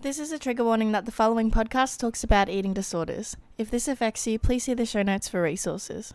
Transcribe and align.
This 0.00 0.18
is 0.18 0.30
a 0.30 0.38
trigger 0.38 0.64
warning 0.64 0.92
that 0.92 1.06
the 1.06 1.12
following 1.12 1.50
podcast 1.50 1.98
talks 1.98 2.22
about 2.22 2.48
eating 2.48 2.72
disorders. 2.72 3.36
If 3.56 3.70
this 3.70 3.88
affects 3.88 4.26
you, 4.26 4.38
please 4.38 4.64
see 4.64 4.74
the 4.74 4.86
show 4.86 5.02
notes 5.02 5.28
for 5.28 5.42
resources. 5.42 6.14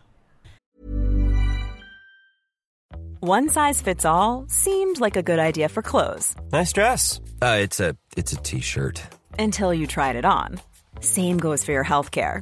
One 3.19 3.47
size 3.49 3.81
fits 3.81 4.05
all 4.05 4.45
seemed 4.49 4.99
like 4.99 5.15
a 5.15 5.23
good 5.23 5.39
idea 5.39 5.69
for 5.69 5.81
clothes 5.81 6.35
Nice 6.51 6.73
dress. 6.73 7.21
Uh, 7.41 7.57
it's 7.61 7.79
a 7.79 7.95
it's 8.17 8.33
a 8.33 8.37
t-shirt. 8.37 9.01
until 9.39 9.73
you 9.73 9.87
tried 9.87 10.15
it 10.17 10.25
on. 10.25 10.59
Same 10.99 11.37
goes 11.37 11.63
for 11.63 11.71
your 11.71 11.85
healthcare. 11.85 12.41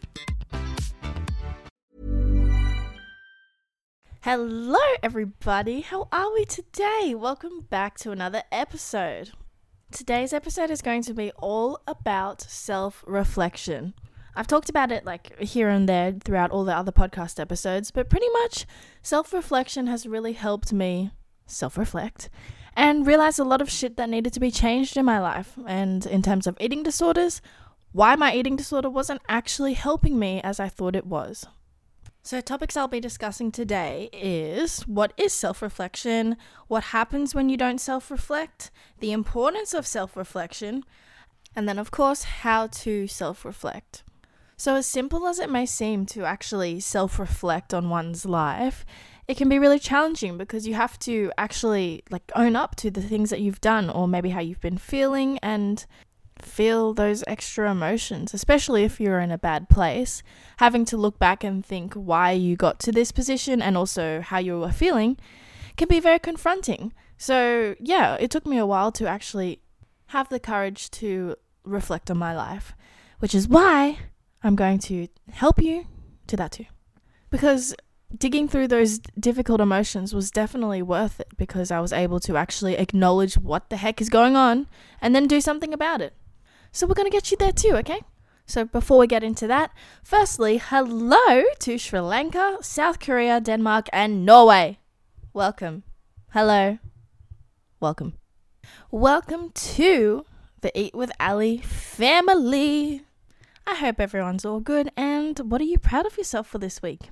Hello, 4.23 4.77
everybody. 5.01 5.81
How 5.81 6.07
are 6.11 6.31
we 6.31 6.45
today? 6.45 7.15
Welcome 7.17 7.61
back 7.71 7.97
to 8.01 8.11
another 8.11 8.43
episode. 8.51 9.31
Today's 9.91 10.31
episode 10.31 10.69
is 10.69 10.83
going 10.83 11.01
to 11.03 11.15
be 11.15 11.31
all 11.39 11.81
about 11.87 12.39
self 12.39 13.03
reflection. 13.07 13.95
I've 14.35 14.45
talked 14.45 14.69
about 14.69 14.91
it 14.91 15.05
like 15.05 15.39
here 15.39 15.69
and 15.69 15.89
there 15.89 16.13
throughout 16.23 16.51
all 16.51 16.65
the 16.65 16.77
other 16.77 16.91
podcast 16.91 17.39
episodes, 17.39 17.89
but 17.89 18.11
pretty 18.11 18.29
much 18.43 18.67
self 19.01 19.33
reflection 19.33 19.87
has 19.87 20.05
really 20.05 20.33
helped 20.33 20.71
me 20.71 21.09
self 21.47 21.75
reflect 21.75 22.29
and 22.75 23.07
realize 23.07 23.39
a 23.39 23.43
lot 23.43 23.59
of 23.59 23.71
shit 23.71 23.97
that 23.97 24.07
needed 24.07 24.33
to 24.33 24.39
be 24.39 24.51
changed 24.51 24.97
in 24.97 25.05
my 25.05 25.19
life. 25.19 25.57
And 25.65 26.05
in 26.05 26.21
terms 26.21 26.45
of 26.45 26.57
eating 26.59 26.83
disorders, 26.83 27.41
why 27.91 28.15
my 28.15 28.35
eating 28.35 28.55
disorder 28.55 28.87
wasn't 28.91 29.23
actually 29.27 29.73
helping 29.73 30.19
me 30.19 30.41
as 30.43 30.59
I 30.59 30.69
thought 30.69 30.95
it 30.95 31.07
was. 31.07 31.47
So, 32.23 32.39
topics 32.39 32.77
I'll 32.77 32.87
be 32.87 32.99
discussing 32.99 33.51
today 33.51 34.07
is 34.13 34.81
what 34.81 35.11
is 35.17 35.33
self 35.33 35.61
reflection, 35.61 36.37
what 36.67 36.85
happens 36.85 37.33
when 37.33 37.49
you 37.49 37.57
don't 37.57 37.81
self 37.81 38.11
reflect, 38.11 38.69
the 38.99 39.11
importance 39.11 39.73
of 39.73 39.87
self 39.87 40.15
reflection, 40.15 40.83
and 41.55 41.67
then, 41.67 41.79
of 41.79 41.89
course, 41.89 42.23
how 42.23 42.67
to 42.67 43.07
self 43.07 43.43
reflect. 43.43 44.03
So, 44.55 44.75
as 44.75 44.85
simple 44.85 45.25
as 45.25 45.39
it 45.39 45.49
may 45.49 45.65
seem 45.65 46.05
to 46.07 46.23
actually 46.23 46.79
self 46.79 47.17
reflect 47.17 47.73
on 47.73 47.89
one's 47.89 48.23
life, 48.23 48.85
it 49.27 49.35
can 49.35 49.49
be 49.49 49.57
really 49.57 49.79
challenging 49.79 50.37
because 50.37 50.67
you 50.67 50.75
have 50.75 50.99
to 50.99 51.31
actually 51.39 52.03
like 52.11 52.31
own 52.35 52.55
up 52.55 52.75
to 52.77 52.91
the 52.91 53.01
things 53.01 53.31
that 53.31 53.41
you've 53.41 53.61
done 53.61 53.89
or 53.89 54.07
maybe 54.07 54.29
how 54.29 54.41
you've 54.41 54.61
been 54.61 54.77
feeling 54.77 55.39
and 55.39 55.87
feel 56.45 56.93
those 56.93 57.23
extra 57.27 57.69
emotions, 57.71 58.33
especially 58.33 58.83
if 58.83 58.99
you're 58.99 59.19
in 59.19 59.31
a 59.31 59.37
bad 59.37 59.69
place. 59.69 60.23
Having 60.57 60.85
to 60.85 60.97
look 60.97 61.19
back 61.19 61.43
and 61.43 61.65
think 61.65 61.93
why 61.93 62.31
you 62.31 62.55
got 62.55 62.79
to 62.81 62.91
this 62.91 63.11
position 63.11 63.61
and 63.61 63.77
also 63.77 64.21
how 64.21 64.37
you 64.39 64.59
were 64.59 64.71
feeling 64.71 65.17
can 65.77 65.87
be 65.87 65.99
very 65.99 66.19
confronting. 66.19 66.93
So, 67.17 67.75
yeah, 67.79 68.15
it 68.19 68.31
took 68.31 68.45
me 68.45 68.57
a 68.57 68.65
while 68.65 68.91
to 68.93 69.07
actually 69.07 69.61
have 70.07 70.29
the 70.29 70.39
courage 70.39 70.91
to 70.91 71.35
reflect 71.63 72.11
on 72.11 72.17
my 72.17 72.35
life, 72.35 72.73
which 73.19 73.35
is 73.35 73.47
why 73.47 73.99
I'm 74.43 74.55
going 74.55 74.79
to 74.79 75.07
help 75.29 75.61
you 75.61 75.85
do 76.27 76.35
that 76.37 76.53
too. 76.53 76.65
Because 77.29 77.75
digging 78.17 78.47
through 78.47 78.67
those 78.67 78.99
difficult 79.19 79.61
emotions 79.61 80.13
was 80.13 80.31
definitely 80.31 80.81
worth 80.81 81.19
it 81.19 81.29
because 81.37 81.71
I 81.71 81.79
was 81.79 81.93
able 81.93 82.19
to 82.21 82.35
actually 82.35 82.75
acknowledge 82.75 83.35
what 83.35 83.69
the 83.69 83.77
heck 83.77 84.01
is 84.01 84.09
going 84.09 84.35
on 84.35 84.67
and 84.99 85.15
then 85.15 85.27
do 85.27 85.39
something 85.41 85.73
about 85.73 86.01
it. 86.01 86.13
So 86.73 86.87
we're 86.87 86.93
going 86.93 87.09
to 87.09 87.15
get 87.15 87.31
you 87.31 87.37
there 87.37 87.51
too, 87.51 87.73
okay? 87.77 87.99
So 88.45 88.63
before 88.63 88.97
we 88.97 89.05
get 89.05 89.23
into 89.23 89.45
that, 89.47 89.71
firstly, 90.03 90.57
hello 90.57 91.43
to 91.59 91.77
Sri 91.77 91.99
Lanka, 91.99 92.59
South 92.61 92.99
Korea, 92.99 93.41
Denmark, 93.41 93.89
and 93.91 94.25
Norway. 94.25 94.79
Welcome. 95.33 95.83
Hello. 96.29 96.77
Welcome. 97.81 98.13
Welcome 98.89 99.51
to 99.51 100.25
the 100.61 100.71
Eat 100.79 100.95
with 100.95 101.11
Ally 101.19 101.57
family. 101.57 103.01
I 103.67 103.75
hope 103.75 103.99
everyone's 103.99 104.45
all 104.45 104.61
good 104.61 104.91
and 104.95 105.37
what 105.39 105.59
are 105.59 105.65
you 105.65 105.77
proud 105.77 106.05
of 106.05 106.17
yourself 106.17 106.47
for 106.47 106.57
this 106.57 106.81
week? 106.81 107.09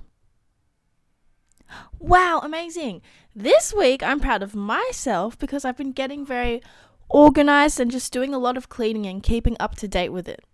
Wow, 1.98 2.40
amazing. 2.42 3.02
This 3.36 3.74
week 3.74 4.02
I'm 4.02 4.20
proud 4.20 4.42
of 4.42 4.54
myself 4.54 5.38
because 5.38 5.66
I've 5.66 5.76
been 5.76 5.92
getting 5.92 6.24
very 6.24 6.62
organized 7.10 7.80
and 7.80 7.90
just 7.90 8.12
doing 8.12 8.32
a 8.32 8.38
lot 8.38 8.56
of 8.56 8.68
cleaning 8.68 9.06
and 9.06 9.22
keeping 9.22 9.56
up 9.60 9.76
to 9.76 9.88
date 9.88 10.10
with 10.10 10.28
it. 10.28 10.44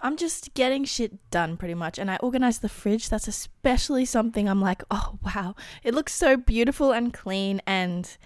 I'm 0.00 0.16
just 0.16 0.52
getting 0.54 0.84
shit 0.84 1.30
done 1.30 1.56
pretty 1.56 1.74
much. 1.74 1.98
And 1.98 2.10
I 2.10 2.16
organize 2.16 2.58
the 2.58 2.68
fridge. 2.68 3.08
That's 3.08 3.28
especially 3.28 4.04
something 4.04 4.48
I'm 4.48 4.60
like, 4.60 4.82
oh 4.90 5.18
wow, 5.24 5.54
it 5.82 5.94
looks 5.94 6.12
so 6.12 6.36
beautiful 6.36 6.92
and 6.92 7.14
clean 7.14 7.62
and 7.66 8.16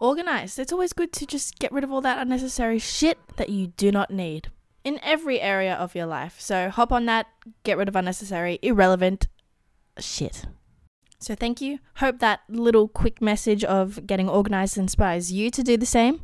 organized. 0.00 0.58
It's 0.58 0.72
always 0.72 0.92
good 0.92 1.12
to 1.14 1.26
just 1.26 1.58
get 1.58 1.72
rid 1.72 1.84
of 1.84 1.92
all 1.92 2.00
that 2.00 2.18
unnecessary 2.18 2.80
shit 2.80 3.18
that 3.36 3.48
you 3.48 3.68
do 3.68 3.92
not 3.92 4.10
need 4.10 4.50
in 4.84 4.98
every 5.02 5.40
area 5.40 5.74
of 5.74 5.94
your 5.94 6.06
life. 6.06 6.40
So 6.40 6.68
hop 6.68 6.90
on 6.90 7.06
that, 7.06 7.28
get 7.62 7.78
rid 7.78 7.88
of 7.88 7.94
unnecessary, 7.94 8.58
irrelevant 8.62 9.28
shit. 9.98 10.44
So 11.20 11.36
thank 11.36 11.60
you. 11.60 11.78
Hope 11.96 12.18
that 12.18 12.40
little 12.48 12.88
quick 12.88 13.22
message 13.22 13.62
of 13.62 14.08
getting 14.08 14.28
organized 14.28 14.76
inspires 14.76 15.30
you 15.30 15.50
to 15.52 15.62
do 15.62 15.76
the 15.76 15.86
same. 15.86 16.20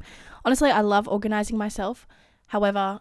Honestly, 0.48 0.70
I 0.70 0.81
love 0.81 1.06
organizing 1.06 1.59
myself. 1.59 2.06
However, 2.47 3.00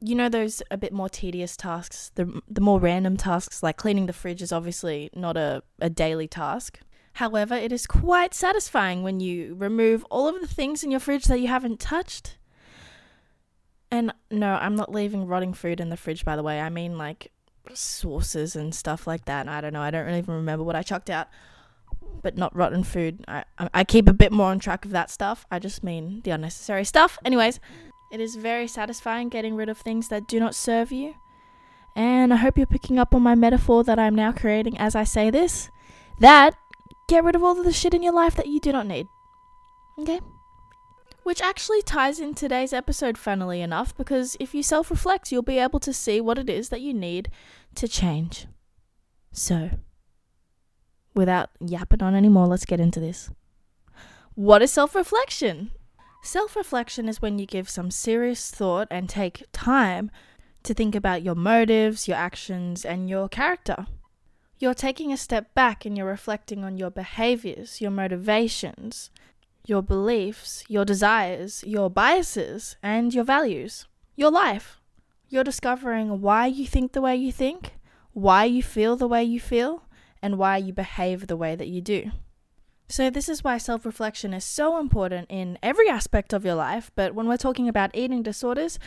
you 0.00 0.14
know 0.14 0.30
those 0.30 0.62
a 0.70 0.78
bit 0.78 0.94
more 0.94 1.10
tedious 1.10 1.54
tasks, 1.54 2.10
the 2.14 2.40
the 2.48 2.62
more 2.62 2.80
random 2.80 3.18
tasks 3.18 3.62
like 3.62 3.76
cleaning 3.76 4.06
the 4.06 4.14
fridge 4.14 4.40
is 4.40 4.50
obviously 4.50 5.10
not 5.14 5.36
a, 5.36 5.62
a 5.78 5.90
daily 5.90 6.26
task. 6.26 6.80
However, 7.12 7.54
it 7.54 7.70
is 7.70 7.86
quite 7.86 8.32
satisfying 8.32 9.02
when 9.02 9.20
you 9.20 9.54
remove 9.56 10.06
all 10.10 10.26
of 10.26 10.40
the 10.40 10.46
things 10.46 10.82
in 10.82 10.90
your 10.90 10.98
fridge 10.98 11.24
that 11.24 11.38
you 11.38 11.48
haven't 11.48 11.80
touched. 11.80 12.38
And 13.90 14.14
no, 14.30 14.54
I'm 14.54 14.74
not 14.74 14.90
leaving 14.90 15.26
rotting 15.26 15.52
food 15.52 15.80
in 15.80 15.90
the 15.90 15.98
fridge 15.98 16.24
by 16.24 16.34
the 16.34 16.42
way. 16.42 16.62
I 16.62 16.70
mean 16.70 16.96
like 16.96 17.30
sauces 17.74 18.56
and 18.56 18.74
stuff 18.74 19.06
like 19.06 19.26
that. 19.26 19.48
I 19.48 19.60
don't 19.60 19.74
know. 19.74 19.82
I 19.82 19.90
don't 19.90 20.06
really 20.06 20.20
even 20.20 20.36
remember 20.36 20.64
what 20.64 20.76
I 20.76 20.82
chucked 20.82 21.10
out, 21.10 21.28
but 22.22 22.36
not 22.36 22.54
rotten 22.54 22.82
food. 22.82 23.24
I 23.28 23.44
I 23.58 23.84
keep 23.84 24.08
a 24.08 24.12
bit 24.12 24.32
more 24.32 24.50
on 24.50 24.58
track 24.58 24.84
of 24.84 24.90
that 24.92 25.10
stuff. 25.10 25.46
I 25.50 25.58
just 25.58 25.84
mean 25.84 26.20
the 26.24 26.30
unnecessary 26.30 26.84
stuff. 26.84 27.18
Anyways, 27.24 27.60
it 28.10 28.20
is 28.20 28.36
very 28.36 28.68
satisfying 28.68 29.28
getting 29.28 29.56
rid 29.56 29.68
of 29.68 29.78
things 29.78 30.08
that 30.08 30.28
do 30.28 30.40
not 30.40 30.54
serve 30.54 30.92
you. 30.92 31.14
And 31.94 32.32
I 32.32 32.36
hope 32.36 32.58
you're 32.58 32.66
picking 32.66 32.98
up 32.98 33.14
on 33.14 33.22
my 33.22 33.34
metaphor 33.34 33.82
that 33.84 33.98
I'm 33.98 34.14
now 34.14 34.30
creating 34.30 34.76
as 34.78 34.94
I 34.94 35.04
say 35.04 35.30
this. 35.30 35.70
That 36.20 36.54
get 37.08 37.24
rid 37.24 37.34
of 37.34 37.42
all 37.42 37.58
of 37.58 37.64
the 37.64 37.72
shit 37.72 37.94
in 37.94 38.02
your 38.02 38.12
life 38.12 38.34
that 38.36 38.46
you 38.46 38.60
do 38.60 38.72
not 38.72 38.86
need. 38.86 39.06
Okay? 39.98 40.20
Which 41.22 41.42
actually 41.42 41.82
ties 41.82 42.20
in 42.20 42.34
today's 42.34 42.72
episode, 42.72 43.18
funnily 43.18 43.60
enough, 43.60 43.96
because 43.96 44.36
if 44.38 44.54
you 44.54 44.62
self 44.62 44.90
reflect, 44.90 45.32
you'll 45.32 45.42
be 45.42 45.58
able 45.58 45.80
to 45.80 45.92
see 45.92 46.20
what 46.20 46.38
it 46.38 46.48
is 46.48 46.68
that 46.68 46.80
you 46.80 46.94
need 46.94 47.30
to 47.74 47.88
change. 47.88 48.46
So, 49.32 49.70
without 51.16 51.50
yapping 51.60 52.02
on 52.02 52.14
anymore, 52.14 52.46
let's 52.46 52.66
get 52.66 52.78
into 52.78 53.00
this. 53.00 53.30
What 54.34 54.62
is 54.62 54.70
self 54.70 54.94
reflection? 54.94 55.70
Self 56.22 56.54
reflection 56.54 57.08
is 57.08 57.22
when 57.22 57.38
you 57.38 57.46
give 57.46 57.70
some 57.70 57.90
serious 57.90 58.50
thought 58.50 58.88
and 58.90 59.08
take 59.08 59.44
time 59.52 60.10
to 60.62 60.74
think 60.74 60.94
about 60.94 61.22
your 61.22 61.34
motives, 61.34 62.06
your 62.06 62.16
actions, 62.16 62.84
and 62.84 63.08
your 63.08 63.28
character. 63.28 63.86
You're 64.58 64.74
taking 64.74 65.12
a 65.12 65.16
step 65.16 65.54
back 65.54 65.84
and 65.84 65.96
you're 65.96 66.06
reflecting 66.06 66.64
on 66.64 66.76
your 66.76 66.90
behaviors, 66.90 67.80
your 67.80 67.90
motivations, 67.90 69.10
your 69.66 69.82
beliefs, 69.82 70.64
your 70.68 70.84
desires, 70.84 71.62
your 71.66 71.88
biases, 71.90 72.76
and 72.82 73.14
your 73.14 73.24
values, 73.24 73.86
your 74.16 74.30
life. 74.30 74.80
You're 75.28 75.44
discovering 75.44 76.20
why 76.20 76.46
you 76.46 76.66
think 76.66 76.92
the 76.92 77.00
way 77.00 77.16
you 77.16 77.32
think, 77.32 77.74
why 78.12 78.44
you 78.44 78.62
feel 78.62 78.96
the 78.96 79.08
way 79.08 79.24
you 79.24 79.40
feel, 79.40 79.85
and 80.26 80.36
why 80.36 80.56
you 80.56 80.72
behave 80.72 81.28
the 81.28 81.36
way 81.36 81.54
that 81.54 81.68
you 81.68 81.80
do. 81.80 82.10
So, 82.88 83.10
this 83.10 83.28
is 83.28 83.42
why 83.42 83.58
self 83.58 83.86
reflection 83.86 84.34
is 84.34 84.44
so 84.44 84.78
important 84.78 85.28
in 85.30 85.58
every 85.62 85.88
aspect 85.88 86.32
of 86.32 86.44
your 86.44 86.56
life. 86.56 86.90
But 86.94 87.14
when 87.14 87.28
we're 87.28 87.36
talking 87.36 87.68
about 87.68 87.94
eating 87.94 88.22
disorders, 88.22 88.78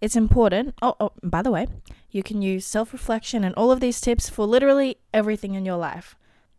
it's 0.00 0.16
important. 0.16 0.74
Oh, 0.82 0.96
oh 0.98 1.12
by 1.22 1.42
the 1.42 1.50
way, 1.50 1.66
you 2.10 2.22
can 2.22 2.42
use 2.42 2.66
self 2.66 2.92
reflection 2.92 3.44
and 3.44 3.54
all 3.54 3.70
of 3.70 3.80
these 3.80 4.00
tips 4.00 4.28
for 4.28 4.46
literally 4.46 4.98
everything 5.12 5.54
in 5.54 5.64
your 5.64 5.76
life. 5.76 6.16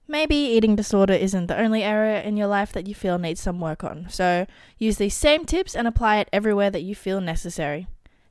Maybe 0.08 0.36
eating 0.36 0.76
disorder 0.76 1.14
isn't 1.14 1.48
the 1.48 1.60
only 1.60 1.84
area 1.84 2.24
in 2.24 2.38
your 2.38 2.48
life 2.48 2.72
that 2.74 2.88
you 2.88 2.96
feel 2.96 3.18
needs 3.18 3.42
some 3.42 3.60
work 3.60 3.84
on. 3.84 4.08
So, 4.10 4.48
use 4.78 4.98
these 4.98 5.16
same 5.16 5.46
tips 5.46 5.76
and 5.76 5.88
apply 5.88 6.18
it 6.18 6.30
everywhere 6.32 6.72
that 6.72 6.84
you 6.84 6.96
feel 6.96 7.22
necessary. 7.22 7.88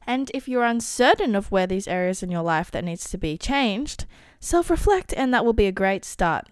And 0.07 0.31
if 0.35 0.49
you're 0.49 0.65
uncertain 0.65 1.35
of 1.35 1.51
where 1.51 1.67
these 1.67 1.89
areas 1.89 2.23
in 2.23 2.31
your 2.31 2.43
life 2.43 2.71
that 2.71 2.85
needs 2.85 3.11
to 3.11 3.19
be 3.19 3.37
changed, 3.37 4.07
self 4.41 4.71
reflect 4.71 5.15
and 5.17 5.33
that 5.33 5.45
will 5.45 5.53
be 5.53 5.67
a 5.67 5.73
great 5.73 6.05
start. 6.05 6.47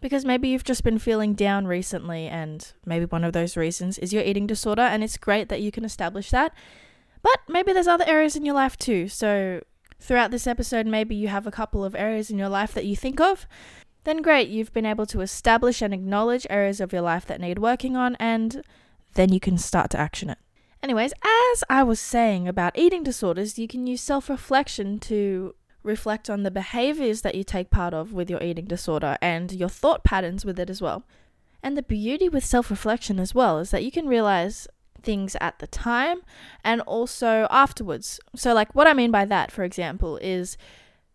Because 0.00 0.24
maybe 0.24 0.48
you've 0.48 0.64
just 0.64 0.82
been 0.82 0.98
feeling 0.98 1.32
down 1.32 1.68
recently, 1.68 2.26
and 2.26 2.72
maybe 2.84 3.04
one 3.04 3.22
of 3.22 3.32
those 3.32 3.56
reasons 3.56 3.98
is 3.98 4.12
your 4.12 4.24
eating 4.24 4.48
disorder, 4.48 4.82
and 4.82 5.04
it's 5.04 5.16
great 5.16 5.48
that 5.48 5.60
you 5.60 5.70
can 5.70 5.84
establish 5.84 6.30
that. 6.30 6.52
But 7.22 7.38
maybe 7.48 7.72
there's 7.72 7.86
other 7.86 8.04
areas 8.08 8.34
in 8.34 8.44
your 8.44 8.56
life 8.56 8.76
too. 8.76 9.06
So, 9.06 9.62
throughout 10.00 10.32
this 10.32 10.48
episode, 10.48 10.86
maybe 10.88 11.14
you 11.14 11.28
have 11.28 11.46
a 11.46 11.52
couple 11.52 11.84
of 11.84 11.94
areas 11.94 12.30
in 12.30 12.38
your 12.38 12.48
life 12.48 12.74
that 12.74 12.84
you 12.84 12.96
think 12.96 13.20
of. 13.20 13.46
Then, 14.02 14.22
great, 14.22 14.48
you've 14.48 14.72
been 14.72 14.86
able 14.86 15.06
to 15.06 15.20
establish 15.20 15.80
and 15.80 15.94
acknowledge 15.94 16.48
areas 16.50 16.80
of 16.80 16.92
your 16.92 17.02
life 17.02 17.24
that 17.26 17.40
need 17.40 17.60
working 17.60 17.96
on, 17.96 18.16
and 18.16 18.64
then 19.14 19.32
you 19.32 19.38
can 19.38 19.56
start 19.56 19.90
to 19.90 20.00
action 20.00 20.30
it. 20.30 20.38
Anyways, 20.82 21.12
as 21.22 21.62
I 21.70 21.84
was 21.84 22.00
saying 22.00 22.48
about 22.48 22.76
eating 22.76 23.04
disorders, 23.04 23.56
you 23.56 23.68
can 23.68 23.86
use 23.86 24.00
self 24.00 24.28
reflection 24.28 24.98
to 25.00 25.54
reflect 25.82 26.30
on 26.30 26.42
the 26.42 26.50
behaviors 26.50 27.22
that 27.22 27.34
you 27.34 27.44
take 27.44 27.70
part 27.70 27.94
of 27.94 28.12
with 28.12 28.30
your 28.30 28.42
eating 28.42 28.66
disorder 28.66 29.18
and 29.20 29.52
your 29.52 29.68
thought 29.68 30.04
patterns 30.04 30.44
with 30.44 30.58
it 30.58 30.70
as 30.70 30.80
well. 30.80 31.04
And 31.62 31.76
the 31.76 31.82
beauty 31.82 32.28
with 32.28 32.44
self 32.44 32.70
reflection 32.70 33.18
as 33.20 33.34
well 33.34 33.58
is 33.58 33.70
that 33.70 33.84
you 33.84 33.90
can 33.90 34.08
realize 34.08 34.66
things 35.02 35.36
at 35.40 35.58
the 35.58 35.66
time 35.66 36.22
and 36.64 36.80
also 36.82 37.46
afterwards. 37.50 38.20
So, 38.34 38.54
like, 38.54 38.74
what 38.74 38.86
I 38.86 38.94
mean 38.94 39.10
by 39.10 39.24
that, 39.26 39.50
for 39.50 39.64
example, 39.64 40.16
is 40.18 40.56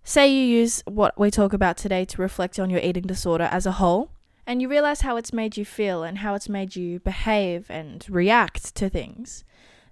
say 0.03 0.27
you 0.27 0.43
use 0.43 0.81
what 0.85 1.17
we 1.19 1.29
talk 1.29 1.53
about 1.53 1.77
today 1.77 2.05
to 2.05 2.21
reflect 2.21 2.59
on 2.59 2.69
your 2.69 2.79
eating 2.79 3.03
disorder 3.03 3.49
as 3.51 3.65
a 3.65 3.73
whole, 3.73 4.11
and 4.45 4.61
you 4.61 4.69
realize 4.69 5.01
how 5.01 5.17
it's 5.17 5.33
made 5.33 5.57
you 5.57 5.65
feel 5.65 6.03
and 6.03 6.19
how 6.19 6.33
it's 6.33 6.47
made 6.47 6.75
you 6.75 6.99
behave 7.01 7.69
and 7.69 8.05
react 8.09 8.73
to 8.75 8.89
things. 8.89 9.43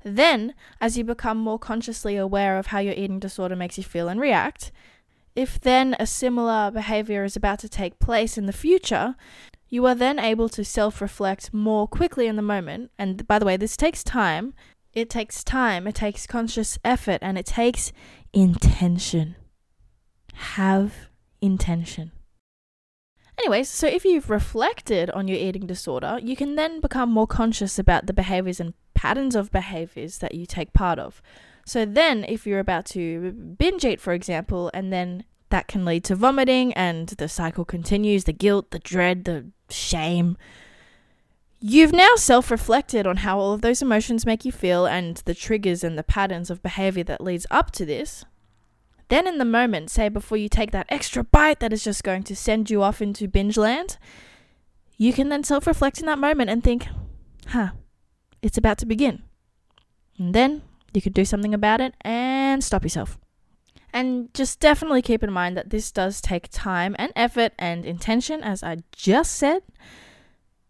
Then, 0.05 0.53
as 0.79 0.99
you 0.99 1.03
become 1.03 1.39
more 1.39 1.57
consciously 1.57 2.15
aware 2.15 2.59
of 2.59 2.67
how 2.67 2.77
your 2.77 2.93
eating 2.93 3.17
disorder 3.17 3.55
makes 3.55 3.75
you 3.79 3.83
feel 3.83 4.07
and 4.07 4.21
react, 4.21 4.71
if 5.35 5.59
then 5.59 5.95
a 5.99 6.05
similar 6.05 6.69
behavior 6.69 7.23
is 7.23 7.35
about 7.35 7.57
to 7.59 7.69
take 7.69 7.97
place 7.97 8.37
in 8.37 8.45
the 8.45 8.53
future, 8.53 9.15
you 9.67 9.83
are 9.87 9.95
then 9.95 10.19
able 10.19 10.47
to 10.49 10.63
self 10.63 11.01
reflect 11.01 11.51
more 11.55 11.87
quickly 11.87 12.27
in 12.27 12.35
the 12.35 12.43
moment. 12.43 12.91
And 12.99 13.25
by 13.25 13.39
the 13.39 13.45
way, 13.47 13.57
this 13.57 13.75
takes 13.75 14.03
time. 14.03 14.53
It 14.93 15.09
takes 15.09 15.43
time, 15.43 15.87
it 15.87 15.95
takes 15.95 16.27
conscious 16.27 16.77
effort, 16.85 17.17
and 17.23 17.37
it 17.37 17.47
takes 17.47 17.91
intention. 18.31 19.35
Have 20.35 21.09
intention. 21.41 22.11
Anyways, 23.39 23.69
so 23.69 23.87
if 23.87 24.05
you've 24.05 24.29
reflected 24.29 25.09
on 25.09 25.27
your 25.27 25.39
eating 25.39 25.65
disorder, 25.65 26.19
you 26.21 26.35
can 26.35 26.55
then 26.55 26.79
become 26.79 27.09
more 27.09 27.27
conscious 27.27 27.79
about 27.79 28.05
the 28.05 28.13
behaviors 28.13 28.59
and 28.59 28.75
patterns 28.95 29.35
of 29.35 29.51
behaviors 29.51 30.17
that 30.19 30.33
you 30.33 30.45
take 30.45 30.73
part 30.73 30.97
of. 30.97 31.21
So 31.65 31.85
then, 31.85 32.23
if 32.27 32.45
you're 32.45 32.59
about 32.59 32.85
to 32.87 33.31
binge 33.31 33.85
eat, 33.85 33.99
for 33.99 34.13
example, 34.13 34.71
and 34.73 34.93
then 34.93 35.23
that 35.49 35.67
can 35.67 35.85
lead 35.85 36.03
to 36.05 36.15
vomiting 36.15 36.73
and 36.73 37.07
the 37.09 37.29
cycle 37.29 37.65
continues 37.65 38.23
the 38.23 38.33
guilt, 38.33 38.71
the 38.71 38.79
dread, 38.79 39.25
the 39.25 39.45
shame. 39.69 40.37
You've 41.59 41.93
now 41.93 42.15
self 42.15 42.51
reflected 42.51 43.07
on 43.07 43.17
how 43.17 43.39
all 43.39 43.53
of 43.53 43.61
those 43.61 43.81
emotions 43.81 44.25
make 44.25 44.45
you 44.45 44.51
feel 44.51 44.85
and 44.85 45.17
the 45.25 45.33
triggers 45.33 45.83
and 45.83 45.97
the 45.97 46.03
patterns 46.03 46.49
of 46.49 46.61
behavior 46.61 47.03
that 47.05 47.21
leads 47.21 47.47
up 47.49 47.71
to 47.71 47.85
this. 47.85 48.25
Then, 49.07 49.27
in 49.27 49.37
the 49.37 49.45
moment, 49.45 49.91
say 49.91 50.09
before 50.09 50.37
you 50.37 50.49
take 50.49 50.71
that 50.71 50.87
extra 50.89 51.23
bite 51.23 51.59
that 51.59 51.73
is 51.73 51.83
just 51.83 52.03
going 52.03 52.23
to 52.23 52.35
send 52.35 52.69
you 52.69 52.81
off 52.81 53.01
into 53.01 53.27
binge 53.27 53.57
land, 53.57 53.97
you 54.97 55.13
can 55.13 55.29
then 55.29 55.43
self 55.43 55.65
reflect 55.65 55.99
in 55.99 56.05
that 56.07 56.19
moment 56.19 56.49
and 56.49 56.63
think, 56.63 56.87
huh, 57.47 57.69
it's 58.45 58.57
about 58.57 58.77
to 58.77 58.85
begin. 58.85 59.23
And 60.19 60.33
then 60.33 60.61
you 60.93 61.01
could 61.01 61.13
do 61.13 61.25
something 61.25 61.53
about 61.53 61.81
it 61.81 61.95
and 62.01 62.63
stop 62.63 62.83
yourself. 62.83 63.17
And 63.91 64.33
just 64.33 64.59
definitely 64.59 65.01
keep 65.01 65.23
in 65.23 65.31
mind 65.31 65.57
that 65.57 65.71
this 65.71 65.91
does 65.91 66.21
take 66.21 66.49
time 66.51 66.95
and 66.99 67.11
effort 67.15 67.53
and 67.57 67.85
intention, 67.85 68.43
as 68.43 68.61
I 68.61 68.77
just 68.91 69.33
said. 69.33 69.63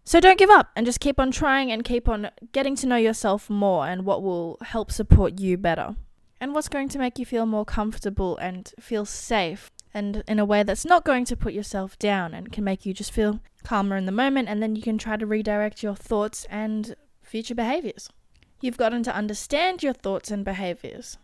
So 0.06 0.20
don't 0.20 0.38
give 0.38 0.52
up 0.52 0.70
and 0.76 0.86
just 0.86 1.00
keep 1.00 1.20
on 1.20 1.32
trying 1.32 1.72
and 1.72 1.84
keep 1.84 2.08
on 2.08 2.30
getting 2.52 2.76
to 2.78 2.88
know 2.88 2.96
yourself 2.96 3.50
more 3.50 3.88
and 3.88 4.06
what 4.06 4.22
will 4.22 4.58
help 4.62 4.92
support 4.92 5.40
you 5.40 5.58
better 5.58 5.96
and 6.40 6.54
what's 6.54 6.70
going 6.70 6.90
to 6.90 7.00
make 7.00 7.18
you 7.18 7.26
feel 7.26 7.48
more 7.48 7.66
comfortable 7.66 8.38
and 8.38 8.72
feel 8.80 9.06
safe 9.06 9.72
and 9.96 10.24
in 10.28 10.38
a 10.38 10.46
way 10.46 10.62
that's 10.62 10.86
not 10.86 11.06
going 11.06 11.26
to 11.26 11.36
put 11.36 11.54
yourself 11.54 11.98
down 11.98 12.36
and 12.36 12.52
can 12.52 12.64
make 12.64 12.86
you 12.86 12.94
just 12.94 13.12
feel 13.12 13.40
calmer 13.64 13.98
in 13.98 14.06
the 14.06 14.12
moment 14.12 14.48
and 14.48 14.62
then 14.62 14.76
you 14.76 14.84
can 14.84 15.00
try 15.00 15.18
to 15.18 15.26
redirect 15.26 15.82
your 15.82 15.96
thoughts 15.96 16.46
and 16.52 16.96
future 17.26 17.56
behaviors. 17.56 18.10
You've 18.62 18.78
gotten 18.78 19.04
to 19.04 19.16
understand 19.16 19.84
your 19.84 19.94
thoughts 19.94 20.32
and 20.32 20.46
behaviors. 20.46 21.18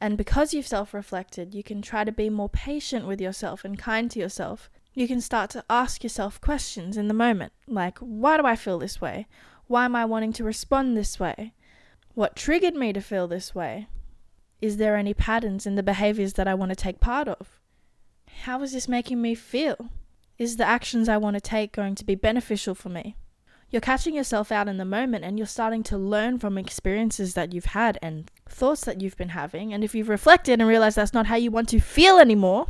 And 0.00 0.18
because 0.18 0.52
you've 0.52 0.66
self 0.66 0.92
reflected, 0.92 1.54
you 1.54 1.62
can 1.62 1.80
try 1.80 2.04
to 2.04 2.12
be 2.12 2.28
more 2.28 2.48
patient 2.48 3.06
with 3.06 3.20
yourself 3.20 3.64
and 3.64 3.78
kind 3.78 4.10
to 4.10 4.18
yourself. 4.18 4.70
You 4.92 5.08
can 5.08 5.20
start 5.20 5.50
to 5.50 5.64
ask 5.70 6.02
yourself 6.02 6.40
questions 6.40 6.96
in 6.96 7.08
the 7.08 7.14
moment, 7.14 7.52
like, 7.66 7.98
why 7.98 8.36
do 8.36 8.46
I 8.46 8.54
feel 8.54 8.78
this 8.78 9.00
way? 9.00 9.26
Why 9.66 9.84
am 9.86 9.96
I 9.96 10.04
wanting 10.04 10.32
to 10.34 10.44
respond 10.44 10.96
this 10.96 11.18
way? 11.18 11.54
What 12.14 12.36
triggered 12.36 12.74
me 12.74 12.92
to 12.92 13.00
feel 13.00 13.26
this 13.26 13.54
way? 13.54 13.88
Is 14.60 14.76
there 14.76 14.96
any 14.96 15.14
patterns 15.14 15.66
in 15.66 15.74
the 15.74 15.82
behaviors 15.82 16.34
that 16.34 16.46
I 16.46 16.54
want 16.54 16.70
to 16.70 16.76
take 16.76 17.00
part 17.00 17.26
of? 17.26 17.58
How 18.42 18.62
is 18.62 18.72
this 18.72 18.88
making 18.88 19.20
me 19.20 19.34
feel? 19.34 19.88
Is 20.38 20.56
the 20.56 20.66
actions 20.66 21.08
I 21.08 21.16
want 21.16 21.34
to 21.34 21.40
take 21.40 21.72
going 21.72 21.94
to 21.94 22.04
be 22.04 22.14
beneficial 22.14 22.74
for 22.74 22.88
me? 22.88 23.16
You're 23.74 23.80
catching 23.80 24.14
yourself 24.14 24.52
out 24.52 24.68
in 24.68 24.76
the 24.76 24.84
moment 24.84 25.24
and 25.24 25.36
you're 25.36 25.48
starting 25.48 25.82
to 25.82 25.98
learn 25.98 26.38
from 26.38 26.56
experiences 26.56 27.34
that 27.34 27.52
you've 27.52 27.64
had 27.64 27.98
and 28.00 28.30
thoughts 28.48 28.84
that 28.84 29.00
you've 29.00 29.16
been 29.16 29.30
having. 29.30 29.74
And 29.74 29.82
if 29.82 29.96
you've 29.96 30.08
reflected 30.08 30.60
and 30.60 30.68
realized 30.68 30.96
that's 30.96 31.12
not 31.12 31.26
how 31.26 31.34
you 31.34 31.50
want 31.50 31.70
to 31.70 31.80
feel 31.80 32.18
anymore, 32.18 32.68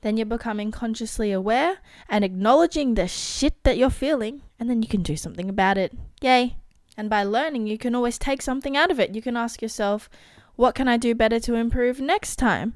then 0.00 0.16
you're 0.16 0.26
becoming 0.26 0.72
consciously 0.72 1.30
aware 1.30 1.78
and 2.08 2.24
acknowledging 2.24 2.94
the 2.94 3.06
shit 3.06 3.62
that 3.62 3.78
you're 3.78 3.90
feeling, 3.90 4.42
and 4.58 4.68
then 4.68 4.82
you 4.82 4.88
can 4.88 5.04
do 5.04 5.16
something 5.16 5.48
about 5.48 5.78
it. 5.78 5.92
Yay! 6.20 6.56
And 6.96 7.08
by 7.08 7.22
learning, 7.22 7.68
you 7.68 7.78
can 7.78 7.94
always 7.94 8.18
take 8.18 8.42
something 8.42 8.76
out 8.76 8.90
of 8.90 8.98
it. 8.98 9.14
You 9.14 9.22
can 9.22 9.36
ask 9.36 9.62
yourself, 9.62 10.10
what 10.56 10.74
can 10.74 10.88
I 10.88 10.96
do 10.96 11.14
better 11.14 11.38
to 11.38 11.54
improve 11.54 12.00
next 12.00 12.40
time? 12.40 12.74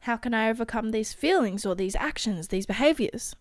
How 0.00 0.18
can 0.18 0.34
I 0.34 0.50
overcome 0.50 0.90
these 0.90 1.14
feelings 1.14 1.64
or 1.64 1.74
these 1.74 1.96
actions, 1.96 2.48
these 2.48 2.66
behaviors? 2.66 3.34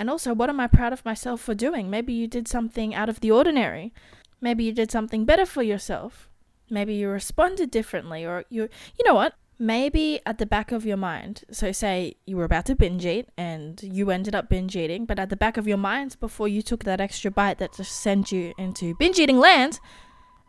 And 0.00 0.08
also, 0.08 0.32
what 0.32 0.48
am 0.48 0.58
I 0.60 0.66
proud 0.66 0.94
of 0.94 1.04
myself 1.04 1.42
for 1.42 1.54
doing? 1.54 1.90
Maybe 1.90 2.14
you 2.14 2.26
did 2.26 2.48
something 2.48 2.94
out 2.94 3.10
of 3.10 3.20
the 3.20 3.30
ordinary. 3.30 3.92
Maybe 4.40 4.64
you 4.64 4.72
did 4.72 4.90
something 4.90 5.26
better 5.26 5.44
for 5.44 5.62
yourself. 5.62 6.30
Maybe 6.70 6.94
you 6.94 7.10
responded 7.10 7.70
differently, 7.70 8.24
or 8.24 8.46
you, 8.48 8.70
you 8.98 9.04
know 9.04 9.14
what? 9.14 9.34
Maybe 9.58 10.18
at 10.24 10.38
the 10.38 10.46
back 10.46 10.72
of 10.72 10.86
your 10.86 10.96
mind, 10.96 11.44
so 11.50 11.70
say 11.70 12.14
you 12.24 12.38
were 12.38 12.44
about 12.44 12.64
to 12.66 12.74
binge 12.74 13.04
eat 13.04 13.28
and 13.36 13.78
you 13.82 14.10
ended 14.10 14.34
up 14.34 14.48
binge 14.48 14.74
eating, 14.74 15.04
but 15.04 15.18
at 15.18 15.28
the 15.28 15.36
back 15.36 15.58
of 15.58 15.68
your 15.68 15.76
mind, 15.76 16.16
before 16.18 16.48
you 16.48 16.62
took 16.62 16.84
that 16.84 17.02
extra 17.02 17.30
bite 17.30 17.58
that 17.58 17.74
just 17.74 17.92
sent 18.00 18.32
you 18.32 18.54
into 18.56 18.94
binge 18.94 19.18
eating 19.18 19.38
land, 19.38 19.80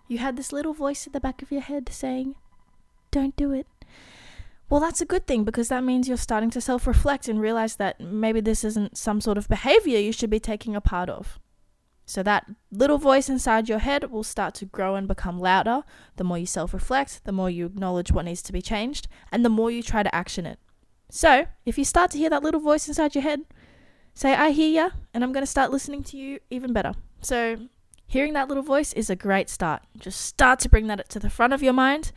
you 0.07 0.19
had 0.19 0.37
this 0.37 0.53
little 0.53 0.73
voice 0.73 1.05
at 1.05 1.11
the 1.11 1.19
back 1.19 1.41
of 1.41 1.51
your 1.51 1.59
head 1.59 1.89
saying, 1.91 2.35
Don't 3.11 3.35
do 3.35 3.51
it. 3.51 3.67
Well, 4.71 4.79
that's 4.79 5.01
a 5.01 5.05
good 5.05 5.27
thing 5.27 5.43
because 5.43 5.67
that 5.67 5.83
means 5.83 6.07
you're 6.07 6.15
starting 6.15 6.49
to 6.51 6.61
self 6.61 6.87
reflect 6.87 7.27
and 7.27 7.41
realize 7.41 7.75
that 7.75 7.99
maybe 7.99 8.39
this 8.39 8.63
isn't 8.63 8.97
some 8.97 9.19
sort 9.19 9.37
of 9.37 9.49
behavior 9.49 9.99
you 9.99 10.13
should 10.13 10.29
be 10.29 10.39
taking 10.39 10.77
a 10.77 10.79
part 10.79 11.09
of. 11.09 11.39
So, 12.05 12.23
that 12.23 12.49
little 12.71 12.97
voice 12.97 13.27
inside 13.27 13.67
your 13.67 13.79
head 13.79 14.09
will 14.09 14.23
start 14.23 14.53
to 14.55 14.65
grow 14.65 14.95
and 14.95 15.09
become 15.09 15.41
louder. 15.41 15.83
The 16.15 16.23
more 16.23 16.37
you 16.37 16.45
self 16.45 16.73
reflect, 16.73 17.25
the 17.25 17.33
more 17.33 17.49
you 17.49 17.65
acknowledge 17.65 18.13
what 18.13 18.23
needs 18.23 18.41
to 18.43 18.53
be 18.53 18.61
changed, 18.61 19.09
and 19.29 19.43
the 19.43 19.49
more 19.49 19.69
you 19.69 19.83
try 19.83 20.03
to 20.03 20.15
action 20.15 20.45
it. 20.45 20.57
So, 21.09 21.47
if 21.65 21.77
you 21.77 21.83
start 21.83 22.11
to 22.11 22.17
hear 22.17 22.29
that 22.29 22.41
little 22.41 22.61
voice 22.61 22.87
inside 22.87 23.13
your 23.13 23.23
head, 23.23 23.41
say, 24.13 24.33
I 24.33 24.51
hear 24.51 24.69
ya, 24.69 24.89
and 25.13 25.21
I'm 25.21 25.33
going 25.33 25.43
to 25.43 25.51
start 25.51 25.71
listening 25.71 26.01
to 26.05 26.17
you 26.17 26.39
even 26.49 26.71
better. 26.71 26.93
So, 27.19 27.57
Hearing 28.07 28.33
that 28.33 28.49
little 28.49 28.63
voice 28.63 28.91
is 28.91 29.09
a 29.09 29.15
great 29.15 29.49
start. 29.49 29.83
Just 29.97 30.19
start 30.19 30.59
to 30.59 30.67
bring 30.67 30.87
that 30.87 31.07
to 31.07 31.17
the 31.17 31.29
front 31.29 31.53
of 31.53 31.63
your 31.63 31.71
mind, 31.71 32.11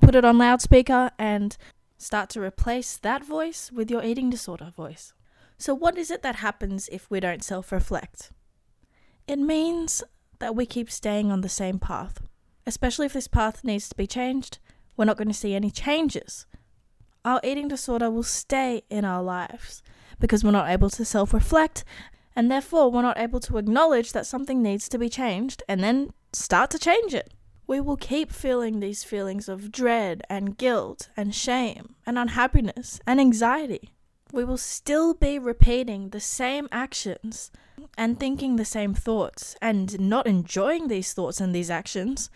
put 0.00 0.14
it 0.14 0.24
on 0.24 0.38
loudspeaker, 0.38 1.10
and 1.18 1.56
start 2.00 2.30
to 2.30 2.40
replace 2.40 2.96
that 2.96 3.24
voice 3.24 3.70
with 3.70 3.90
your 3.90 4.02
eating 4.02 4.30
disorder 4.30 4.72
voice. 4.74 5.12
So, 5.58 5.74
what 5.74 5.98
is 5.98 6.10
it 6.10 6.22
that 6.22 6.36
happens 6.36 6.88
if 6.90 7.10
we 7.10 7.20
don't 7.20 7.44
self 7.44 7.70
reflect? 7.70 8.32
It 9.28 9.38
means 9.38 10.02
that 10.38 10.56
we 10.56 10.64
keep 10.66 10.90
staying 10.90 11.30
on 11.30 11.42
the 11.42 11.48
same 11.48 11.78
path, 11.78 12.22
especially 12.66 13.06
if 13.06 13.12
this 13.12 13.28
path 13.28 13.62
needs 13.62 13.88
to 13.90 13.94
be 13.94 14.06
changed. 14.06 14.58
We're 14.96 15.04
not 15.04 15.18
going 15.18 15.28
to 15.28 15.34
see 15.34 15.54
any 15.54 15.70
changes. 15.70 16.46
Our 17.24 17.40
eating 17.44 17.68
disorder 17.68 18.10
will 18.10 18.22
stay 18.22 18.82
in 18.88 19.04
our 19.04 19.22
lives 19.22 19.82
because 20.18 20.42
we're 20.42 20.50
not 20.50 20.70
able 20.70 20.90
to 20.90 21.04
self 21.04 21.34
reflect 21.34 21.84
And 22.36 22.50
therefore, 22.50 22.90
we're 22.90 23.02
not 23.02 23.18
able 23.18 23.40
to 23.40 23.58
acknowledge 23.58 24.12
that 24.12 24.26
something 24.26 24.62
needs 24.62 24.88
to 24.88 24.98
be 24.98 25.08
changed 25.08 25.62
and 25.68 25.82
then 25.82 26.10
start 26.32 26.70
to 26.70 26.78
change 26.78 27.12
it. 27.14 27.34
We 27.70 27.80
will 27.80 27.96
keep 27.96 28.32
feeling 28.32 28.80
these 28.80 29.04
feelings 29.04 29.48
of 29.48 29.70
dread 29.70 30.24
and 30.28 30.58
guilt 30.58 31.08
and 31.16 31.32
shame 31.32 31.94
and 32.04 32.18
unhappiness 32.18 32.98
and 33.06 33.20
anxiety. 33.20 33.90
We 34.32 34.42
will 34.42 34.56
still 34.58 35.14
be 35.14 35.38
repeating 35.38 36.08
the 36.08 36.18
same 36.18 36.66
actions 36.72 37.52
and 37.96 38.18
thinking 38.18 38.56
the 38.56 38.64
same 38.64 38.92
thoughts 38.92 39.54
and 39.62 40.00
not 40.00 40.26
enjoying 40.26 40.88
these 40.88 41.12
thoughts 41.12 41.40
and 41.40 41.54
these 41.54 41.70
actions. 41.70 42.28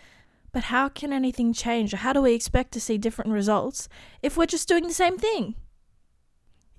But 0.53 0.71
how 0.71 0.87
can 0.87 1.11
anything 1.11 1.51
change 1.51 1.93
or 1.93 1.97
how 1.97 2.13
do 2.13 2.21
we 2.21 2.33
expect 2.33 2.71
to 2.71 2.79
see 2.79 2.97
different 2.97 3.31
results 3.31 3.89
if 4.21 4.37
we're 4.37 4.45
just 4.45 4.69
doing 4.69 4.87
the 4.87 4.93
same 4.93 5.17
thing? 5.17 5.55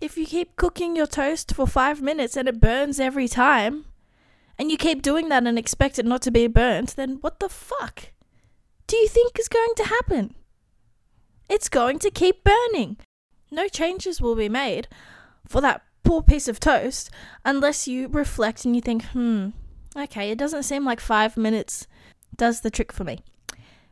If 0.00 0.16
you 0.16 0.24
keep 0.24 0.56
cooking 0.56 0.96
your 0.96 1.06
toast 1.06 1.54
for 1.54 1.66
five 1.66 2.00
minutes 2.00 2.38
and 2.38 2.48
it 2.48 2.58
burns 2.58 3.00
every 3.00 3.28
time, 3.28 3.84
and 4.58 4.70
you 4.70 4.78
keep 4.78 5.02
doing 5.02 5.28
that 5.28 5.46
and 5.46 5.58
expect 5.58 5.98
it 5.98 6.06
not 6.06 6.22
to 6.22 6.30
be 6.30 6.46
burnt, 6.46 6.96
then 6.96 7.18
what 7.20 7.38
the 7.38 7.50
fuck 7.50 8.12
do 8.86 8.96
you 8.96 9.08
think 9.08 9.38
is 9.38 9.48
going 9.48 9.74
to 9.76 9.84
happen? 9.84 10.34
It's 11.48 11.68
going 11.68 11.98
to 12.00 12.10
keep 12.10 12.44
burning. 12.44 12.96
No 13.50 13.68
changes 13.68 14.20
will 14.20 14.34
be 14.34 14.48
made 14.48 14.88
for 15.46 15.60
that 15.60 15.82
poor 16.02 16.22
piece 16.22 16.48
of 16.48 16.60
toast 16.60 17.10
unless 17.44 17.88
you 17.88 18.08
reflect 18.08 18.64
and 18.64 18.74
you 18.74 18.82
think, 18.82 19.04
hmm, 19.06 19.50
okay, 19.96 20.30
it 20.30 20.38
doesn't 20.38 20.64
seem 20.64 20.84
like 20.84 21.00
five 21.00 21.36
minutes 21.36 21.86
does 22.36 22.60
the 22.60 22.70
trick 22.70 22.92
for 22.92 23.04
me. 23.04 23.20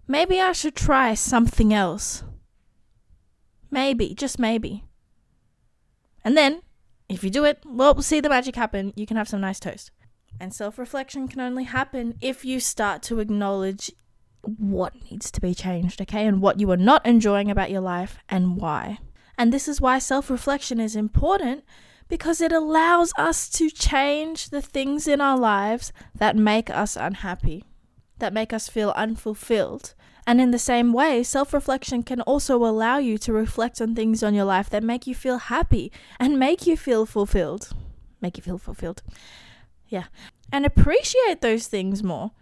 Maybe 0.06 0.40
I 0.40 0.52
should 0.52 0.76
try 0.76 1.14
something 1.14 1.72
else. 1.72 2.24
Maybe, 3.70 4.14
just 4.14 4.38
maybe. 4.38 4.84
And 6.22 6.36
then, 6.36 6.62
if 7.08 7.24
you 7.24 7.30
do 7.30 7.44
it, 7.44 7.62
well, 7.64 7.94
we'll 7.94 8.02
see 8.02 8.20
the 8.20 8.28
magic 8.28 8.54
happen. 8.54 8.92
You 8.96 9.06
can 9.06 9.16
have 9.16 9.28
some 9.28 9.40
nice 9.40 9.58
toast. 9.58 9.90
And 10.38 10.52
self 10.52 10.78
reflection 10.78 11.26
can 11.28 11.40
only 11.40 11.64
happen 11.64 12.16
if 12.20 12.44
you 12.44 12.60
start 12.60 13.02
to 13.04 13.20
acknowledge 13.20 13.92
what 14.46 14.94
needs 15.10 15.30
to 15.30 15.40
be 15.40 15.54
changed, 15.54 16.00
okay? 16.02 16.26
And 16.26 16.40
what 16.40 16.60
you 16.60 16.70
are 16.70 16.76
not 16.76 17.04
enjoying 17.06 17.50
about 17.50 17.70
your 17.70 17.80
life 17.80 18.18
and 18.28 18.56
why. 18.56 18.98
And 19.36 19.52
this 19.52 19.68
is 19.68 19.80
why 19.80 19.98
self 19.98 20.30
reflection 20.30 20.80
is 20.80 20.96
important 20.96 21.64
because 22.08 22.40
it 22.40 22.52
allows 22.52 23.12
us 23.16 23.48
to 23.50 23.70
change 23.70 24.50
the 24.50 24.62
things 24.62 25.08
in 25.08 25.20
our 25.20 25.38
lives 25.38 25.92
that 26.14 26.36
make 26.36 26.70
us 26.70 26.96
unhappy, 26.96 27.64
that 28.18 28.32
make 28.32 28.52
us 28.52 28.68
feel 28.68 28.90
unfulfilled. 28.90 29.94
And 30.26 30.40
in 30.40 30.50
the 30.52 30.58
same 30.58 30.92
way, 30.92 31.22
self 31.22 31.52
reflection 31.52 32.02
can 32.02 32.20
also 32.22 32.56
allow 32.64 32.98
you 32.98 33.18
to 33.18 33.32
reflect 33.32 33.80
on 33.80 33.94
things 33.94 34.22
on 34.22 34.34
your 34.34 34.44
life 34.44 34.70
that 34.70 34.82
make 34.82 35.06
you 35.06 35.14
feel 35.14 35.38
happy 35.38 35.92
and 36.18 36.38
make 36.38 36.66
you 36.66 36.76
feel 36.76 37.04
fulfilled. 37.06 37.70
Make 38.20 38.36
you 38.36 38.42
feel 38.42 38.58
fulfilled. 38.58 39.02
Yeah. 39.88 40.04
And 40.50 40.64
appreciate 40.64 41.40
those 41.40 41.66
things 41.66 42.02
more. 42.02 42.32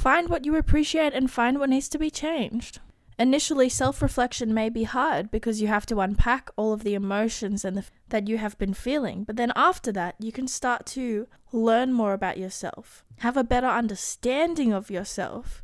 Find 0.00 0.30
what 0.30 0.46
you 0.46 0.56
appreciate 0.56 1.12
and 1.12 1.30
find 1.30 1.58
what 1.58 1.68
needs 1.68 1.86
to 1.90 1.98
be 1.98 2.08
changed. 2.08 2.80
Initially, 3.18 3.68
self 3.68 4.00
reflection 4.00 4.54
may 4.54 4.70
be 4.70 4.84
hard 4.84 5.30
because 5.30 5.60
you 5.60 5.68
have 5.68 5.84
to 5.84 6.00
unpack 6.00 6.48
all 6.56 6.72
of 6.72 6.84
the 6.84 6.94
emotions 6.94 7.66
and 7.66 7.76
the, 7.76 7.84
that 8.08 8.26
you 8.26 8.38
have 8.38 8.56
been 8.56 8.72
feeling. 8.72 9.24
But 9.24 9.36
then 9.36 9.52
after 9.54 9.92
that, 9.92 10.14
you 10.18 10.32
can 10.32 10.48
start 10.48 10.86
to 10.96 11.26
learn 11.52 11.92
more 11.92 12.14
about 12.14 12.38
yourself, 12.38 13.04
have 13.18 13.36
a 13.36 13.44
better 13.44 13.66
understanding 13.66 14.72
of 14.72 14.90
yourself, 14.90 15.62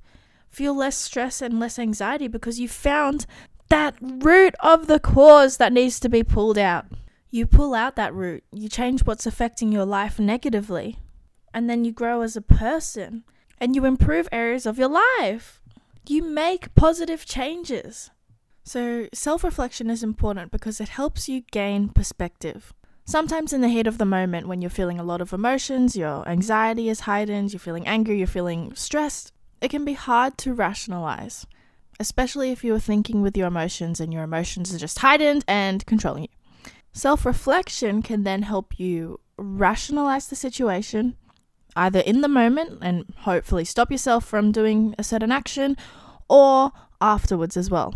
feel 0.50 0.76
less 0.76 0.98
stress 0.98 1.40
and 1.40 1.58
less 1.58 1.78
anxiety 1.78 2.28
because 2.28 2.60
you 2.60 2.68
found 2.68 3.24
that 3.70 3.94
root 4.02 4.54
of 4.60 4.86
the 4.86 5.00
cause 5.00 5.56
that 5.56 5.72
needs 5.72 5.98
to 6.00 6.10
be 6.10 6.22
pulled 6.22 6.58
out. 6.58 6.84
You 7.30 7.46
pull 7.46 7.72
out 7.72 7.96
that 7.96 8.12
root, 8.12 8.44
you 8.52 8.68
change 8.68 9.06
what's 9.06 9.24
affecting 9.24 9.72
your 9.72 9.86
life 9.86 10.18
negatively, 10.18 10.98
and 11.54 11.70
then 11.70 11.86
you 11.86 11.92
grow 11.92 12.20
as 12.20 12.36
a 12.36 12.42
person 12.42 13.24
and 13.58 13.74
you 13.74 13.84
improve 13.84 14.28
areas 14.32 14.66
of 14.66 14.78
your 14.78 14.88
life 14.88 15.60
you 16.10 16.22
make 16.22 16.74
positive 16.74 17.24
changes. 17.24 18.10
So, 18.64 19.08
self 19.12 19.44
reflection 19.44 19.90
is 19.90 20.02
important 20.02 20.50
because 20.50 20.80
it 20.80 20.88
helps 20.88 21.28
you 21.28 21.42
gain 21.52 21.88
perspective. 21.88 22.72
Sometimes, 23.04 23.52
in 23.52 23.60
the 23.60 23.68
heat 23.68 23.86
of 23.86 23.98
the 23.98 24.04
moment, 24.04 24.48
when 24.48 24.60
you're 24.60 24.70
feeling 24.70 24.98
a 24.98 25.04
lot 25.04 25.20
of 25.20 25.32
emotions, 25.32 25.96
your 25.96 26.28
anxiety 26.28 26.88
is 26.88 27.00
heightened, 27.00 27.52
you're 27.52 27.60
feeling 27.60 27.86
angry, 27.86 28.18
you're 28.18 28.26
feeling 28.26 28.74
stressed, 28.74 29.32
it 29.60 29.70
can 29.70 29.84
be 29.84 29.92
hard 29.92 30.36
to 30.38 30.52
rationalize, 30.52 31.46
especially 32.00 32.50
if 32.50 32.64
you 32.64 32.74
are 32.74 32.80
thinking 32.80 33.22
with 33.22 33.36
your 33.36 33.46
emotions 33.46 34.00
and 34.00 34.12
your 34.12 34.24
emotions 34.24 34.74
are 34.74 34.78
just 34.78 34.98
heightened 34.98 35.44
and 35.46 35.86
controlling 35.86 36.24
you. 36.24 36.72
Self 36.92 37.24
reflection 37.24 38.02
can 38.02 38.24
then 38.24 38.42
help 38.42 38.80
you 38.80 39.20
rationalize 39.38 40.26
the 40.26 40.36
situation 40.36 41.16
either 41.76 42.00
in 42.00 42.22
the 42.22 42.28
moment 42.28 42.78
and 42.82 43.04
hopefully 43.18 43.64
stop 43.64 43.92
yourself 43.92 44.24
from 44.24 44.50
doing 44.50 44.94
a 44.98 45.04
certain 45.04 45.30
action 45.30 45.76
or 46.28 46.72
afterwards 47.00 47.56
as 47.56 47.70
well. 47.70 47.94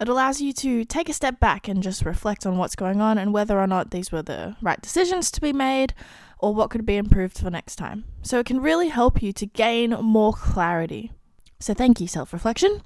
It 0.00 0.08
allows 0.08 0.40
you 0.40 0.52
to 0.54 0.84
take 0.84 1.08
a 1.08 1.12
step 1.12 1.38
back 1.40 1.68
and 1.68 1.82
just 1.82 2.04
reflect 2.04 2.46
on 2.46 2.56
what's 2.56 2.74
going 2.74 3.00
on 3.00 3.18
and 3.18 3.34
whether 3.34 3.60
or 3.60 3.66
not 3.66 3.90
these 3.90 4.10
were 4.10 4.22
the 4.22 4.56
right 4.62 4.80
decisions 4.80 5.30
to 5.32 5.40
be 5.40 5.52
made 5.52 5.94
or 6.38 6.54
what 6.54 6.70
could 6.70 6.86
be 6.86 6.96
improved 6.96 7.38
for 7.38 7.50
next 7.50 7.76
time. 7.76 8.04
So 8.22 8.38
it 8.38 8.46
can 8.46 8.60
really 8.60 8.88
help 8.88 9.22
you 9.22 9.32
to 9.34 9.46
gain 9.46 9.90
more 9.90 10.32
clarity. 10.32 11.12
So 11.58 11.74
thank 11.74 12.00
you, 12.00 12.08
self 12.08 12.32
reflection. 12.32 12.80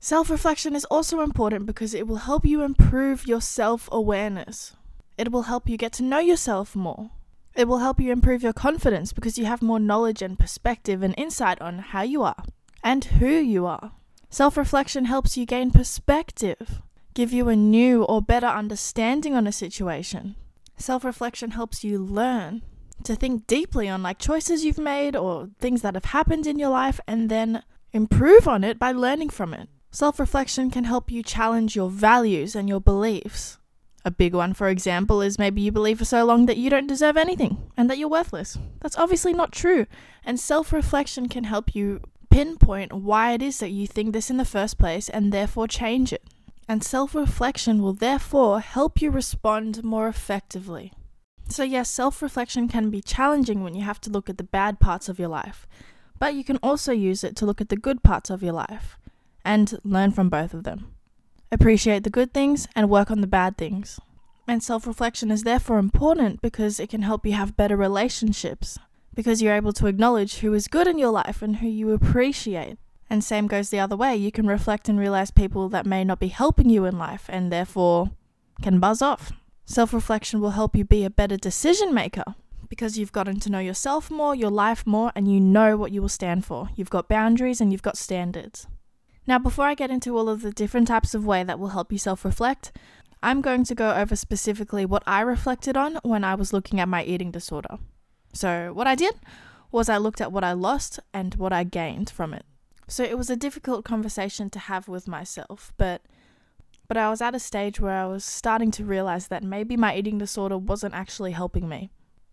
Self 0.00 0.30
reflection 0.30 0.74
is 0.74 0.86
also 0.86 1.20
important 1.20 1.66
because 1.66 1.94
it 1.94 2.06
will 2.06 2.16
help 2.16 2.46
you 2.46 2.62
improve 2.62 3.26
your 3.26 3.42
self 3.42 3.88
awareness. 3.92 4.74
It 5.18 5.30
will 5.30 5.42
help 5.42 5.68
you 5.68 5.76
get 5.76 5.92
to 5.94 6.02
know 6.02 6.18
yourself 6.18 6.74
more. 6.74 7.10
It 7.56 7.68
will 7.68 7.78
help 7.78 8.00
you 8.00 8.10
improve 8.10 8.42
your 8.42 8.52
confidence 8.52 9.12
because 9.12 9.38
you 9.38 9.44
have 9.44 9.62
more 9.62 9.78
knowledge 9.78 10.22
and 10.22 10.38
perspective 10.38 11.02
and 11.02 11.14
insight 11.16 11.60
on 11.60 11.78
how 11.78 12.02
you 12.02 12.22
are 12.22 12.42
and 12.82 13.04
who 13.04 13.28
you 13.28 13.66
are. 13.66 13.92
Self 14.28 14.56
reflection 14.56 15.04
helps 15.04 15.36
you 15.36 15.46
gain 15.46 15.70
perspective, 15.70 16.82
give 17.14 17.32
you 17.32 17.48
a 17.48 17.54
new 17.54 18.02
or 18.02 18.20
better 18.20 18.48
understanding 18.48 19.34
on 19.34 19.46
a 19.46 19.52
situation. 19.52 20.34
Self 20.76 21.04
reflection 21.04 21.52
helps 21.52 21.84
you 21.84 21.98
learn 21.98 22.62
to 23.04 23.14
think 23.14 23.46
deeply 23.46 23.88
on 23.88 24.02
like 24.02 24.18
choices 24.18 24.64
you've 24.64 24.78
made 24.78 25.14
or 25.14 25.50
things 25.60 25.82
that 25.82 25.94
have 25.94 26.06
happened 26.06 26.48
in 26.48 26.58
your 26.58 26.70
life 26.70 27.00
and 27.06 27.28
then 27.28 27.62
improve 27.92 28.48
on 28.48 28.64
it 28.64 28.78
by 28.78 28.90
learning 28.90 29.30
from 29.30 29.54
it. 29.54 29.68
Self 29.92 30.18
reflection 30.18 30.72
can 30.72 30.82
help 30.82 31.08
you 31.08 31.22
challenge 31.22 31.76
your 31.76 31.88
values 31.88 32.56
and 32.56 32.68
your 32.68 32.80
beliefs. 32.80 33.58
A 34.06 34.10
big 34.10 34.34
one, 34.34 34.52
for 34.52 34.68
example, 34.68 35.22
is 35.22 35.38
maybe 35.38 35.62
you 35.62 35.72
believe 35.72 35.98
for 35.98 36.04
so 36.04 36.24
long 36.24 36.44
that 36.44 36.58
you 36.58 36.68
don't 36.68 36.86
deserve 36.86 37.16
anything 37.16 37.70
and 37.74 37.88
that 37.88 37.96
you're 37.96 38.08
worthless. 38.08 38.58
That's 38.80 38.98
obviously 38.98 39.32
not 39.32 39.50
true, 39.50 39.86
and 40.24 40.38
self 40.38 40.72
reflection 40.74 41.28
can 41.28 41.44
help 41.44 41.74
you 41.74 42.02
pinpoint 42.28 42.92
why 42.92 43.32
it 43.32 43.40
is 43.40 43.58
that 43.58 43.70
you 43.70 43.86
think 43.86 44.12
this 44.12 44.28
in 44.28 44.36
the 44.36 44.44
first 44.44 44.78
place 44.78 45.08
and 45.08 45.32
therefore 45.32 45.68
change 45.68 46.12
it. 46.12 46.22
And 46.68 46.84
self 46.84 47.14
reflection 47.14 47.80
will 47.80 47.94
therefore 47.94 48.60
help 48.60 49.00
you 49.00 49.10
respond 49.10 49.82
more 49.82 50.06
effectively. 50.06 50.92
So, 51.48 51.62
yes, 51.62 51.88
self 51.88 52.20
reflection 52.20 52.68
can 52.68 52.90
be 52.90 53.00
challenging 53.00 53.62
when 53.62 53.74
you 53.74 53.84
have 53.84 54.02
to 54.02 54.10
look 54.10 54.28
at 54.28 54.36
the 54.36 54.44
bad 54.44 54.80
parts 54.80 55.08
of 55.08 55.18
your 55.18 55.28
life, 55.28 55.66
but 56.18 56.34
you 56.34 56.44
can 56.44 56.58
also 56.62 56.92
use 56.92 57.24
it 57.24 57.36
to 57.36 57.46
look 57.46 57.62
at 57.62 57.70
the 57.70 57.76
good 57.76 58.02
parts 58.02 58.28
of 58.28 58.42
your 58.42 58.52
life 58.52 58.98
and 59.46 59.78
learn 59.82 60.10
from 60.10 60.28
both 60.28 60.52
of 60.52 60.64
them 60.64 60.93
appreciate 61.52 62.04
the 62.04 62.10
good 62.10 62.32
things, 62.32 62.66
and 62.74 62.90
work 62.90 63.10
on 63.10 63.20
the 63.20 63.26
bad 63.26 63.56
things. 63.56 64.00
And 64.46 64.62
self 64.62 64.86
reflection 64.86 65.30
is 65.30 65.42
therefore 65.42 65.78
important 65.78 66.42
because 66.42 66.78
it 66.78 66.90
can 66.90 67.02
help 67.02 67.24
you 67.24 67.32
have 67.32 67.56
better 67.56 67.76
relationships, 67.76 68.78
because 69.14 69.40
you're 69.40 69.54
able 69.54 69.72
to 69.74 69.86
acknowledge 69.86 70.38
who 70.38 70.52
is 70.52 70.68
good 70.68 70.86
in 70.86 70.98
your 70.98 71.10
life 71.10 71.42
and 71.42 71.56
who 71.56 71.68
you 71.68 71.92
appreciate. 71.92 72.78
And 73.08 73.22
same 73.22 73.46
goes 73.46 73.70
the 73.70 73.80
other 73.80 73.96
way. 73.96 74.16
You 74.16 74.32
can 74.32 74.46
reflect 74.46 74.88
and 74.88 74.98
realize 74.98 75.30
people 75.30 75.68
that 75.68 75.86
may 75.86 76.04
not 76.04 76.18
be 76.18 76.28
helping 76.28 76.68
you 76.68 76.84
in 76.84 76.98
life 76.98 77.26
and 77.28 77.52
therefore 77.52 78.10
can 78.62 78.80
buzz 78.80 79.00
off. 79.02 79.32
Self 79.66 79.94
reflection 79.94 80.40
will 80.40 80.50
help 80.50 80.76
you 80.76 80.84
be 80.84 81.04
a 81.04 81.10
better 81.10 81.36
decision 81.36 81.94
maker 81.94 82.34
because 82.68 82.98
you've 82.98 83.12
gotten 83.12 83.40
to 83.40 83.50
know 83.50 83.58
yourself 83.58 84.10
more, 84.10 84.34
your 84.34 84.50
life 84.50 84.86
more, 84.86 85.12
and 85.14 85.30
you 85.30 85.40
know 85.40 85.76
what 85.76 85.92
you 85.92 86.02
will 86.02 86.08
stand 86.08 86.44
for. 86.44 86.70
You've 86.74 86.90
got 86.90 87.08
boundaries 87.08 87.60
and 87.60 87.72
you've 87.72 87.82
got 87.82 87.96
standards. 87.96 88.66
Now, 89.26 89.38
before 89.38 89.66
I 89.66 89.74
get 89.74 89.90
into 89.90 90.16
all 90.16 90.28
of 90.28 90.42
the 90.42 90.50
different 90.52 90.88
types 90.88 91.14
of 91.14 91.24
way 91.24 91.42
that 91.44 91.58
will 91.58 91.68
help 91.68 91.90
you 91.90 91.98
self 91.98 92.24
reflect, 92.24 92.72
I'm 93.22 93.40
going 93.40 93.64
to 93.64 93.74
go 93.74 93.94
over 93.94 94.16
specifically 94.16 94.84
what 94.84 95.02
I 95.06 95.22
reflected 95.22 95.76
on 95.76 95.98
when 96.02 96.24
I 96.24 96.34
was 96.34 96.52
looking 96.52 96.78
at 96.78 96.88
my 96.88 97.02
eating 97.04 97.30
disorder. 97.30 97.78
So, 98.34 98.72
what 98.74 98.86
I 98.86 98.94
did 98.94 99.14
was 99.72 99.88
I 99.88 99.96
looked 99.96 100.20
at 100.20 100.32
what 100.32 100.44
I 100.44 100.52
lost 100.52 101.00
and 101.12 101.34
what 101.36 101.52
I 101.52 101.64
gained 101.64 102.10
from 102.10 102.34
it. 102.34 102.44
So, 102.86 103.02
it 103.02 103.16
was 103.16 103.30
a 103.30 103.36
difficult 103.36 103.84
conversation 103.84 104.50
to 104.50 104.58
have 104.58 104.88
with 104.88 105.08
myself, 105.08 105.72
but 105.78 106.02
but 106.86 106.98
I 106.98 107.08
was 107.08 107.22
at 107.22 107.34
a 107.34 107.40
stage 107.40 107.80
where 107.80 107.96
I 107.96 108.06
was 108.06 108.26
starting 108.26 108.70
to 108.72 108.84
realize 108.84 109.28
that 109.28 109.42
maybe 109.42 109.74
my 109.74 109.96
eating 109.96 110.18
disorder 110.18 110.58
wasn't 110.58 110.94
actually 110.94 111.32
helping 111.32 111.66
me. 111.66 111.88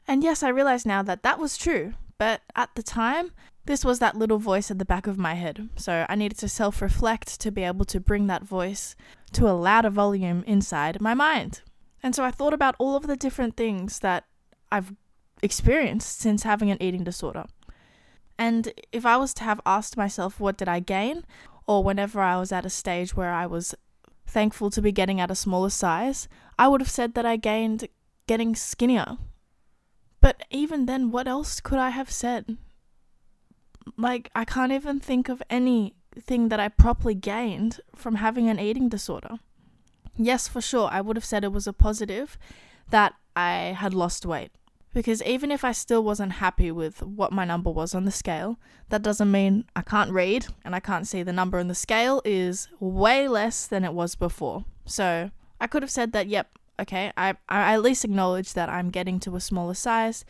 And 0.07 0.23
yes, 0.23 0.43
I 0.43 0.49
realize 0.49 0.85
now 0.85 1.01
that 1.03 1.23
that 1.23 1.39
was 1.39 1.57
true, 1.57 1.93
but 2.17 2.41
at 2.53 2.75
the 2.75 2.83
time, 2.83 3.31
this 3.65 3.85
was 3.85 3.99
that 3.99 4.15
little 4.15 4.39
voice 4.39 4.71
at 4.71 4.79
the 4.79 4.85
back 4.85 5.07
of 5.07 5.17
my 5.17 5.35
head, 5.35 5.69
so 5.75 6.05
I 6.09 6.15
needed 6.15 6.37
to 6.39 6.49
self 6.49 6.81
reflect 6.81 7.39
to 7.41 7.51
be 7.51 7.63
able 7.63 7.85
to 7.85 7.99
bring 7.99 8.27
that 8.27 8.43
voice 8.43 8.95
to 9.33 9.47
a 9.47 9.53
louder 9.53 9.89
volume 9.89 10.43
inside 10.47 10.99
my 10.99 11.13
mind. 11.13 11.61
And 12.03 12.15
so 12.15 12.23
I 12.23 12.31
thought 12.31 12.53
about 12.53 12.75
all 12.79 12.95
of 12.95 13.07
the 13.07 13.15
different 13.15 13.55
things 13.55 13.99
that 13.99 14.25
I've 14.71 14.93
experienced 15.43 16.19
since 16.19 16.43
having 16.43 16.71
an 16.71 16.81
eating 16.81 17.03
disorder. 17.03 17.45
And 18.37 18.73
if 18.91 19.05
I 19.05 19.17
was 19.17 19.33
to 19.35 19.43
have 19.43 19.61
asked 19.65 19.97
myself, 19.97 20.39
what 20.39 20.57
did 20.57 20.67
I 20.67 20.79
gain? 20.79 21.25
Or 21.67 21.83
whenever 21.83 22.21
I 22.21 22.37
was 22.37 22.51
at 22.51 22.65
a 22.65 22.69
stage 22.69 23.15
where 23.15 23.31
I 23.31 23.45
was 23.45 23.75
thankful 24.25 24.71
to 24.71 24.81
be 24.81 24.91
getting 24.91 25.21
at 25.21 25.29
a 25.29 25.35
smaller 25.35 25.69
size, 25.69 26.27
I 26.57 26.67
would 26.67 26.81
have 26.81 26.89
said 26.89 27.13
that 27.13 27.25
I 27.25 27.35
gained 27.35 27.87
getting 28.25 28.55
skinnier. 28.55 29.17
But 30.21 30.43
even 30.49 30.87
then, 30.87 31.11
what 31.11 31.27
else 31.27 31.59
could 31.59 31.77
I 31.77 31.89
have 31.89 32.09
said? 32.09 32.57
Like, 33.97 34.29
I 34.35 34.45
can't 34.45 34.71
even 34.71 34.99
think 34.99 35.29
of 35.29 35.41
anything 35.49 36.49
that 36.49 36.59
I 36.59 36.69
properly 36.69 37.15
gained 37.15 37.79
from 37.95 38.15
having 38.15 38.49
an 38.49 38.59
eating 38.59 38.89
disorder. 38.89 39.39
Yes, 40.17 40.47
for 40.47 40.61
sure, 40.61 40.89
I 40.91 41.01
would 41.01 41.15
have 41.15 41.25
said 41.25 41.43
it 41.43 41.51
was 41.51 41.67
a 41.67 41.73
positive 41.73 42.37
that 42.89 43.13
I 43.35 43.75
had 43.77 43.93
lost 43.93 44.25
weight. 44.25 44.51
Because 44.93 45.23
even 45.23 45.51
if 45.51 45.63
I 45.63 45.71
still 45.71 46.03
wasn't 46.03 46.33
happy 46.33 46.69
with 46.69 47.01
what 47.01 47.31
my 47.31 47.45
number 47.45 47.71
was 47.71 47.95
on 47.95 48.03
the 48.03 48.11
scale, 48.11 48.59
that 48.89 49.01
doesn't 49.01 49.31
mean 49.31 49.63
I 49.73 49.81
can't 49.81 50.11
read 50.11 50.47
and 50.65 50.75
I 50.75 50.81
can't 50.81 51.07
see 51.07 51.23
the 51.23 51.31
number 51.31 51.59
on 51.59 51.69
the 51.69 51.75
scale 51.75 52.21
is 52.25 52.67
way 52.81 53.29
less 53.29 53.65
than 53.65 53.85
it 53.85 53.93
was 53.93 54.15
before. 54.15 54.65
So 54.85 55.31
I 55.61 55.67
could 55.67 55.81
have 55.81 55.91
said 55.91 56.11
that, 56.11 56.27
yep, 56.27 56.49
okay, 56.77 57.13
I, 57.15 57.35
I 57.47 57.73
at 57.73 57.81
least 57.81 58.03
acknowledge 58.03 58.53
that 58.53 58.67
I'm 58.67 58.89
getting 58.89 59.19
to 59.21 59.37
a 59.37 59.39
smaller 59.39 59.75
size, 59.75 60.25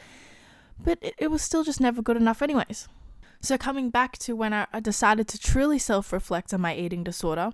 but 0.80 1.00
it, 1.02 1.16
it 1.18 1.32
was 1.32 1.42
still 1.42 1.64
just 1.64 1.82
never 1.82 2.04
good 2.04 2.18
enough, 2.18 2.44
anyways. 2.44 2.88
So, 3.42 3.58
coming 3.58 3.90
back 3.90 4.20
to 4.20 4.36
when 4.36 4.54
I, 4.54 4.68
decided 4.82 5.28
to 5.30 5.40
truly 5.40 5.80
self 5.80 6.14
reflect 6.14 6.54
on 6.54 6.62
my 6.62 6.76
eating 6.76 7.04
disorder, 7.04 7.52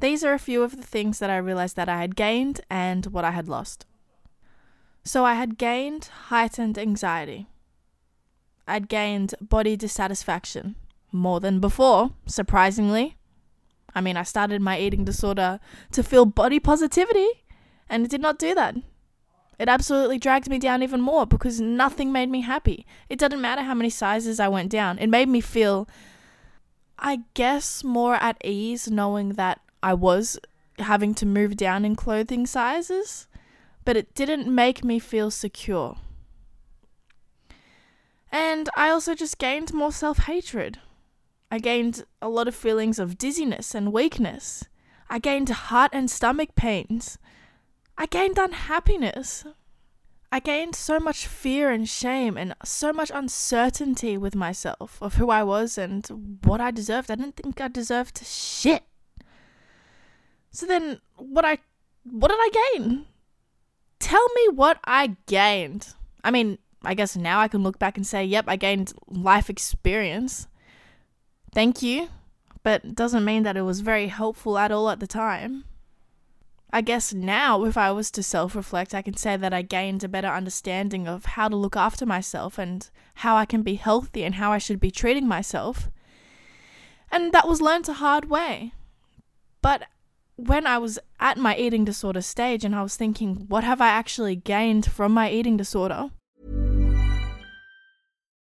these 0.00 0.24
are 0.24 0.32
a 0.32 0.38
few 0.38 0.62
of 0.62 0.76
the 0.76 0.82
things 0.82 1.18
that 1.18 1.28
I 1.28 1.36
realized 1.36 1.76
that 1.76 1.88
I 1.88 2.00
had 2.00 2.16
gained 2.16 2.62
and 2.70 3.04
what 3.06 3.24
I 3.24 3.32
had 3.32 3.48
lost. 3.48 3.84
So 5.04 5.24
I 5.24 5.34
had 5.34 5.58
gained 5.58 6.06
heightened 6.28 6.78
anxiety. 6.78 7.46
I'd 8.66 8.88
gained 8.88 9.34
body 9.40 9.76
dissatisfaction 9.76 10.76
more 11.12 11.40
than 11.40 11.60
before, 11.60 12.12
surprisingly. 12.26 13.16
I 13.94 14.00
mean, 14.00 14.16
I 14.16 14.22
started 14.22 14.60
my 14.62 14.78
eating 14.78 15.04
disorder 15.04 15.60
to 15.92 16.02
feel 16.02 16.26
body 16.26 16.60
positivity, 16.60 17.28
and 17.88 18.04
it 18.04 18.10
did 18.10 18.20
not 18.20 18.38
do 18.38 18.54
that. 18.54 18.76
It 19.58 19.68
absolutely 19.68 20.18
dragged 20.18 20.48
me 20.48 20.58
down 20.58 20.82
even 20.82 21.00
more 21.00 21.26
because 21.26 21.60
nothing 21.60 22.12
made 22.12 22.30
me 22.30 22.42
happy. 22.42 22.86
It 23.08 23.18
didn't 23.18 23.40
matter 23.40 23.62
how 23.62 23.74
many 23.74 23.90
sizes 23.90 24.38
I 24.38 24.48
went 24.48 24.70
down. 24.70 24.98
It 24.98 25.08
made 25.08 25.28
me 25.28 25.40
feel, 25.40 25.88
I 26.98 27.20
guess, 27.34 27.82
more 27.82 28.14
at 28.14 28.36
ease 28.44 28.88
knowing 28.88 29.30
that 29.30 29.60
I 29.82 29.94
was 29.94 30.38
having 30.78 31.12
to 31.14 31.26
move 31.26 31.56
down 31.56 31.84
in 31.84 31.96
clothing 31.96 32.46
sizes, 32.46 33.26
but 33.84 33.96
it 33.96 34.14
didn't 34.14 34.46
make 34.46 34.84
me 34.84 35.00
feel 35.00 35.30
secure. 35.30 35.96
And 38.30 38.68
I 38.76 38.90
also 38.90 39.14
just 39.14 39.38
gained 39.38 39.72
more 39.72 39.92
self 39.92 40.18
hatred. 40.18 40.78
I 41.50 41.58
gained 41.58 42.04
a 42.20 42.28
lot 42.28 42.46
of 42.46 42.54
feelings 42.54 42.98
of 42.98 43.18
dizziness 43.18 43.74
and 43.74 43.92
weakness. 43.92 44.64
I 45.08 45.18
gained 45.18 45.48
heart 45.48 45.90
and 45.94 46.10
stomach 46.10 46.54
pains. 46.54 47.18
I 48.00 48.06
gained 48.06 48.38
unhappiness. 48.38 49.44
I 50.30 50.38
gained 50.38 50.76
so 50.76 51.00
much 51.00 51.26
fear 51.26 51.70
and 51.70 51.88
shame 51.88 52.36
and 52.36 52.54
so 52.64 52.92
much 52.92 53.10
uncertainty 53.12 54.16
with 54.16 54.36
myself 54.36 54.98
of 55.00 55.14
who 55.14 55.30
I 55.30 55.42
was 55.42 55.76
and 55.76 56.38
what 56.44 56.60
I 56.60 56.70
deserved. 56.70 57.10
I 57.10 57.16
didn't 57.16 57.36
think 57.36 57.60
I 57.60 57.66
deserved 57.66 58.24
shit. 58.24 58.84
So 60.52 60.64
then 60.64 61.00
what 61.16 61.44
I 61.44 61.58
what 62.04 62.28
did 62.28 62.38
I 62.38 62.76
gain? 62.76 63.06
Tell 63.98 64.26
me 64.36 64.48
what 64.54 64.78
I 64.84 65.16
gained. 65.26 65.94
I 66.22 66.30
mean, 66.30 66.58
I 66.84 66.94
guess 66.94 67.16
now 67.16 67.40
I 67.40 67.48
can 67.48 67.64
look 67.64 67.78
back 67.80 67.96
and 67.96 68.06
say, 68.06 68.24
yep, 68.24 68.44
I 68.46 68.56
gained 68.56 68.92
life 69.08 69.50
experience. 69.50 70.46
Thank 71.52 71.82
you. 71.82 72.08
But 72.62 72.94
doesn't 72.94 73.24
mean 73.24 73.42
that 73.42 73.56
it 73.56 73.62
was 73.62 73.80
very 73.80 74.06
helpful 74.06 74.56
at 74.56 74.70
all 74.70 74.88
at 74.88 75.00
the 75.00 75.06
time. 75.06 75.64
I 76.70 76.82
guess 76.82 77.14
now, 77.14 77.64
if 77.64 77.78
I 77.78 77.90
was 77.92 78.10
to 78.10 78.22
self 78.22 78.54
reflect, 78.54 78.94
I 78.94 79.02
can 79.02 79.16
say 79.16 79.36
that 79.36 79.54
I 79.54 79.62
gained 79.62 80.04
a 80.04 80.08
better 80.08 80.28
understanding 80.28 81.08
of 81.08 81.24
how 81.24 81.48
to 81.48 81.56
look 81.56 81.76
after 81.76 82.04
myself 82.04 82.58
and 82.58 82.88
how 83.14 83.36
I 83.36 83.46
can 83.46 83.62
be 83.62 83.76
healthy 83.76 84.22
and 84.22 84.34
how 84.34 84.52
I 84.52 84.58
should 84.58 84.78
be 84.78 84.90
treating 84.90 85.26
myself. 85.26 85.88
And 87.10 87.32
that 87.32 87.48
was 87.48 87.62
learned 87.62 87.88
a 87.88 87.94
hard 87.94 88.28
way. 88.28 88.72
But 89.62 89.84
when 90.36 90.66
I 90.66 90.76
was 90.78 90.98
at 91.18 91.38
my 91.38 91.56
eating 91.56 91.84
disorder 91.84 92.20
stage 92.20 92.64
and 92.64 92.74
I 92.74 92.82
was 92.82 92.96
thinking, 92.96 93.46
what 93.48 93.64
have 93.64 93.80
I 93.80 93.88
actually 93.88 94.36
gained 94.36 94.86
from 94.86 95.12
my 95.12 95.30
eating 95.30 95.56
disorder? 95.56 96.10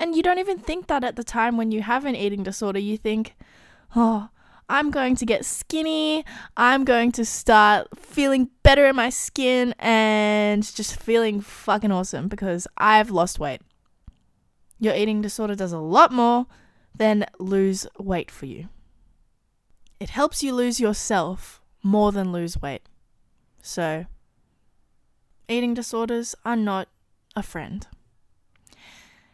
And 0.00 0.14
you 0.14 0.22
don't 0.22 0.38
even 0.38 0.58
think 0.58 0.86
that 0.86 1.04
at 1.04 1.16
the 1.16 1.24
time 1.24 1.56
when 1.56 1.72
you 1.72 1.82
have 1.82 2.04
an 2.04 2.14
eating 2.14 2.42
disorder. 2.42 2.78
You 2.78 2.96
think, 2.96 3.34
oh, 3.96 4.28
I'm 4.68 4.90
going 4.90 5.16
to 5.16 5.26
get 5.26 5.44
skinny. 5.44 6.24
I'm 6.56 6.84
going 6.84 7.10
to 7.12 7.24
start 7.24 7.88
feeling 7.98 8.50
better 8.62 8.86
in 8.86 8.96
my 8.96 9.10
skin 9.10 9.74
and 9.78 10.62
just 10.74 11.00
feeling 11.00 11.40
fucking 11.40 11.90
awesome 11.90 12.28
because 12.28 12.66
I've 12.76 13.10
lost 13.10 13.38
weight. 13.38 13.62
Your 14.78 14.94
eating 14.94 15.22
disorder 15.22 15.54
does 15.54 15.72
a 15.72 15.78
lot 15.78 16.12
more 16.12 16.46
than 16.94 17.26
lose 17.38 17.86
weight 17.98 18.30
for 18.30 18.46
you. 18.46 18.68
It 19.98 20.10
helps 20.10 20.42
you 20.42 20.54
lose 20.54 20.78
yourself 20.78 21.60
more 21.82 22.12
than 22.12 22.30
lose 22.30 22.60
weight. 22.60 22.82
So, 23.62 24.06
eating 25.48 25.74
disorders 25.74 26.36
are 26.44 26.56
not 26.56 26.88
a 27.34 27.42
friend. 27.42 27.86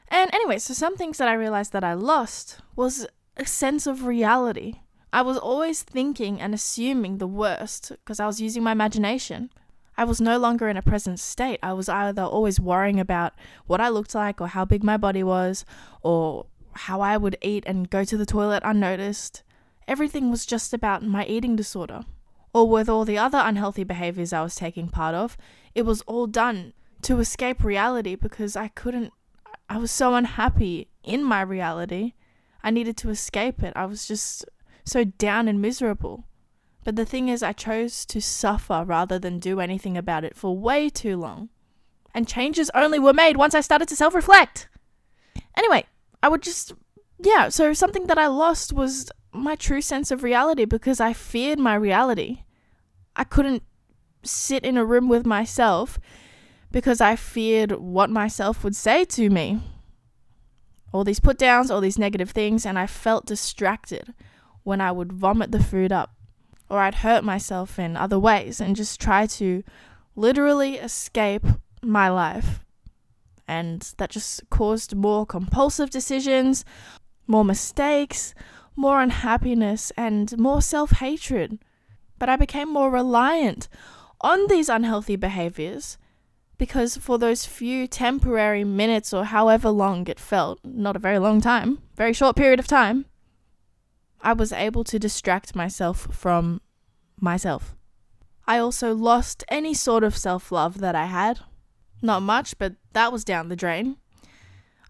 And 0.08 0.32
anyway, 0.34 0.58
so 0.58 0.74
some 0.74 0.96
things 0.96 1.18
that 1.18 1.28
I 1.28 1.34
realized 1.34 1.72
that 1.72 1.84
I 1.84 1.94
lost 1.94 2.58
was 2.76 3.06
a 3.36 3.46
sense 3.46 3.86
of 3.86 4.04
reality. 4.04 4.74
I 5.12 5.22
was 5.22 5.38
always 5.38 5.82
thinking 5.82 6.40
and 6.40 6.54
assuming 6.54 7.18
the 7.18 7.26
worst 7.26 7.90
because 7.90 8.20
I 8.20 8.26
was 8.26 8.40
using 8.40 8.62
my 8.62 8.72
imagination. 8.72 9.50
I 9.96 10.04
was 10.04 10.20
no 10.20 10.38
longer 10.38 10.68
in 10.68 10.76
a 10.76 10.82
present 10.82 11.20
state. 11.20 11.60
I 11.62 11.72
was 11.72 11.88
either 11.88 12.22
always 12.22 12.58
worrying 12.58 12.98
about 12.98 13.32
what 13.66 13.80
I 13.80 13.88
looked 13.88 14.14
like 14.14 14.40
or 14.40 14.48
how 14.48 14.64
big 14.64 14.82
my 14.82 14.96
body 14.96 15.22
was 15.22 15.64
or 16.02 16.46
how 16.72 17.00
I 17.00 17.16
would 17.16 17.36
eat 17.42 17.62
and 17.66 17.88
go 17.88 18.02
to 18.04 18.16
the 18.16 18.26
toilet 18.26 18.62
unnoticed. 18.64 19.42
Everything 19.86 20.30
was 20.30 20.46
just 20.46 20.74
about 20.74 21.04
my 21.04 21.24
eating 21.26 21.54
disorder. 21.54 22.04
Or 22.52 22.68
with 22.68 22.88
all 22.88 23.04
the 23.04 23.18
other 23.18 23.40
unhealthy 23.42 23.84
behaviors 23.84 24.32
I 24.32 24.42
was 24.42 24.54
taking 24.54 24.88
part 24.88 25.14
of, 25.14 25.36
it 25.74 25.82
was 25.82 26.02
all 26.02 26.26
done 26.26 26.72
to 27.02 27.20
escape 27.20 27.62
reality 27.62 28.14
because 28.14 28.56
I 28.56 28.68
couldn't, 28.68 29.12
I 29.68 29.78
was 29.78 29.90
so 29.90 30.14
unhappy 30.14 30.88
in 31.02 31.24
my 31.24 31.42
reality. 31.42 32.12
I 32.62 32.70
needed 32.70 32.96
to 32.98 33.10
escape 33.10 33.62
it. 33.62 33.72
I 33.76 33.86
was 33.86 34.06
just 34.06 34.44
so 34.84 35.04
down 35.04 35.48
and 35.48 35.60
miserable. 35.60 36.24
But 36.84 36.96
the 36.96 37.06
thing 37.06 37.28
is, 37.28 37.42
I 37.42 37.52
chose 37.52 38.04
to 38.06 38.20
suffer 38.20 38.84
rather 38.86 39.18
than 39.18 39.38
do 39.38 39.60
anything 39.60 39.96
about 39.96 40.24
it 40.24 40.36
for 40.36 40.56
way 40.56 40.90
too 40.90 41.16
long. 41.16 41.48
And 42.14 42.28
changes 42.28 42.70
only 42.74 42.98
were 42.98 43.12
made 43.12 43.36
once 43.36 43.54
I 43.54 43.60
started 43.60 43.88
to 43.88 43.96
self 43.96 44.14
reflect. 44.14 44.68
Anyway, 45.56 45.86
I 46.22 46.28
would 46.28 46.42
just, 46.42 46.72
yeah, 47.18 47.48
so 47.48 47.72
something 47.72 48.06
that 48.06 48.18
I 48.18 48.26
lost 48.26 48.72
was 48.72 49.10
my 49.32 49.56
true 49.56 49.80
sense 49.80 50.10
of 50.10 50.22
reality 50.22 50.64
because 50.64 51.00
I 51.00 51.12
feared 51.12 51.58
my 51.58 51.74
reality. 51.74 52.44
I 53.16 53.24
couldn't 53.24 53.62
sit 54.22 54.64
in 54.64 54.76
a 54.76 54.84
room 54.84 55.08
with 55.08 55.26
myself 55.26 55.98
because 56.74 57.00
I 57.00 57.14
feared 57.14 57.70
what 57.70 58.10
myself 58.10 58.64
would 58.64 58.74
say 58.74 59.04
to 59.04 59.30
me. 59.30 59.60
All 60.92 61.04
these 61.04 61.20
put 61.20 61.38
downs, 61.38 61.70
all 61.70 61.80
these 61.80 62.00
negative 62.00 62.30
things, 62.30 62.66
and 62.66 62.76
I 62.76 62.88
felt 62.88 63.26
distracted 63.26 64.12
when 64.64 64.80
I 64.80 64.90
would 64.90 65.12
vomit 65.12 65.52
the 65.52 65.62
food 65.62 65.92
up 65.92 66.16
or 66.68 66.80
I'd 66.80 66.96
hurt 66.96 67.22
myself 67.22 67.78
in 67.78 67.96
other 67.96 68.18
ways 68.18 68.60
and 68.60 68.74
just 68.74 69.00
try 69.00 69.24
to 69.38 69.62
literally 70.16 70.74
escape 70.74 71.46
my 71.80 72.08
life. 72.08 72.64
And 73.46 73.94
that 73.98 74.10
just 74.10 74.50
caused 74.50 74.96
more 74.96 75.24
compulsive 75.24 75.90
decisions, 75.90 76.64
more 77.28 77.44
mistakes, 77.44 78.34
more 78.74 79.00
unhappiness, 79.00 79.92
and 79.96 80.36
more 80.38 80.60
self 80.60 80.90
hatred. 80.90 81.60
But 82.18 82.28
I 82.28 82.34
became 82.34 82.68
more 82.68 82.90
reliant 82.90 83.68
on 84.20 84.48
these 84.48 84.68
unhealthy 84.68 85.14
behaviors 85.14 85.98
because 86.58 86.96
for 86.96 87.18
those 87.18 87.46
few 87.46 87.86
temporary 87.86 88.64
minutes 88.64 89.12
or 89.12 89.24
however 89.24 89.70
long 89.70 90.06
it 90.06 90.20
felt, 90.20 90.60
not 90.64 90.96
a 90.96 91.00
very 91.00 91.18
long 91.18 91.40
time, 91.40 91.78
very 91.96 92.12
short 92.12 92.36
period 92.36 92.60
of 92.60 92.66
time, 92.66 93.06
I 94.20 94.32
was 94.32 94.52
able 94.52 94.84
to 94.84 94.98
distract 94.98 95.54
myself 95.54 96.08
from 96.12 96.60
myself. 97.20 97.74
I 98.46 98.58
also 98.58 98.94
lost 98.94 99.44
any 99.48 99.74
sort 99.74 100.04
of 100.04 100.16
self 100.16 100.52
love 100.52 100.78
that 100.78 100.94
I 100.94 101.06
had. 101.06 101.40
Not 102.02 102.22
much, 102.22 102.58
but 102.58 102.74
that 102.92 103.12
was 103.12 103.24
down 103.24 103.48
the 103.48 103.56
drain. 103.56 103.96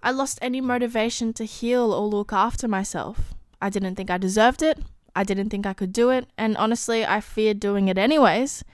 I 0.02 0.10
lost 0.10 0.38
any 0.42 0.60
motivation 0.60 1.32
to 1.34 1.44
heal 1.44 1.92
or 1.92 2.06
look 2.06 2.32
after 2.32 2.68
myself. 2.68 3.34
I 3.62 3.70
didn't 3.70 3.94
think 3.94 4.10
I 4.10 4.18
deserved 4.18 4.62
it. 4.62 4.78
I 5.16 5.24
didn't 5.24 5.50
think 5.50 5.66
I 5.66 5.72
could 5.72 5.92
do 5.92 6.10
it. 6.10 6.26
And 6.36 6.56
honestly, 6.56 7.06
I 7.06 7.20
feared 7.20 7.60
doing 7.60 7.88
it 7.88 7.96
anyways 7.96 8.64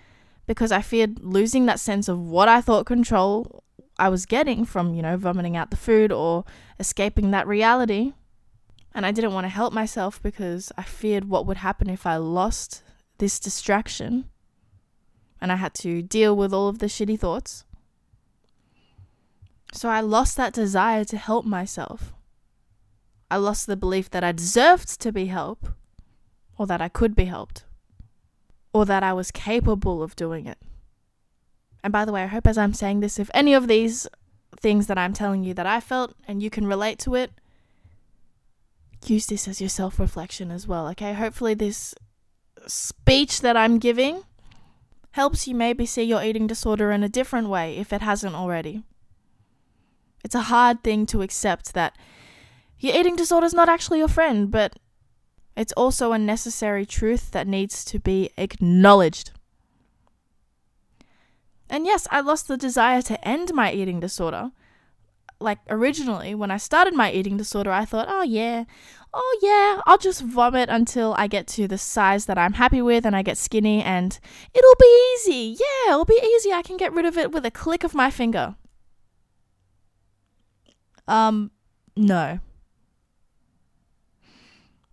because 0.51 0.73
I 0.73 0.83
feared 0.83 1.21
losing 1.21 1.67
that 1.67 1.79
sense 1.79 2.09
of 2.09 2.19
what 2.19 2.49
I 2.49 2.61
thought 2.61 2.85
control 2.85 3.63
I 4.01 4.09
was 4.09 4.27
getting 4.27 4.65
from, 4.65 4.95
you 4.95 5.01
know, 5.01 5.17
vomiting 5.17 5.57
out 5.57 5.71
the 5.71 5.77
food 5.77 6.11
or 6.11 6.45
escaping 6.81 7.31
that 7.31 7.47
reality. 7.47 8.15
And 8.93 9.07
I 9.07 9.13
didn't 9.13 9.33
want 9.33 9.45
to 9.45 9.49
help 9.49 9.73
myself 9.73 10.21
because 10.21 10.73
I 10.77 10.83
feared 10.83 11.27
what 11.27 11.47
would 11.47 11.59
happen 11.59 11.89
if 11.89 12.05
I 12.05 12.17
lost 12.17 12.83
this 13.19 13.39
distraction 13.39 14.25
and 15.41 15.53
I 15.53 15.55
had 15.55 15.73
to 15.75 16.03
deal 16.03 16.35
with 16.35 16.53
all 16.53 16.67
of 16.67 16.81
the 16.81 16.87
shitty 16.87 17.21
thoughts. 17.21 17.65
So 19.73 19.89
I 19.89 20.01
lost 20.01 20.37
that 20.37 20.53
desire 20.53 21.05
to 21.05 21.17
help 21.17 21.47
myself. 21.47 22.13
I 23.31 23.37
lost 23.37 23.69
the 23.69 23.77
belief 23.77 24.11
that 24.11 24.25
I 24.25 24.33
deserved 24.33 25.01
to 25.01 25.13
be 25.13 25.27
helped, 25.27 25.69
or 26.59 26.67
that 26.67 26.81
I 26.81 26.89
could 26.89 27.15
be 27.15 27.27
helped, 27.27 27.67
or 28.73 28.85
that 28.87 29.03
I 29.03 29.13
was 29.13 29.31
capable 29.31 30.03
of 30.03 30.17
doing 30.17 30.47
it. 30.47 30.59
And 31.83 31.93
by 31.93 32.05
the 32.05 32.13
way, 32.13 32.23
I 32.23 32.27
hope 32.27 32.47
as 32.47 32.59
I'm 32.59 32.75
saying 32.75 33.01
this, 33.01 33.19
if 33.19 33.31
any 33.33 33.55
of 33.55 33.69
these 33.69 34.07
things 34.61 34.87
that 34.87 34.99
I'm 34.99 35.13
telling 35.13 35.45
you 35.45 35.55
that 35.55 35.67
I 35.67 35.81
felt 35.81 36.15
and 36.29 36.43
you 36.43 36.51
can 36.51 36.67
relate 36.67 36.99
to 37.01 37.15
it, 37.15 37.33
use 39.07 39.27
this 39.27 39.49
as 39.49 39.61
your 39.61 39.71
self 39.71 39.99
reflection 39.99 40.51
as 40.51 40.67
well, 40.67 40.89
okay? 40.89 41.15
Hopefully, 41.15 41.55
this 41.55 41.95
speech 42.67 43.41
that 43.41 43.57
I'm 43.57 43.79
giving 43.79 44.23
helps 45.13 45.49
you 45.49 45.55
maybe 45.55 45.87
see 45.87 46.03
your 46.03 46.23
eating 46.23 46.47
disorder 46.47 46.93
in 46.93 47.03
a 47.03 47.09
different 47.09 47.49
way 47.49 47.77
if 47.77 47.93
it 47.93 48.03
hasn't 48.03 48.35
already. 48.35 48.85
It's 50.23 50.35
a 50.35 50.43
hard 50.43 50.85
thing 50.85 51.07
to 51.07 51.23
accept 51.23 51.73
that 51.75 51.97
your 52.79 52.95
eating 52.95 53.17
disorder 53.17 53.47
is 53.47 53.55
not 53.55 53.69
actually 53.69 53.99
your 53.99 54.09
friend, 54.09 54.51
but 54.51 54.79
it's 55.57 55.73
also 55.73 56.13
a 56.13 56.19
necessary 56.19 56.87
truth 56.87 57.31
that 57.33 57.47
needs 57.47 57.85
to 57.87 57.99
be 57.99 58.31
acknowledged. 58.37 59.33
And 61.69 61.87
yes, 61.87 62.09
I 62.11 62.21
lost 62.21 62.49
the 62.49 62.57
desire 62.57 63.03
to 63.03 63.29
end 63.29 63.53
my 63.55 63.73
eating 63.73 64.01
disorder 64.01 64.51
like 65.41 65.59
originally 65.69 66.35
when 66.35 66.51
I 66.51 66.59
started 66.59 66.95
my 66.95 67.11
eating 67.11 67.37
disorder, 67.37 67.73
I 67.73 67.85
thought, 67.85 68.07
oh 68.09 68.23
yeah, 68.23 68.65
oh 69.13 69.39
yeah, 69.43 69.81
I'll 69.87 69.99
just 69.99 70.23
vomit 70.23 70.69
until 70.69 71.15
I 71.17 71.27
get 71.27 71.47
to 71.49 71.67
the 71.67 71.79
size 71.79 72.27
that 72.27 72.39
I'm 72.39 72.53
happy 72.55 72.83
with 72.83 73.07
and 73.07 73.17
I 73.17 73.23
get 73.23 73.39
skinny 73.39 73.83
and 73.83 74.19
it'll 74.55 74.77
be 74.79 75.15
easy. 75.15 75.57
Yeah, 75.59 75.95
it'll 75.95 76.05
be 76.05 76.21
easy. 76.23 76.53
I 76.53 76.63
can 76.63 76.77
get 76.77 76.93
rid 76.93 77.07
of 77.07 77.17
it 77.17 77.33
with 77.33 77.47
a 77.47 77.51
click 77.51 77.85
of 77.85 77.95
my 77.95 78.11
finger. 78.11 78.55
Um, 81.09 81.51
no. 81.97 82.39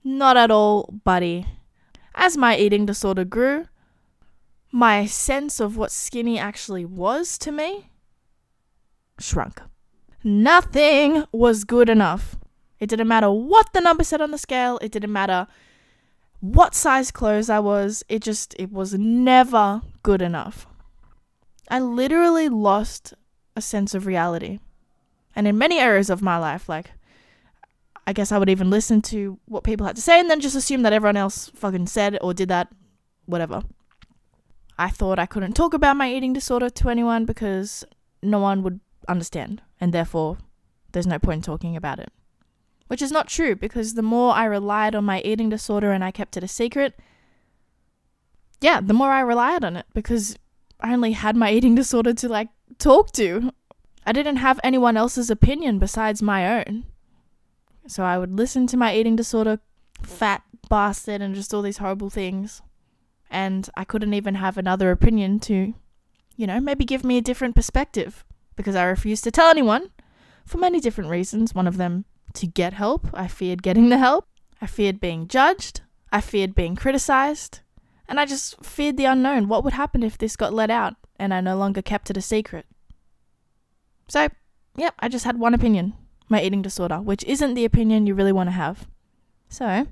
Not 0.09 0.37
at 0.37 0.49
all, 0.49 0.89
buddy. 1.03 1.45
As 2.15 2.37
my 2.37 2.55
eating 2.55 2.85
disorder 2.85 3.25
grew, 3.25 3.65
my 4.71 5.05
sense 5.05 5.59
of 5.59 5.75
what 5.75 5.91
skinny 5.91 6.39
actually 6.39 6.85
was 6.85 7.37
to 7.39 7.51
me 7.51 7.89
shrunk. 9.19 9.61
Nothing 10.23 11.25
was 11.33 11.65
good 11.65 11.89
enough. 11.89 12.37
It 12.79 12.87
didn't 12.87 13.09
matter 13.09 13.29
what 13.29 13.73
the 13.73 13.81
number 13.81 14.05
said 14.05 14.21
on 14.21 14.31
the 14.31 14.37
scale, 14.37 14.79
it 14.81 14.93
didn't 14.93 15.11
matter 15.11 15.45
what 16.39 16.73
size 16.73 17.11
clothes 17.11 17.49
I 17.49 17.59
was, 17.59 18.05
it 18.07 18.21
just, 18.21 18.55
it 18.57 18.71
was 18.71 18.93
never 18.93 19.81
good 20.03 20.21
enough. 20.21 20.67
I 21.69 21.81
literally 21.81 22.47
lost 22.47 23.13
a 23.57 23.61
sense 23.61 23.93
of 23.93 24.05
reality. 24.05 24.59
And 25.35 25.49
in 25.49 25.57
many 25.57 25.79
areas 25.79 26.09
of 26.09 26.21
my 26.21 26.37
life, 26.37 26.69
like, 26.69 26.91
I 28.07 28.13
guess 28.13 28.31
I 28.31 28.37
would 28.37 28.49
even 28.49 28.69
listen 28.69 29.01
to 29.03 29.37
what 29.45 29.65
people 29.65 29.85
had 29.85 29.97
to 29.97 30.01
say 30.01 30.17
and 30.17 30.29
then 30.29 30.39
just 30.39 30.55
assume 30.55 30.83
that 30.83 30.93
everyone 30.93 31.17
else 31.17 31.51
fucking 31.53 31.87
said 31.87 32.17
or 32.21 32.33
did 32.33 32.47
that, 32.47 32.69
whatever. 33.25 33.63
I 34.79 34.89
thought 34.89 35.19
I 35.19 35.25
couldn't 35.25 35.53
talk 35.53 35.73
about 35.73 35.97
my 35.97 36.09
eating 36.09 36.31
disorder 36.31 36.69
to 36.69 36.89
anyone 36.89 37.25
because 37.25 37.83
no 38.23 38.39
one 38.39 38.63
would 38.63 38.79
understand, 39.09 39.61
and 39.81 39.93
therefore 39.93 40.37
there's 40.93 41.05
no 41.05 41.19
point 41.19 41.39
in 41.39 41.41
talking 41.41 41.75
about 41.75 41.99
it. 41.99 42.09
Which 42.87 43.01
is 43.01 43.11
not 43.11 43.27
true 43.27 43.57
because 43.57 43.95
the 43.95 44.01
more 44.01 44.33
I 44.33 44.45
relied 44.45 44.95
on 44.95 45.03
my 45.03 45.19
eating 45.21 45.49
disorder 45.49 45.91
and 45.91 46.01
I 46.01 46.11
kept 46.11 46.37
it 46.37 46.43
a 46.43 46.47
secret, 46.47 46.97
yeah, 48.61 48.79
the 48.79 48.93
more 48.93 49.11
I 49.11 49.19
relied 49.19 49.65
on 49.65 49.75
it 49.75 49.85
because 49.93 50.37
I 50.79 50.93
only 50.93 51.11
had 51.11 51.35
my 51.35 51.51
eating 51.51 51.75
disorder 51.81 52.13
to 52.13 52.29
like 52.29 52.47
talk 52.77 53.11
to. 53.13 53.51
I 54.05 54.13
didn't 54.13 54.37
have 54.37 54.61
anyone 54.63 54.95
else's 54.95 55.29
opinion 55.29 55.77
besides 55.77 56.21
my 56.21 56.59
own. 56.59 56.85
So 57.87 58.03
I 58.03 58.17
would 58.17 58.33
listen 58.33 58.67
to 58.67 58.77
my 58.77 58.93
eating 58.93 59.15
disorder, 59.15 59.59
fat 60.03 60.43
bastard, 60.69 61.21
and 61.21 61.33
just 61.33 61.53
all 61.53 61.61
these 61.61 61.77
horrible 61.77 62.09
things. 62.09 62.61
And 63.29 63.69
I 63.75 63.85
couldn't 63.85 64.13
even 64.13 64.35
have 64.35 64.57
another 64.57 64.91
opinion 64.91 65.39
to, 65.41 65.73
you 66.35 66.47
know, 66.47 66.59
maybe 66.59 66.85
give 66.85 67.03
me 67.03 67.17
a 67.17 67.21
different 67.21 67.55
perspective 67.55 68.25
because 68.55 68.75
I 68.75 68.83
refused 68.83 69.23
to 69.23 69.31
tell 69.31 69.49
anyone 69.49 69.91
for 70.45 70.57
many 70.57 70.79
different 70.79 71.09
reasons. 71.09 71.55
One 71.55 71.67
of 71.67 71.77
them 71.77 72.05
to 72.33 72.45
get 72.45 72.73
help. 72.73 73.07
I 73.13 73.27
feared 73.27 73.63
getting 73.63 73.89
the 73.89 73.97
help. 73.97 74.25
I 74.61 74.67
feared 74.67 74.99
being 74.99 75.27
judged. 75.27 75.81
I 76.11 76.21
feared 76.21 76.55
being 76.55 76.75
criticized. 76.75 77.61
And 78.09 78.19
I 78.19 78.25
just 78.25 78.63
feared 78.63 78.97
the 78.97 79.05
unknown. 79.05 79.47
What 79.47 79.63
would 79.63 79.73
happen 79.73 80.03
if 80.03 80.17
this 80.17 80.35
got 80.35 80.53
let 80.53 80.69
out 80.69 80.95
and 81.17 81.33
I 81.33 81.41
no 81.41 81.57
longer 81.57 81.81
kept 81.81 82.09
it 82.09 82.17
a 82.17 82.21
secret? 82.21 82.65
So, 84.07 84.29
yep, 84.77 84.93
I 84.99 85.09
just 85.09 85.25
had 85.25 85.37
one 85.39 85.53
opinion 85.53 85.93
my 86.29 86.41
eating 86.41 86.61
disorder, 86.61 86.97
which 86.97 87.23
isn't 87.23 87.53
the 87.53 87.65
opinion 87.65 88.07
you 88.07 88.13
really 88.13 88.31
want 88.31 88.47
to 88.47 88.53
have. 88.53 88.87
So, 89.49 89.87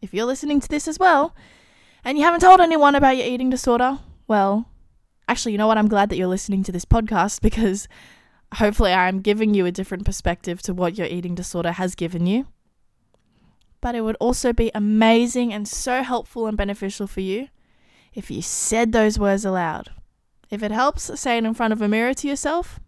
if 0.00 0.14
you're 0.14 0.26
listening 0.26 0.60
to 0.60 0.68
this 0.68 0.88
as 0.88 0.98
well, 0.98 1.34
and 2.04 2.18
you 2.18 2.24
haven't 2.24 2.40
told 2.40 2.60
anyone 2.60 2.94
about 2.94 3.16
your 3.16 3.26
eating 3.26 3.50
disorder, 3.50 3.98
well, 4.26 4.68
actually, 5.28 5.52
you 5.52 5.58
know 5.58 5.66
what? 5.66 5.78
I'm 5.78 5.88
glad 5.88 6.08
that 6.08 6.16
you're 6.16 6.26
listening 6.26 6.62
to 6.64 6.72
this 6.72 6.84
podcast 6.84 7.40
because 7.42 7.88
hopefully 8.54 8.92
I'm 8.92 9.20
giving 9.20 9.54
you 9.54 9.66
a 9.66 9.72
different 9.72 10.04
perspective 10.04 10.62
to 10.62 10.74
what 10.74 10.98
your 10.98 11.06
eating 11.06 11.34
disorder 11.34 11.72
has 11.72 11.94
given 11.94 12.26
you. 12.26 12.46
But 13.80 13.94
it 13.94 14.02
would 14.02 14.16
also 14.20 14.52
be 14.52 14.70
amazing 14.74 15.52
and 15.52 15.66
so 15.66 16.02
helpful 16.02 16.46
and 16.46 16.56
beneficial 16.56 17.06
for 17.06 17.20
you 17.20 17.48
if 18.14 18.30
you 18.30 18.42
said 18.42 18.92
those 18.92 19.18
words 19.18 19.44
aloud. 19.44 19.90
If 20.50 20.62
it 20.62 20.70
helps, 20.70 21.18
say 21.18 21.38
it 21.38 21.44
in 21.44 21.54
front 21.54 21.72
of 21.72 21.82
a 21.82 21.88
mirror 21.88 22.14
to 22.14 22.28
yourself 22.28 22.78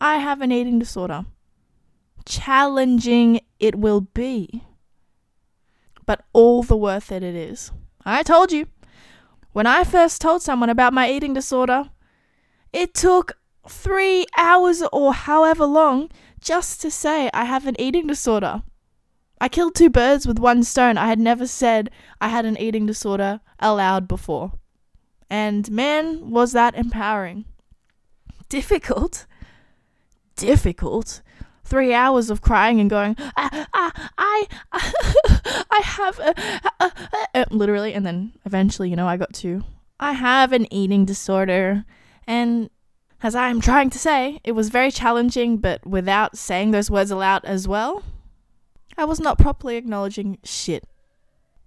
I 0.00 0.18
have 0.18 0.40
an 0.40 0.52
eating 0.52 0.78
disorder. 0.78 1.24
Challenging 2.26 3.40
it 3.58 3.74
will 3.74 4.00
be, 4.00 4.64
but 6.06 6.24
all 6.32 6.62
the 6.62 6.76
worth 6.76 7.12
it 7.12 7.22
it 7.22 7.34
is. 7.34 7.70
I 8.04 8.22
told 8.22 8.52
you. 8.52 8.66
When 9.52 9.66
I 9.66 9.84
first 9.84 10.20
told 10.20 10.42
someone 10.42 10.68
about 10.68 10.92
my 10.92 11.08
eating 11.08 11.32
disorder, 11.32 11.90
it 12.72 12.92
took 12.92 13.38
three 13.68 14.26
hours 14.36 14.82
or 14.92 15.14
however 15.14 15.64
long 15.64 16.10
just 16.40 16.80
to 16.82 16.90
say 16.90 17.30
I 17.32 17.44
have 17.44 17.66
an 17.66 17.76
eating 17.78 18.06
disorder. 18.06 18.62
I 19.40 19.48
killed 19.48 19.74
two 19.74 19.90
birds 19.90 20.26
with 20.26 20.38
one 20.38 20.62
stone. 20.64 20.98
I 20.98 21.06
had 21.06 21.18
never 21.18 21.46
said 21.46 21.90
I 22.20 22.28
had 22.28 22.44
an 22.44 22.58
eating 22.58 22.86
disorder 22.86 23.40
aloud 23.58 24.08
before. 24.08 24.52
And 25.30 25.70
man, 25.70 26.30
was 26.30 26.52
that 26.52 26.74
empowering. 26.74 27.44
Difficult. 28.48 29.26
Difficult. 30.36 31.22
Three 31.64 31.94
hours 31.94 32.30
of 32.30 32.42
crying 32.42 32.78
and 32.78 32.90
going, 32.90 33.16
ah, 33.18 33.66
ah, 33.74 34.10
I, 34.18 34.46
I, 34.72 34.92
I, 35.24 35.64
I 35.70 35.80
have 35.82 36.18
a, 36.18 36.34
a, 36.80 36.84
a, 36.84 37.28
a, 37.34 37.46
literally, 37.50 37.94
and 37.94 38.04
then 38.04 38.32
eventually, 38.44 38.90
you 38.90 38.96
know, 38.96 39.08
I 39.08 39.16
got 39.16 39.32
to, 39.34 39.64
I 39.98 40.12
have 40.12 40.52
an 40.52 40.72
eating 40.72 41.04
disorder. 41.04 41.84
And 42.26 42.70
as 43.22 43.34
I 43.34 43.48
am 43.48 43.60
trying 43.60 43.90
to 43.90 43.98
say, 43.98 44.40
it 44.44 44.52
was 44.52 44.68
very 44.68 44.90
challenging, 44.90 45.56
but 45.56 45.86
without 45.86 46.36
saying 46.36 46.70
those 46.70 46.90
words 46.90 47.10
aloud 47.10 47.44
as 47.44 47.66
well, 47.66 48.02
I 48.96 49.04
was 49.04 49.18
not 49.18 49.38
properly 49.38 49.76
acknowledging 49.76 50.38
shit. 50.44 50.84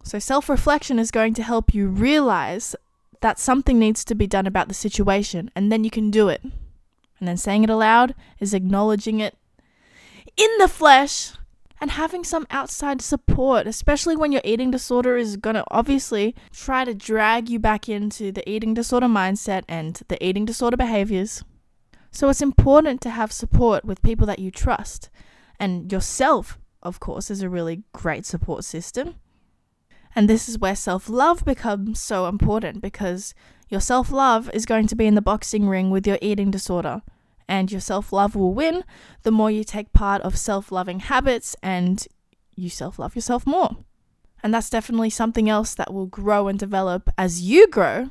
So, 0.04 0.20
self 0.20 0.48
reflection 0.48 1.00
is 1.00 1.12
going 1.12 1.34
to 1.34 1.44
help 1.44 1.74
you 1.74 1.88
realize 1.88 2.76
that 3.22 3.40
something 3.40 3.80
needs 3.80 4.06
to 4.06 4.16
be 4.16 4.28
done 4.28 4.48
about 4.48 4.68
the 4.68 4.74
situation, 4.74 5.52
and 5.56 5.72
then 5.72 5.84
you 5.84 5.90
can 5.90 6.12
do 6.12 6.30
it. 6.30 6.42
And 7.20 7.28
then 7.28 7.38
saying 7.38 7.64
it 7.64 7.70
aloud 7.70 8.14
is 8.40 8.54
acknowledging 8.54 9.20
it 9.20 9.36
in 10.38 10.50
the 10.60 10.68
flesh 10.68 11.34
and 11.82 11.92
having 11.92 12.24
some 12.24 12.48
outside 12.50 13.02
support, 13.02 13.68
especially 13.68 14.16
when 14.16 14.32
your 14.32 14.42
eating 14.44 14.72
disorder 14.72 15.18
is 15.18 15.38
going 15.38 15.56
to 15.56 15.64
obviously 15.70 16.36
try 16.52 16.86
to 16.86 16.94
drag 16.94 17.50
you 17.50 17.60
back 17.60 17.90
into 17.90 18.32
the 18.32 18.48
eating 18.50 18.74
disorder 18.74 19.08
mindset 19.08 19.64
and 19.68 20.02
the 20.08 20.24
eating 20.24 20.46
disorder 20.46 20.78
behaviors. 20.78 21.44
So 22.12 22.30
it's 22.30 22.42
important 22.42 23.02
to 23.02 23.10
have 23.10 23.32
support 23.32 23.86
with 23.86 24.02
people 24.02 24.26
that 24.28 24.40
you 24.40 24.50
trust. 24.50 25.10
And 25.60 25.92
yourself, 25.92 26.58
of 26.82 27.00
course, 27.00 27.30
is 27.30 27.42
a 27.42 27.50
really 27.50 27.84
great 27.94 28.26
support 28.26 28.64
system. 28.64 29.16
And 30.16 30.28
this 30.28 30.50
is 30.50 30.58
where 30.58 30.76
self 30.76 31.10
love 31.10 31.46
becomes 31.46 32.00
so 32.00 32.28
important 32.28 32.82
because 32.82 33.36
your 33.70 33.82
self 33.82 34.12
love 34.12 34.50
is 34.52 34.66
going 34.66 34.88
to 34.88 34.96
be 34.96 35.06
in 35.06 35.16
the 35.16 35.22
boxing 35.22 35.68
ring 35.68 35.92
with 35.92 36.08
your 36.08 36.18
eating 36.22 36.50
disorder. 36.50 37.02
And 37.48 37.72
your 37.72 37.82
self 37.82 38.12
love 38.12 38.36
will 38.36 38.54
win 38.54 38.84
the 39.24 39.32
more 39.32 39.50
you 39.50 39.64
take 39.64 39.94
part 39.94 40.22
of 40.22 40.38
self 40.38 40.72
loving 40.72 41.00
habits 41.00 41.56
and 41.64 42.06
you 42.56 42.70
self 42.70 43.00
love 43.00 43.16
yourself 43.16 43.46
more. 43.46 43.78
And 44.44 44.54
that's 44.54 44.70
definitely 44.70 45.10
something 45.10 45.50
else 45.50 45.74
that 45.76 45.94
will 45.94 46.06
grow 46.06 46.48
and 46.48 46.60
develop 46.60 47.10
as 47.18 47.42
you 47.42 47.68
grow 47.68 48.10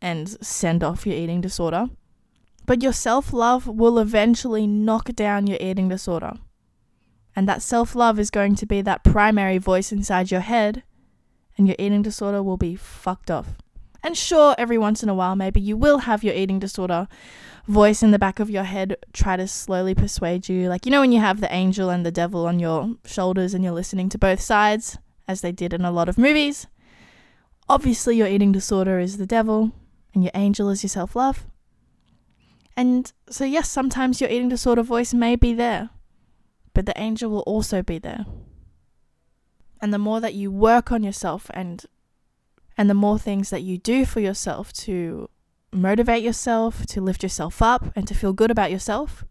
and 0.00 0.28
send 0.44 0.84
off 0.84 1.06
your 1.06 1.16
eating 1.16 1.40
disorder. 1.40 1.86
But 2.66 2.82
your 2.82 2.92
self 2.92 3.32
love 3.32 3.66
will 3.66 3.98
eventually 3.98 4.66
knock 4.66 5.14
down 5.14 5.46
your 5.46 5.58
eating 5.60 5.88
disorder. 5.88 6.34
And 7.34 7.48
that 7.48 7.62
self 7.62 7.94
love 7.94 8.18
is 8.18 8.30
going 8.30 8.56
to 8.56 8.66
be 8.66 8.82
that 8.82 9.04
primary 9.04 9.58
voice 9.58 9.90
inside 9.90 10.30
your 10.30 10.40
head 10.40 10.82
and 11.56 11.66
your 11.66 11.76
eating 11.78 12.02
disorder 12.02 12.42
will 12.42 12.56
be 12.56 12.76
fucked 12.76 13.30
off. 13.30 13.48
And 14.02 14.16
sure, 14.16 14.54
every 14.58 14.78
once 14.78 15.02
in 15.02 15.08
a 15.08 15.14
while, 15.14 15.34
maybe 15.34 15.60
you 15.60 15.76
will 15.76 15.98
have 15.98 16.22
your 16.22 16.34
eating 16.34 16.58
disorder 16.58 17.08
voice 17.68 18.02
in 18.02 18.10
the 18.10 18.18
back 18.18 18.40
of 18.40 18.50
your 18.50 18.64
head 18.64 18.96
try 19.12 19.36
to 19.36 19.46
slowly 19.46 19.94
persuade 19.94 20.48
you. 20.48 20.68
Like, 20.68 20.86
you 20.86 20.90
know, 20.90 21.00
when 21.00 21.12
you 21.12 21.20
have 21.20 21.40
the 21.40 21.52
angel 21.54 21.90
and 21.90 22.04
the 22.04 22.10
devil 22.10 22.46
on 22.46 22.58
your 22.58 22.96
shoulders 23.04 23.54
and 23.54 23.62
you're 23.62 23.72
listening 23.72 24.08
to 24.08 24.18
both 24.18 24.40
sides, 24.40 24.98
as 25.28 25.42
they 25.42 25.52
did 25.52 25.74
in 25.74 25.84
a 25.84 25.92
lot 25.92 26.08
of 26.08 26.18
movies. 26.18 26.66
Obviously, 27.68 28.16
your 28.16 28.26
eating 28.26 28.50
disorder 28.50 28.98
is 28.98 29.18
the 29.18 29.26
devil, 29.26 29.70
and 30.14 30.24
your 30.24 30.32
angel 30.34 30.70
is 30.70 30.82
your 30.82 30.88
self 30.88 31.14
love. 31.14 31.46
And 32.76 33.12
so, 33.28 33.44
yes, 33.44 33.68
sometimes 33.68 34.20
your 34.20 34.30
eating 34.30 34.48
disorder 34.48 34.82
voice 34.82 35.12
may 35.12 35.36
be 35.36 35.52
there, 35.52 35.90
but 36.72 36.86
the 36.86 36.98
angel 36.98 37.30
will 37.30 37.40
also 37.40 37.82
be 37.82 37.98
there. 37.98 38.24
And 39.80 39.92
the 39.92 39.98
more 39.98 40.20
that 40.20 40.34
you 40.34 40.50
work 40.50 40.90
on 40.90 41.02
yourself 41.02 41.50
and 41.52 41.84
and 42.76 42.88
the 42.88 42.94
more 42.94 43.18
things 43.18 43.50
that 43.50 43.62
you 43.62 43.76
do 43.76 44.04
for 44.04 44.20
yourself 44.20 44.72
to 44.72 45.28
motivate 45.72 46.22
yourself, 46.22 46.86
to 46.86 47.00
lift 47.00 47.22
yourself 47.22 47.60
up 47.62 47.92
and 47.94 48.06
to 48.08 48.14
feel 48.14 48.32
good 48.32 48.50
about 48.50 48.70
yourself, 48.70 49.24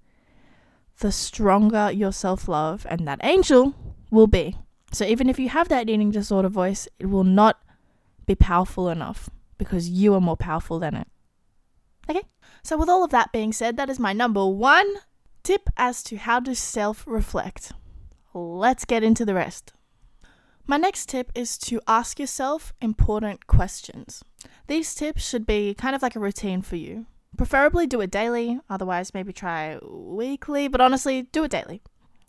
the 1.00 1.12
stronger 1.12 1.92
your 1.92 2.12
self-love 2.12 2.86
and 2.90 3.08
that 3.08 3.20
angel 3.24 3.76
will 4.10 4.28
be. 4.28 4.56
So 4.92 5.06
even 5.06 5.30
if 5.30 5.38
you 5.40 5.50
have 5.50 5.70
that 5.70 5.90
eating 5.90 6.12
disorder 6.12 6.50
voice, 6.50 6.88
it 7.00 7.08
will 7.08 7.24
not 7.24 7.60
be 8.26 8.36
powerful 8.36 8.90
enough 8.90 9.30
because 9.58 9.90
you 9.90 10.14
are 10.14 10.22
more 10.22 10.38
powerful 10.38 10.80
than 10.80 10.96
it. 10.96 11.08
Okay? 12.10 12.24
So 12.64 12.78
with 12.78 12.90
all 12.90 13.04
of 13.04 13.12
that 13.12 13.32
being 13.32 13.52
said, 13.52 13.78
that 13.78 13.90
is 13.90 14.00
my 14.00 14.14
number 14.14 14.46
1 14.46 14.96
tip 15.44 15.70
as 15.78 16.04
to 16.04 16.18
how 16.18 16.40
to 16.42 16.54
self-reflect. 16.54 17.72
Let's 18.34 18.86
get 18.86 19.04
into 19.04 19.26
the 19.26 19.34
rest. 19.34 19.74
My 20.66 20.78
next 20.78 21.08
tip 21.08 21.32
is 21.34 21.58
to 21.60 21.80
ask 21.88 22.20
yourself 22.20 22.74
important 22.82 23.48
questions. 23.48 24.24
These 24.68 24.96
tips 24.96 25.28
should 25.28 25.46
be 25.46 25.74
kind 25.74 25.96
of 25.96 26.02
like 26.02 26.16
a 26.16 26.20
routine 26.20 26.62
for 26.62 26.76
you. 26.76 27.06
Preferably 27.38 27.88
do 27.88 28.02
it 28.02 28.12
daily, 28.12 28.60
otherwise, 28.70 29.14
maybe 29.14 29.32
try 29.32 29.80
weekly, 29.82 30.68
but 30.68 30.82
honestly, 30.82 31.24
do 31.24 31.44
it 31.44 31.52
daily. 31.52 31.82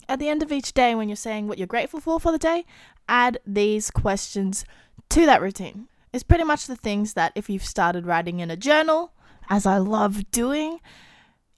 At 0.07 0.19
the 0.19 0.29
end 0.29 0.41
of 0.41 0.51
each 0.51 0.73
day, 0.73 0.95
when 0.95 1.09
you're 1.09 1.15
saying 1.15 1.47
what 1.47 1.57
you're 1.57 1.67
grateful 1.67 1.99
for 1.99 2.19
for 2.19 2.31
the 2.31 2.37
day, 2.37 2.65
add 3.07 3.39
these 3.45 3.91
questions 3.91 4.65
to 5.09 5.25
that 5.25 5.41
routine. 5.41 5.87
It's 6.13 6.23
pretty 6.23 6.43
much 6.43 6.65
the 6.65 6.75
things 6.75 7.13
that 7.13 7.33
if 7.35 7.49
you've 7.49 7.65
started 7.65 8.05
writing 8.05 8.39
in 8.39 8.49
a 8.49 8.57
journal, 8.57 9.13
as 9.49 9.65
I 9.65 9.77
love 9.77 10.31
doing, 10.31 10.79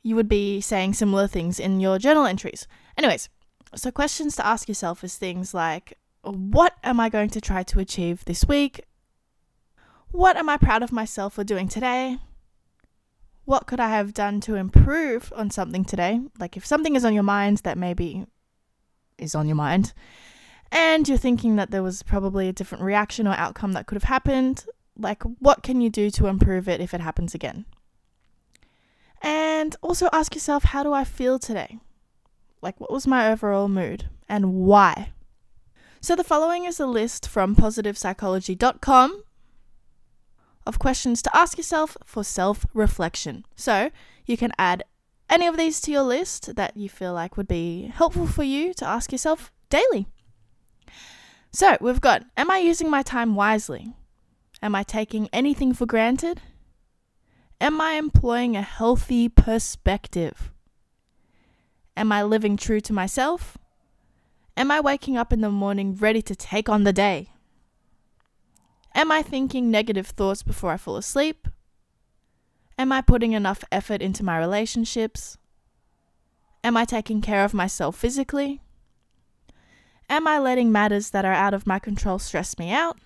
you 0.03 0.15
would 0.15 0.27
be 0.27 0.61
saying 0.61 0.93
similar 0.93 1.27
things 1.27 1.59
in 1.59 1.79
your 1.79 1.99
journal 1.99 2.25
entries. 2.25 2.67
Anyways, 2.97 3.29
so 3.75 3.91
questions 3.91 4.35
to 4.35 4.45
ask 4.45 4.67
yourself 4.67 5.03
is 5.03 5.17
things 5.17 5.53
like 5.53 5.97
what 6.23 6.75
am 6.83 6.99
I 6.99 7.09
going 7.09 7.29
to 7.31 7.41
try 7.41 7.63
to 7.63 7.79
achieve 7.79 8.25
this 8.25 8.45
week? 8.45 8.81
What 10.11 10.35
am 10.35 10.49
I 10.49 10.57
proud 10.57 10.83
of 10.83 10.91
myself 10.91 11.33
for 11.33 11.43
doing 11.43 11.69
today? 11.69 12.17
What 13.45 13.65
could 13.65 13.79
I 13.79 13.89
have 13.89 14.13
done 14.13 14.41
to 14.41 14.55
improve 14.55 15.31
on 15.35 15.49
something 15.49 15.85
today? 15.85 16.19
Like 16.37 16.57
if 16.57 16.65
something 16.65 16.95
is 16.95 17.05
on 17.05 17.13
your 17.13 17.23
mind 17.23 17.59
that 17.59 17.77
maybe 17.77 18.25
is 19.17 19.35
on 19.35 19.47
your 19.47 19.55
mind, 19.55 19.93
and 20.71 21.07
you're 21.07 21.17
thinking 21.17 21.55
that 21.55 21.71
there 21.71 21.83
was 21.83 22.03
probably 22.03 22.49
a 22.49 22.53
different 22.53 22.83
reaction 22.83 23.27
or 23.27 23.33
outcome 23.33 23.71
that 23.73 23.87
could 23.87 23.95
have 23.95 24.03
happened, 24.03 24.65
like 24.97 25.23
what 25.39 25.63
can 25.63 25.79
you 25.79 25.89
do 25.89 26.09
to 26.11 26.27
improve 26.27 26.67
it 26.67 26.81
if 26.81 26.93
it 26.93 27.01
happens 27.01 27.33
again? 27.33 27.65
And 29.21 29.75
also 29.81 30.09
ask 30.11 30.33
yourself, 30.33 30.65
how 30.65 30.83
do 30.83 30.91
I 30.91 31.03
feel 31.03 31.39
today? 31.39 31.79
Like, 32.61 32.79
what 32.79 32.91
was 32.91 33.07
my 33.07 33.31
overall 33.31 33.67
mood 33.67 34.09
and 34.27 34.53
why? 34.53 35.13
So, 35.99 36.15
the 36.15 36.23
following 36.23 36.65
is 36.65 36.79
a 36.79 36.87
list 36.87 37.27
from 37.27 37.55
positivepsychology.com 37.55 39.23
of 40.65 40.79
questions 40.79 41.21
to 41.21 41.35
ask 41.35 41.57
yourself 41.57 41.97
for 42.05 42.23
self 42.23 42.65
reflection. 42.73 43.45
So, 43.55 43.91
you 44.25 44.37
can 44.37 44.51
add 44.57 44.83
any 45.29 45.47
of 45.47 45.57
these 45.57 45.79
to 45.81 45.91
your 45.91 46.03
list 46.03 46.55
that 46.55 46.75
you 46.75 46.89
feel 46.89 47.13
like 47.13 47.37
would 47.37 47.47
be 47.47 47.91
helpful 47.93 48.27
for 48.27 48.43
you 48.43 48.73
to 48.75 48.85
ask 48.85 49.11
yourself 49.11 49.51
daily. 49.69 50.07
So, 51.51 51.77
we've 51.81 52.01
got 52.01 52.23
Am 52.37 52.51
I 52.51 52.59
using 52.59 52.89
my 52.89 53.01
time 53.01 53.35
wisely? 53.35 53.93
Am 54.61 54.75
I 54.75 54.83
taking 54.83 55.27
anything 55.33 55.73
for 55.73 55.85
granted? 55.85 56.41
Am 57.59 57.79
I 57.79 57.93
employing 57.93 58.55
a 58.55 58.61
healthy 58.61 59.29
perspective? 59.29 60.51
Am 61.95 62.11
I 62.11 62.23
living 62.23 62.57
true 62.57 62.81
to 62.81 62.93
myself? 62.93 63.57
Am 64.57 64.71
I 64.71 64.79
waking 64.79 65.17
up 65.17 65.31
in 65.31 65.41
the 65.41 65.49
morning 65.49 65.95
ready 65.95 66.21
to 66.23 66.35
take 66.35 66.69
on 66.69 66.83
the 66.83 66.93
day? 66.93 67.29
Am 68.93 69.11
I 69.11 69.21
thinking 69.21 69.71
negative 69.71 70.07
thoughts 70.07 70.43
before 70.43 70.71
I 70.71 70.77
fall 70.77 70.97
asleep? 70.97 71.47
Am 72.77 72.91
I 72.91 73.01
putting 73.01 73.33
enough 73.33 73.63
effort 73.71 74.01
into 74.01 74.23
my 74.23 74.37
relationships? 74.37 75.37
Am 76.63 76.75
I 76.75 76.85
taking 76.85 77.21
care 77.21 77.43
of 77.43 77.53
myself 77.53 77.95
physically? 77.95 78.61
am 80.11 80.27
I 80.27 80.37
letting 80.37 80.71
matters 80.71 81.11
that 81.11 81.23
are 81.23 81.33
out 81.33 81.53
of 81.53 81.65
my 81.65 81.79
control 81.79 82.19
stress 82.19 82.59
me 82.59 82.71
out? 82.71 82.97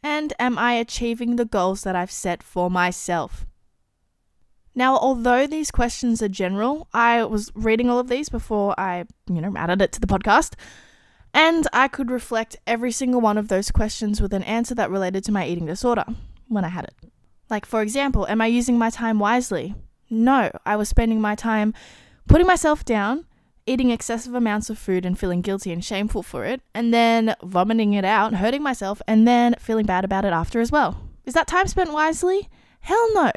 And 0.00 0.32
am 0.38 0.56
I 0.56 0.74
achieving 0.74 1.34
the 1.36 1.44
goals 1.44 1.82
that 1.82 1.96
I've 1.96 2.12
set 2.12 2.40
for 2.40 2.70
myself? 2.70 3.44
Now, 4.76 4.96
although 4.96 5.48
these 5.48 5.72
questions 5.72 6.22
are 6.22 6.28
general, 6.28 6.86
I 6.94 7.24
was 7.24 7.50
reading 7.54 7.90
all 7.90 7.98
of 7.98 8.08
these 8.08 8.28
before 8.28 8.78
I, 8.78 9.06
you 9.28 9.40
know, 9.40 9.52
added 9.56 9.82
it 9.82 9.90
to 9.92 10.00
the 10.00 10.06
podcast, 10.06 10.54
and 11.38 11.68
I 11.72 11.86
could 11.86 12.10
reflect 12.10 12.56
every 12.66 12.90
single 12.90 13.20
one 13.20 13.38
of 13.38 13.46
those 13.46 13.70
questions 13.70 14.20
with 14.20 14.34
an 14.34 14.42
answer 14.42 14.74
that 14.74 14.90
related 14.90 15.22
to 15.22 15.32
my 15.32 15.46
eating 15.46 15.66
disorder 15.66 16.04
when 16.48 16.64
I 16.64 16.68
had 16.68 16.82
it. 16.82 16.94
Like, 17.48 17.64
for 17.64 17.80
example, 17.80 18.26
am 18.26 18.40
I 18.40 18.46
using 18.46 18.76
my 18.76 18.90
time 18.90 19.20
wisely? 19.20 19.76
No, 20.10 20.50
I 20.66 20.74
was 20.74 20.88
spending 20.88 21.20
my 21.20 21.36
time 21.36 21.74
putting 22.26 22.48
myself 22.48 22.84
down, 22.84 23.24
eating 23.66 23.90
excessive 23.90 24.34
amounts 24.34 24.68
of 24.68 24.78
food 24.78 25.06
and 25.06 25.16
feeling 25.16 25.40
guilty 25.40 25.70
and 25.70 25.84
shameful 25.84 26.24
for 26.24 26.44
it, 26.44 26.60
and 26.74 26.92
then 26.92 27.36
vomiting 27.44 27.92
it 27.92 28.04
out, 28.04 28.34
hurting 28.34 28.62
myself, 28.64 29.00
and 29.06 29.26
then 29.28 29.54
feeling 29.60 29.86
bad 29.86 30.04
about 30.04 30.24
it 30.24 30.32
after 30.32 30.60
as 30.60 30.72
well. 30.72 31.00
Is 31.24 31.34
that 31.34 31.46
time 31.46 31.68
spent 31.68 31.92
wisely? 31.92 32.48
Hell 32.80 33.14
no. 33.14 33.30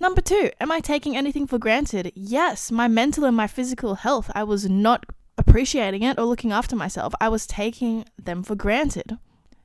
Number 0.00 0.22
two, 0.22 0.48
am 0.58 0.72
I 0.72 0.80
taking 0.80 1.18
anything 1.18 1.46
for 1.46 1.58
granted? 1.58 2.12
Yes, 2.14 2.72
my 2.72 2.88
mental 2.88 3.26
and 3.26 3.36
my 3.36 3.46
physical 3.46 3.96
health. 3.96 4.30
I 4.34 4.42
was 4.42 4.70
not 4.70 5.04
appreciating 5.36 6.02
it 6.02 6.18
or 6.18 6.24
looking 6.24 6.52
after 6.52 6.76
myself. 6.76 7.14
I 7.20 7.28
was 7.28 7.46
taking 7.46 8.04
them 8.22 8.42
for 8.42 8.54
granted. 8.54 9.18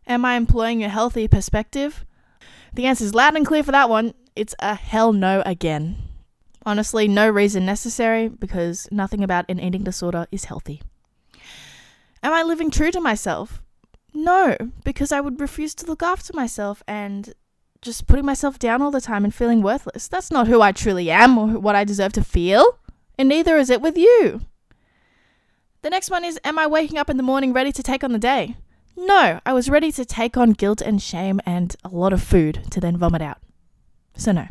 Am 0.07 0.25
I 0.25 0.35
employing 0.35 0.83
a 0.83 0.89
healthy 0.89 1.27
perspective? 1.27 2.05
The 2.73 2.85
answer 2.85 3.05
is 3.05 3.15
loud 3.15 3.35
and 3.35 3.45
clear 3.45 3.63
for 3.63 3.71
that 3.71 3.89
one. 3.89 4.13
It's 4.35 4.55
a 4.59 4.75
hell 4.75 5.13
no 5.13 5.43
again. 5.45 5.97
Honestly, 6.65 7.07
no 7.07 7.29
reason 7.29 7.65
necessary 7.65 8.27
because 8.27 8.87
nothing 8.91 9.23
about 9.23 9.45
an 9.49 9.59
eating 9.59 9.83
disorder 9.83 10.27
is 10.31 10.45
healthy. 10.45 10.81
Am 12.21 12.33
I 12.33 12.43
living 12.43 12.69
true 12.69 12.91
to 12.91 12.99
myself? 12.99 13.61
No, 14.13 14.57
because 14.83 15.11
I 15.11 15.21
would 15.21 15.39
refuse 15.39 15.73
to 15.75 15.85
look 15.85 16.03
after 16.03 16.33
myself 16.33 16.83
and 16.87 17.33
just 17.81 18.07
putting 18.07 18.25
myself 18.25 18.59
down 18.59 18.81
all 18.81 18.91
the 18.91 18.99
time 18.99 19.23
and 19.23 19.33
feeling 19.33 19.61
worthless. 19.61 20.07
That's 20.07 20.31
not 20.31 20.47
who 20.47 20.61
I 20.61 20.71
truly 20.71 21.09
am 21.09 21.37
or 21.37 21.47
what 21.59 21.75
I 21.75 21.83
deserve 21.83 22.13
to 22.13 22.23
feel, 22.23 22.79
and 23.17 23.29
neither 23.29 23.57
is 23.57 23.69
it 23.69 23.81
with 23.81 23.97
you. 23.97 24.41
The 25.81 25.89
next 25.89 26.11
one 26.11 26.25
is 26.25 26.39
Am 26.43 26.59
I 26.59 26.67
waking 26.67 26.97
up 26.97 27.09
in 27.09 27.17
the 27.17 27.23
morning 27.23 27.53
ready 27.53 27.71
to 27.71 27.83
take 27.83 28.03
on 28.03 28.11
the 28.11 28.19
day? 28.19 28.57
No, 28.97 29.39
I 29.45 29.53
was 29.53 29.69
ready 29.69 29.93
to 29.93 30.03
take 30.03 30.35
on 30.35 30.51
guilt 30.51 30.81
and 30.81 31.01
shame 31.01 31.39
and 31.45 31.73
a 31.85 31.89
lot 31.89 32.11
of 32.11 32.21
food 32.21 32.63
to 32.71 32.81
then 32.81 32.97
vomit 32.97 33.21
out. 33.21 33.37
So, 34.17 34.33
no. 34.33 34.47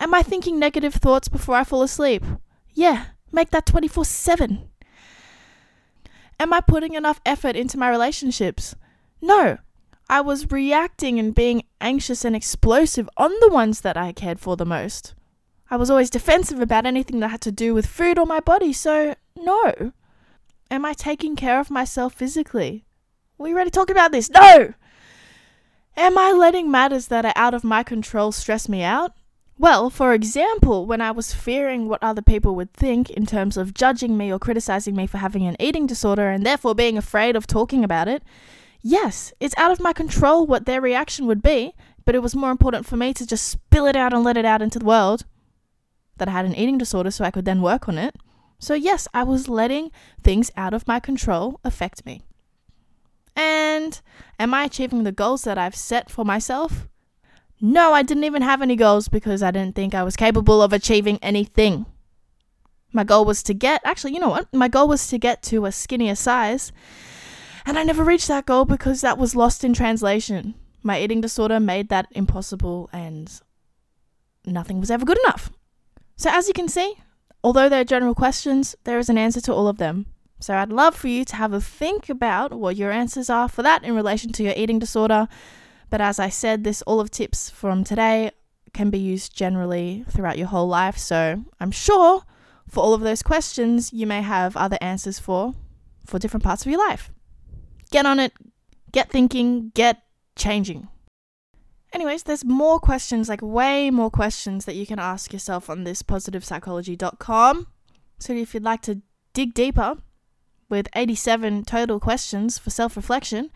Am 0.00 0.12
I 0.12 0.22
thinking 0.22 0.58
negative 0.58 0.94
thoughts 0.94 1.28
before 1.28 1.54
I 1.54 1.62
fall 1.62 1.82
asleep? 1.82 2.24
Yeah, 2.74 3.06
make 3.30 3.50
that 3.50 3.64
24 3.64 4.04
7. 4.04 4.68
Am 6.40 6.52
I 6.52 6.60
putting 6.60 6.94
enough 6.94 7.20
effort 7.24 7.54
into 7.54 7.78
my 7.78 7.88
relationships? 7.88 8.74
No, 9.22 9.58
I 10.10 10.20
was 10.20 10.50
reacting 10.50 11.18
and 11.20 11.34
being 11.34 11.62
anxious 11.80 12.24
and 12.24 12.34
explosive 12.34 13.08
on 13.16 13.30
the 13.40 13.50
ones 13.50 13.82
that 13.82 13.96
I 13.96 14.12
cared 14.12 14.40
for 14.40 14.56
the 14.56 14.66
most. 14.66 15.14
I 15.70 15.76
was 15.76 15.90
always 15.90 16.10
defensive 16.10 16.60
about 16.60 16.86
anything 16.86 17.20
that 17.20 17.28
had 17.28 17.40
to 17.42 17.52
do 17.52 17.72
with 17.72 17.86
food 17.86 18.18
or 18.18 18.26
my 18.26 18.40
body, 18.40 18.72
so 18.72 19.14
no. 19.36 19.92
Am 20.70 20.84
I 20.84 20.92
taking 20.92 21.36
care 21.36 21.60
of 21.60 21.70
myself 21.70 22.14
physically? 22.14 22.84
We 23.38 23.52
already 23.52 23.70
talked 23.70 23.90
about 23.90 24.12
this. 24.12 24.30
No! 24.30 24.74
Am 25.96 26.18
I 26.18 26.32
letting 26.32 26.70
matters 26.70 27.06
that 27.08 27.24
are 27.24 27.32
out 27.36 27.54
of 27.54 27.64
my 27.64 27.82
control 27.82 28.32
stress 28.32 28.68
me 28.68 28.82
out? 28.82 29.12
Well, 29.58 29.88
for 29.88 30.12
example, 30.12 30.84
when 30.84 31.00
I 31.00 31.10
was 31.10 31.32
fearing 31.32 31.88
what 31.88 32.02
other 32.02 32.20
people 32.20 32.54
would 32.56 32.74
think 32.74 33.08
in 33.08 33.24
terms 33.24 33.56
of 33.56 33.72
judging 33.72 34.16
me 34.16 34.30
or 34.30 34.38
criticizing 34.38 34.94
me 34.94 35.06
for 35.06 35.16
having 35.16 35.46
an 35.46 35.56
eating 35.58 35.86
disorder 35.86 36.28
and 36.28 36.44
therefore 36.44 36.74
being 36.74 36.98
afraid 36.98 37.36
of 37.36 37.46
talking 37.46 37.82
about 37.82 38.08
it, 38.08 38.22
yes, 38.82 39.32
it's 39.40 39.56
out 39.56 39.70
of 39.70 39.80
my 39.80 39.94
control 39.94 40.46
what 40.46 40.66
their 40.66 40.82
reaction 40.82 41.26
would 41.26 41.40
be, 41.40 41.72
but 42.04 42.14
it 42.14 42.22
was 42.22 42.36
more 42.36 42.50
important 42.50 42.84
for 42.84 42.98
me 42.98 43.14
to 43.14 43.26
just 43.26 43.48
spill 43.48 43.86
it 43.86 43.96
out 43.96 44.12
and 44.12 44.22
let 44.22 44.36
it 44.36 44.44
out 44.44 44.60
into 44.60 44.78
the 44.78 44.84
world 44.84 45.24
that 46.18 46.28
I 46.28 46.32
had 46.32 46.44
an 46.44 46.54
eating 46.54 46.76
disorder 46.76 47.10
so 47.10 47.24
I 47.24 47.30
could 47.30 47.46
then 47.46 47.62
work 47.62 47.88
on 47.88 47.96
it. 47.96 48.14
So, 48.58 48.74
yes, 48.74 49.06
I 49.12 49.22
was 49.22 49.48
letting 49.48 49.90
things 50.22 50.50
out 50.56 50.74
of 50.74 50.88
my 50.88 51.00
control 51.00 51.60
affect 51.62 52.06
me. 52.06 52.22
And 53.34 54.00
am 54.38 54.54
I 54.54 54.64
achieving 54.64 55.04
the 55.04 55.12
goals 55.12 55.42
that 55.42 55.58
I've 55.58 55.76
set 55.76 56.10
for 56.10 56.24
myself? 56.24 56.88
No, 57.60 57.92
I 57.92 58.02
didn't 58.02 58.24
even 58.24 58.42
have 58.42 58.62
any 58.62 58.76
goals 58.76 59.08
because 59.08 59.42
I 59.42 59.50
didn't 59.50 59.74
think 59.74 59.94
I 59.94 60.02
was 60.02 60.16
capable 60.16 60.62
of 60.62 60.72
achieving 60.72 61.18
anything. 61.22 61.86
My 62.92 63.04
goal 63.04 63.24
was 63.24 63.42
to 63.44 63.54
get, 63.54 63.82
actually, 63.84 64.14
you 64.14 64.20
know 64.20 64.30
what? 64.30 64.52
My 64.52 64.68
goal 64.68 64.88
was 64.88 65.06
to 65.08 65.18
get 65.18 65.42
to 65.44 65.66
a 65.66 65.72
skinnier 65.72 66.14
size. 66.14 66.72
And 67.66 67.78
I 67.78 67.82
never 67.82 68.04
reached 68.04 68.28
that 68.28 68.46
goal 68.46 68.64
because 68.64 69.00
that 69.00 69.18
was 69.18 69.36
lost 69.36 69.64
in 69.64 69.74
translation. 69.74 70.54
My 70.82 71.00
eating 71.00 71.20
disorder 71.20 71.60
made 71.60 71.88
that 71.88 72.06
impossible 72.12 72.88
and 72.92 73.40
nothing 74.46 74.80
was 74.80 74.90
ever 74.90 75.04
good 75.04 75.18
enough. 75.24 75.50
So, 76.16 76.30
as 76.32 76.48
you 76.48 76.54
can 76.54 76.68
see, 76.68 76.94
although 77.46 77.68
they're 77.68 77.84
general 77.84 78.12
questions, 78.12 78.74
there 78.82 78.98
is 78.98 79.08
an 79.08 79.16
answer 79.16 79.40
to 79.40 79.54
all 79.54 79.68
of 79.68 79.76
them. 79.78 80.04
So 80.40 80.56
I'd 80.56 80.72
love 80.72 80.96
for 80.96 81.06
you 81.06 81.24
to 81.26 81.36
have 81.36 81.52
a 81.52 81.60
think 81.60 82.08
about 82.08 82.52
what 82.52 82.74
your 82.74 82.90
answers 82.90 83.30
are 83.30 83.48
for 83.48 83.62
that 83.62 83.84
in 83.84 83.94
relation 83.94 84.32
to 84.32 84.42
your 84.42 84.54
eating 84.56 84.80
disorder. 84.80 85.28
But 85.88 86.00
as 86.00 86.18
I 86.18 86.28
said, 86.28 86.64
this 86.64 86.82
all 86.82 86.98
of 86.98 87.12
tips 87.12 87.48
from 87.48 87.84
today 87.84 88.32
can 88.74 88.90
be 88.90 88.98
used 88.98 89.36
generally 89.36 90.04
throughout 90.10 90.38
your 90.38 90.48
whole 90.48 90.66
life. 90.66 90.98
So 90.98 91.44
I'm 91.60 91.70
sure 91.70 92.24
for 92.68 92.82
all 92.82 92.94
of 92.94 93.02
those 93.02 93.22
questions, 93.22 93.92
you 93.92 94.08
may 94.08 94.22
have 94.22 94.56
other 94.56 94.78
answers 94.80 95.20
for 95.20 95.54
for 96.04 96.18
different 96.18 96.42
parts 96.42 96.66
of 96.66 96.72
your 96.72 96.84
life. 96.88 97.12
Get 97.92 98.06
on 98.06 98.18
it, 98.18 98.32
get 98.90 99.08
thinking, 99.08 99.70
get 99.72 100.02
changing. 100.34 100.88
Anyways, 101.96 102.24
there's 102.24 102.44
more 102.44 102.78
questions, 102.78 103.26
like 103.26 103.40
way 103.40 103.90
more 103.90 104.10
questions 104.10 104.66
that 104.66 104.74
you 104.76 104.84
can 104.86 104.98
ask 104.98 105.32
yourself 105.32 105.70
on 105.70 105.84
this 105.84 106.02
positivepsychology.com. 106.02 107.68
So 108.18 108.34
if 108.34 108.52
you'd 108.52 108.62
like 108.62 108.82
to 108.82 109.00
dig 109.32 109.54
deeper, 109.54 109.96
with 110.68 110.88
87 110.94 111.64
total 111.64 111.98
questions 111.98 112.58
for 112.58 112.68
self 112.68 112.96
reflection, 112.96 113.50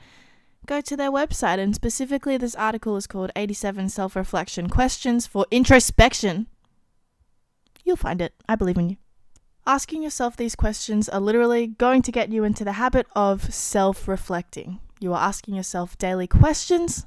go 0.64 0.80
to 0.80 0.96
their 0.96 1.10
website. 1.10 1.58
And 1.58 1.74
specifically, 1.74 2.38
this 2.38 2.54
article 2.54 2.96
is 2.96 3.06
called 3.06 3.30
87 3.36 3.90
Self 3.90 4.16
Reflection 4.16 4.70
Questions 4.70 5.26
for 5.26 5.44
Introspection. 5.50 6.46
You'll 7.84 7.96
find 7.96 8.22
it. 8.22 8.32
I 8.48 8.54
believe 8.54 8.78
in 8.78 8.88
you. 8.88 8.96
Asking 9.66 10.02
yourself 10.02 10.38
these 10.38 10.56
questions 10.56 11.10
are 11.10 11.20
literally 11.20 11.66
going 11.66 12.00
to 12.00 12.10
get 12.10 12.32
you 12.32 12.44
into 12.44 12.64
the 12.64 12.72
habit 12.72 13.06
of 13.14 13.52
self 13.52 14.08
reflecting. 14.08 14.80
You 14.98 15.12
are 15.12 15.22
asking 15.28 15.56
yourself 15.56 15.98
daily 15.98 16.26
questions 16.26 17.04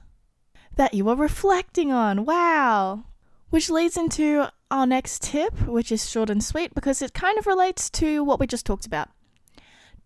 that 0.75 0.93
you 0.93 1.07
are 1.09 1.15
reflecting 1.15 1.91
on. 1.91 2.25
Wow! 2.25 3.05
Which 3.49 3.69
leads 3.69 3.97
into 3.97 4.51
our 4.71 4.88
next 4.88 5.21
tip, 5.21 5.67
which 5.67 5.91
is 5.91 6.09
short 6.09 6.29
and 6.29 6.43
sweet 6.43 6.73
because 6.73 7.01
it 7.01 7.13
kind 7.13 7.38
of 7.38 7.45
relates 7.45 7.89
to 7.91 8.23
what 8.23 8.39
we 8.39 8.47
just 8.47 8.65
talked 8.65 8.86
about 8.86 9.09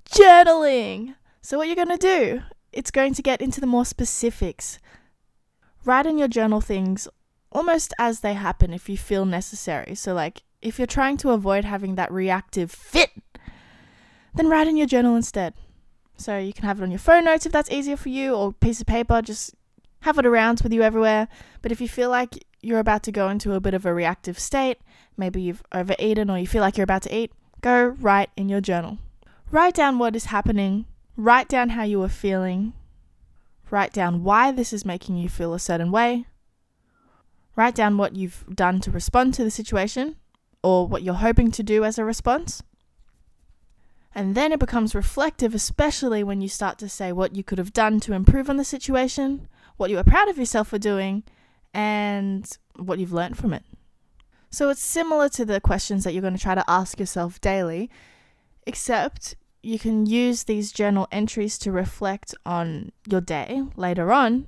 journaling. 0.10 1.16
So, 1.42 1.58
what 1.58 1.68
you're 1.68 1.76
going 1.76 1.90
to 1.90 1.98
do, 1.98 2.42
it's 2.74 2.92
going 2.92 3.14
to 3.14 3.22
get 3.22 3.42
into 3.42 3.62
the 3.62 3.68
more 3.68 3.86
specifics. 3.86 4.80
Write 5.86 6.06
in 6.06 6.18
your 6.18 6.28
journal 6.28 6.60
things 6.60 7.08
almost 7.52 7.94
as 7.98 8.20
they 8.20 8.34
happen 8.34 8.74
if 8.74 8.90
you 8.90 8.98
feel 8.98 9.26
necessary. 9.26 9.96
So, 9.96 10.14
like, 10.14 10.44
if 10.62 10.78
you're 10.78 10.88
trying 10.88 11.18
to 11.18 11.32
avoid 11.32 11.64
having 11.64 11.96
that 11.96 12.12
reactive 12.12 12.72
fit, 12.72 13.12
then 14.36 14.50
write 14.50 14.68
in 14.68 14.78
your 14.78 14.88
journal 14.88 15.16
instead. 15.16 15.54
So, 16.18 16.38
you 16.38 16.52
can 16.52 16.66
have 16.66 16.80
it 16.80 16.84
on 16.84 16.92
your 16.92 17.00
phone 17.00 17.26
notes 17.26 17.46
if 17.46 17.52
that's 17.52 17.72
easier 17.72 17.96
for 17.96 18.10
you, 18.10 18.34
or 18.34 18.52
piece 18.52 18.82
of 18.82 18.88
paper, 18.88 19.22
just 19.22 19.54
have 20.02 20.18
it 20.18 20.26
around 20.26 20.62
with 20.62 20.74
you 20.74 20.82
everywhere. 20.84 21.28
But 21.62 21.72
if 21.72 21.82
you 21.82 21.88
feel 21.88 22.10
like 22.10 22.46
you're 22.62 22.80
about 22.80 23.04
to 23.04 23.12
go 23.12 23.30
into 23.30 23.54
a 23.54 23.60
bit 23.60 23.74
of 23.74 23.86
a 23.86 23.94
reactive 23.94 24.40
state, 24.40 24.80
maybe 25.16 25.42
you've 25.42 25.64
overeaten 25.72 26.30
or 26.30 26.38
you 26.38 26.48
feel 26.48 26.62
like 26.62 26.78
you're 26.78 26.84
about 26.84 27.04
to 27.04 27.16
eat, 27.16 27.32
go 27.62 27.96
write 28.00 28.30
in 28.36 28.50
your 28.50 28.62
journal. 28.62 28.98
Write 29.52 29.76
down 29.76 30.00
what 30.00 30.16
is 30.16 30.26
happening, 30.26 30.86
write 31.16 31.48
down 31.48 31.70
how 31.70 31.84
you 31.84 32.02
are 32.04 32.10
feeling, 32.10 32.74
write 33.72 33.94
down 33.94 34.24
why 34.24 34.52
this 34.52 34.74
is 34.74 34.86
making 34.86 35.18
you 35.18 35.30
feel 35.30 35.54
a 35.54 35.60
certain 35.60 35.92
way, 35.92 36.26
write 37.56 37.76
down 37.76 37.98
what 37.98 38.16
you've 38.16 38.46
done 38.54 38.80
to 38.82 38.92
respond 38.92 39.34
to 39.34 39.44
the 39.44 39.52
situation 39.52 40.16
or 40.64 40.88
what 40.88 41.04
you're 41.04 41.16
hoping 41.16 41.52
to 41.52 41.64
do 41.64 41.84
as 41.84 41.98
a 41.98 42.06
response. 42.06 42.62
And 44.14 44.36
then 44.36 44.52
it 44.52 44.60
becomes 44.60 44.96
reflective, 44.96 45.54
especially 45.54 46.24
when 46.24 46.42
you 46.42 46.50
start 46.50 46.78
to 46.80 46.90
say 46.90 47.12
what 47.12 47.36
you 47.36 47.44
could 47.44 47.58
have 47.58 47.72
done 47.72 48.00
to 48.02 48.14
improve 48.14 48.50
on 48.50 48.58
the 48.58 48.64
situation, 48.64 49.48
what 49.78 49.90
you 49.90 49.98
are 49.98 50.04
proud 50.04 50.28
of 50.30 50.38
yourself 50.38 50.68
for 50.68 50.78
doing, 50.78 51.24
and 51.74 52.58
what 52.76 53.00
you've 53.00 53.14
learned 53.14 53.38
from 53.38 53.54
it. 53.54 53.64
So 54.50 54.70
it's 54.70 54.82
similar 54.82 55.30
to 55.30 55.46
the 55.46 55.60
questions 55.62 56.04
that 56.04 56.14
you're 56.14 56.22
going 56.22 56.36
to 56.36 56.42
try 56.42 56.56
to 56.56 56.70
ask 56.70 57.00
yourself 57.00 57.40
daily, 57.42 57.90
except 58.66 59.36
you 59.62 59.78
can 59.78 60.06
use 60.06 60.44
these 60.46 60.72
journal 60.72 61.08
entries 61.12 61.58
to 61.60 61.72
reflect 61.72 62.34
on 62.46 62.92
your 63.10 63.22
day 63.22 63.64
later 63.76 64.12
on 64.12 64.48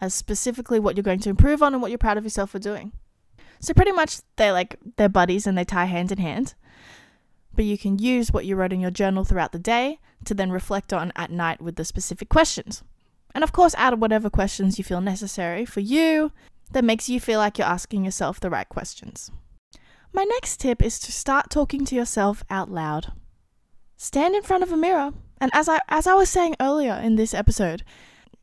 as 0.00 0.14
specifically 0.14 0.78
what 0.78 0.96
you're 0.96 1.02
going 1.02 1.18
to 1.18 1.30
improve 1.30 1.62
on 1.62 1.72
and 1.74 1.82
what 1.82 1.90
you're 1.90 1.98
proud 1.98 2.16
of 2.16 2.24
yourself 2.24 2.50
for 2.50 2.60
doing. 2.60 2.92
So 3.58 3.74
pretty 3.74 3.90
much 3.90 4.20
they're 4.36 4.52
like 4.52 4.76
they're 4.96 5.08
buddies 5.08 5.46
and 5.46 5.58
they 5.58 5.64
tie 5.64 5.86
hand 5.86 6.12
in 6.12 6.18
hand. 6.18 6.54
but 7.58 7.64
you 7.64 7.76
can 7.76 7.98
use 7.98 8.30
what 8.30 8.46
you 8.46 8.54
wrote 8.54 8.72
in 8.72 8.78
your 8.78 8.92
journal 8.92 9.24
throughout 9.24 9.50
the 9.50 9.58
day 9.58 9.98
to 10.24 10.32
then 10.32 10.52
reflect 10.52 10.92
on 10.92 11.12
at 11.16 11.28
night 11.28 11.60
with 11.60 11.74
the 11.74 11.84
specific 11.84 12.28
questions. 12.28 12.84
And 13.34 13.44
of 13.44 13.52
course, 13.52 13.74
add 13.76 14.00
whatever 14.00 14.30
questions 14.30 14.78
you 14.78 14.84
feel 14.84 15.00
necessary 15.00 15.64
for 15.64 15.80
you 15.80 16.32
that 16.72 16.84
makes 16.84 17.08
you 17.08 17.20
feel 17.20 17.38
like 17.38 17.58
you're 17.58 17.66
asking 17.66 18.04
yourself 18.04 18.40
the 18.40 18.50
right 18.50 18.68
questions. 18.68 19.30
My 20.12 20.24
next 20.24 20.58
tip 20.58 20.82
is 20.82 20.98
to 21.00 21.12
start 21.12 21.50
talking 21.50 21.84
to 21.86 21.94
yourself 21.94 22.42
out 22.50 22.70
loud. 22.70 23.12
Stand 23.96 24.34
in 24.34 24.42
front 24.42 24.62
of 24.62 24.72
a 24.72 24.76
mirror, 24.76 25.12
and 25.40 25.50
as 25.54 25.68
I 25.68 25.80
as 25.88 26.06
I 26.06 26.14
was 26.14 26.28
saying 26.28 26.56
earlier 26.60 26.94
in 26.94 27.16
this 27.16 27.34
episode, 27.34 27.82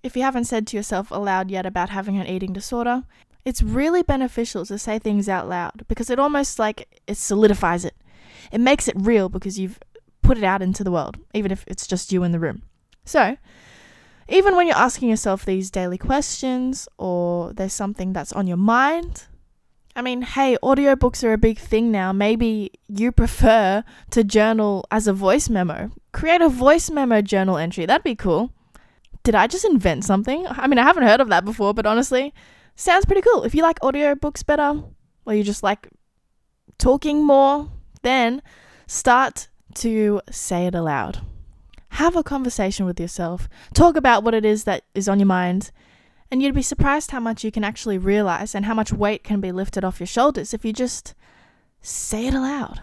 if 0.03 0.15
you 0.15 0.21
haven't 0.21 0.45
said 0.45 0.67
to 0.67 0.77
yourself 0.77 1.11
aloud 1.11 1.49
yet 1.49 1.65
about 1.65 1.89
having 1.89 2.17
an 2.17 2.27
eating 2.27 2.53
disorder, 2.53 3.03
it's 3.43 3.61
really 3.61 4.03
beneficial 4.03 4.65
to 4.65 4.77
say 4.77 4.99
things 4.99 5.29
out 5.29 5.47
loud 5.47 5.85
because 5.87 6.09
it 6.09 6.19
almost 6.19 6.59
like 6.59 7.01
it 7.07 7.17
solidifies 7.17 7.85
it. 7.85 7.95
It 8.51 8.59
makes 8.59 8.87
it 8.87 8.95
real 8.97 9.29
because 9.29 9.57
you've 9.59 9.79
put 10.21 10.37
it 10.37 10.43
out 10.43 10.61
into 10.61 10.83
the 10.83 10.91
world, 10.91 11.17
even 11.33 11.51
if 11.51 11.63
it's 11.67 11.87
just 11.87 12.11
you 12.11 12.23
in 12.23 12.31
the 12.31 12.39
room. 12.39 12.63
So, 13.05 13.37
even 14.27 14.55
when 14.55 14.67
you're 14.67 14.75
asking 14.75 15.09
yourself 15.09 15.45
these 15.45 15.69
daily 15.69 15.97
questions 15.97 16.87
or 16.97 17.53
there's 17.53 17.73
something 17.73 18.13
that's 18.13 18.33
on 18.33 18.47
your 18.47 18.57
mind, 18.57 19.25
I 19.95 20.01
mean, 20.01 20.23
hey, 20.23 20.57
audiobooks 20.61 21.23
are 21.23 21.33
a 21.33 21.37
big 21.37 21.57
thing 21.57 21.91
now. 21.91 22.11
Maybe 22.11 22.71
you 22.87 23.11
prefer 23.11 23.83
to 24.11 24.23
journal 24.23 24.85
as 24.91 25.07
a 25.07 25.13
voice 25.13 25.49
memo. 25.49 25.91
Create 26.11 26.41
a 26.41 26.49
voice 26.49 26.89
memo 26.89 27.21
journal 27.21 27.57
entry. 27.57 27.85
That'd 27.85 28.03
be 28.03 28.15
cool. 28.15 28.51
Did 29.23 29.35
I 29.35 29.47
just 29.47 29.63
invent 29.63 30.03
something? 30.03 30.45
I 30.47 30.67
mean, 30.67 30.79
I 30.79 30.83
haven't 30.83 31.03
heard 31.03 31.21
of 31.21 31.29
that 31.29 31.45
before, 31.45 31.73
but 31.73 31.85
honestly, 31.85 32.33
sounds 32.75 33.05
pretty 33.05 33.21
cool. 33.21 33.43
If 33.43 33.55
you 33.55 33.61
like 33.61 33.79
audiobooks 33.79 34.45
better, 34.45 34.83
or 35.25 35.33
you 35.33 35.43
just 35.43 35.63
like 35.63 35.89
talking 36.77 37.23
more, 37.23 37.71
then 38.01 38.41
start 38.87 39.47
to 39.75 40.21
say 40.29 40.67
it 40.67 40.75
aloud. 40.75 41.21
Have 41.95 42.17
a 42.17 42.23
conversation 42.23 42.85
with 42.85 42.99
yourself. 42.99 43.47
Talk 43.73 43.95
about 43.95 44.21
what 44.21 44.33
it 44.33 44.43
is 44.43 44.65
that 44.65 44.83
is 44.93 45.07
on 45.07 45.17
your 45.17 45.27
mind. 45.27 45.71
And 46.29 46.41
you'd 46.41 46.53
be 46.53 46.61
surprised 46.61 47.11
how 47.11 47.21
much 47.21 47.45
you 47.45 47.53
can 47.53 47.63
actually 47.63 47.97
realize 47.97 48.53
and 48.53 48.65
how 48.65 48.73
much 48.73 48.91
weight 48.91 49.23
can 49.23 49.39
be 49.39 49.53
lifted 49.53 49.85
off 49.85 50.01
your 50.01 50.07
shoulders 50.07 50.53
if 50.53 50.65
you 50.65 50.73
just 50.73 51.13
say 51.81 52.27
it 52.27 52.33
aloud. 52.33 52.81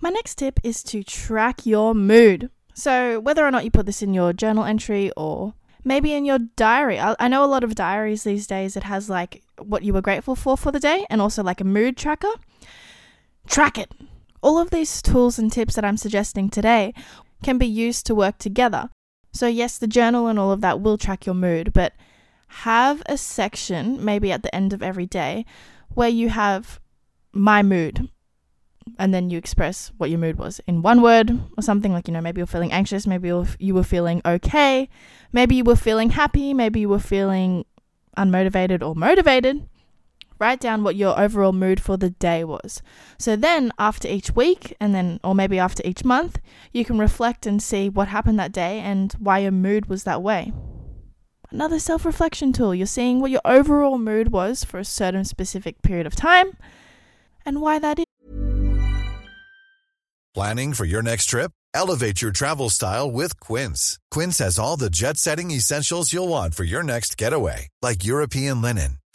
My 0.00 0.10
next 0.10 0.38
tip 0.38 0.58
is 0.64 0.82
to 0.84 1.04
track 1.04 1.66
your 1.66 1.94
mood. 1.94 2.50
So, 2.74 3.20
whether 3.20 3.46
or 3.46 3.52
not 3.52 3.64
you 3.64 3.70
put 3.70 3.86
this 3.86 4.02
in 4.02 4.12
your 4.12 4.32
journal 4.32 4.64
entry 4.64 5.12
or 5.16 5.54
maybe 5.84 6.14
in 6.14 6.24
your 6.24 6.40
diary, 6.56 6.98
I, 6.98 7.14
I 7.20 7.28
know 7.28 7.44
a 7.44 7.46
lot 7.46 7.62
of 7.62 7.76
diaries 7.76 8.24
these 8.24 8.48
days, 8.48 8.76
it 8.76 8.82
has 8.82 9.08
like 9.08 9.44
what 9.56 9.84
you 9.84 9.92
were 9.92 10.02
grateful 10.02 10.34
for 10.34 10.56
for 10.56 10.72
the 10.72 10.80
day 10.80 11.06
and 11.08 11.22
also 11.22 11.44
like 11.44 11.60
a 11.60 11.64
mood 11.64 11.96
tracker. 11.96 12.32
Track 13.46 13.78
it. 13.78 13.92
All 14.40 14.58
of 14.58 14.70
these 14.70 15.00
tools 15.00 15.38
and 15.38 15.52
tips 15.52 15.76
that 15.76 15.84
I'm 15.84 15.96
suggesting 15.96 16.48
today 16.48 16.92
can 17.42 17.58
be 17.58 17.66
used 17.66 18.06
to 18.06 18.14
work 18.14 18.38
together. 18.38 18.90
So, 19.32 19.46
yes, 19.46 19.78
the 19.78 19.86
journal 19.86 20.26
and 20.26 20.38
all 20.38 20.50
of 20.50 20.60
that 20.62 20.80
will 20.80 20.98
track 20.98 21.26
your 21.26 21.34
mood, 21.34 21.72
but 21.72 21.92
have 22.48 23.02
a 23.06 23.16
section, 23.16 24.02
maybe 24.04 24.32
at 24.32 24.42
the 24.42 24.54
end 24.54 24.72
of 24.72 24.82
every 24.82 25.06
day, 25.06 25.44
where 25.94 26.08
you 26.08 26.30
have 26.30 26.80
my 27.32 27.62
mood. 27.62 28.08
And 28.98 29.12
then 29.12 29.28
you 29.28 29.36
express 29.36 29.92
what 29.98 30.08
your 30.08 30.18
mood 30.18 30.38
was 30.38 30.60
in 30.66 30.80
one 30.80 31.02
word 31.02 31.30
or 31.58 31.62
something 31.62 31.92
like, 31.92 32.08
you 32.08 32.14
know, 32.14 32.22
maybe 32.22 32.38
you're 32.40 32.46
feeling 32.46 32.72
anxious, 32.72 33.06
maybe 33.06 33.30
you 33.58 33.74
were 33.74 33.84
feeling 33.84 34.22
okay, 34.24 34.88
maybe 35.30 35.56
you 35.56 35.64
were 35.64 35.76
feeling 35.76 36.10
happy, 36.10 36.54
maybe 36.54 36.80
you 36.80 36.88
were 36.88 36.98
feeling 36.98 37.66
unmotivated 38.16 38.82
or 38.82 38.94
motivated 38.94 39.68
write 40.38 40.60
down 40.60 40.82
what 40.82 40.96
your 40.96 41.18
overall 41.18 41.52
mood 41.52 41.80
for 41.80 41.96
the 41.96 42.10
day 42.10 42.44
was. 42.44 42.82
So 43.18 43.36
then, 43.36 43.72
after 43.78 44.08
each 44.08 44.34
week, 44.34 44.76
and 44.80 44.94
then, 44.94 45.20
or 45.24 45.34
maybe 45.34 45.58
after 45.58 45.82
each 45.84 46.04
month, 46.04 46.40
you 46.72 46.84
can 46.84 46.98
reflect 46.98 47.46
and 47.46 47.62
see 47.62 47.88
what 47.88 48.08
happened 48.08 48.38
that 48.38 48.52
day 48.52 48.80
and 48.80 49.12
why 49.14 49.38
your 49.38 49.52
mood 49.52 49.86
was 49.86 50.04
that 50.04 50.22
way. 50.22 50.52
Another 51.50 51.78
self 51.78 52.04
reflection 52.04 52.52
tool. 52.52 52.74
You're 52.74 52.86
seeing 52.86 53.20
what 53.20 53.30
your 53.30 53.40
overall 53.44 53.98
mood 53.98 54.32
was 54.32 54.64
for 54.64 54.78
a 54.78 54.84
certain 54.84 55.24
specific 55.24 55.82
period 55.82 56.06
of 56.06 56.14
time 56.14 56.56
and 57.44 57.60
why 57.60 57.78
that 57.78 57.98
is. 57.98 58.04
Planning 60.34 60.74
for 60.74 60.84
your 60.84 61.02
next 61.02 61.26
trip? 61.26 61.50
Elevate 61.74 62.22
your 62.22 62.32
travel 62.32 62.70
style 62.70 63.10
with 63.10 63.40
Quince. 63.40 63.98
Quince 64.10 64.38
has 64.38 64.58
all 64.58 64.76
the 64.76 64.90
jet 64.90 65.16
setting 65.16 65.50
essentials 65.50 66.12
you'll 66.12 66.28
want 66.28 66.54
for 66.54 66.64
your 66.64 66.82
next 66.82 67.16
getaway, 67.16 67.68
like 67.82 68.04
European 68.04 68.62
linen 68.62 68.98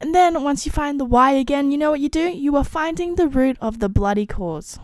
And 0.00 0.14
then 0.14 0.42
once 0.42 0.66
you 0.66 0.72
find 0.72 1.00
the 1.00 1.04
why 1.04 1.32
again, 1.32 1.70
you 1.70 1.78
know 1.78 1.90
what 1.90 2.00
you 2.00 2.08
do? 2.08 2.28
You 2.28 2.56
are 2.56 2.64
finding 2.64 3.14
the 3.14 3.28
root 3.28 3.56
of 3.60 3.78
the 3.78 3.88
bloody 3.88 4.26
cause. 4.26 4.78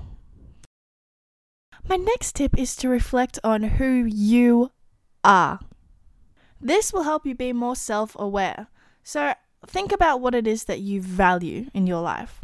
My 1.88 1.96
next 1.96 2.36
tip 2.36 2.56
is 2.56 2.76
to 2.76 2.88
reflect 2.88 3.38
on 3.42 3.62
who 3.62 4.04
you 4.04 4.70
are. 5.24 5.60
This 6.60 6.92
will 6.92 7.02
help 7.02 7.26
you 7.26 7.34
be 7.34 7.52
more 7.52 7.76
self 7.76 8.16
aware. 8.18 8.68
So 9.02 9.34
think 9.66 9.92
about 9.92 10.20
what 10.20 10.34
it 10.34 10.46
is 10.46 10.64
that 10.64 10.80
you 10.80 11.02
value 11.02 11.66
in 11.74 11.86
your 11.86 12.00
life. 12.00 12.40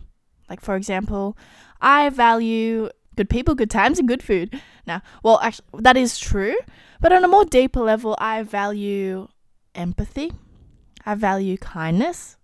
Like, 0.50 0.60
for 0.60 0.76
example, 0.76 1.36
I 1.80 2.08
value 2.08 2.90
good 3.16 3.30
people, 3.30 3.54
good 3.54 3.70
times, 3.70 3.98
and 3.98 4.08
good 4.08 4.22
food. 4.22 4.60
Now, 4.86 5.02
well, 5.22 5.38
actually, 5.42 5.66
that 5.80 5.96
is 5.96 6.18
true, 6.18 6.56
but 7.00 7.12
on 7.12 7.24
a 7.24 7.28
more 7.28 7.44
deeper 7.44 7.80
level, 7.80 8.16
I 8.18 8.42
value 8.42 9.28
empathy, 9.74 10.32
I 11.04 11.14
value 11.14 11.58
kindness, 11.58 12.37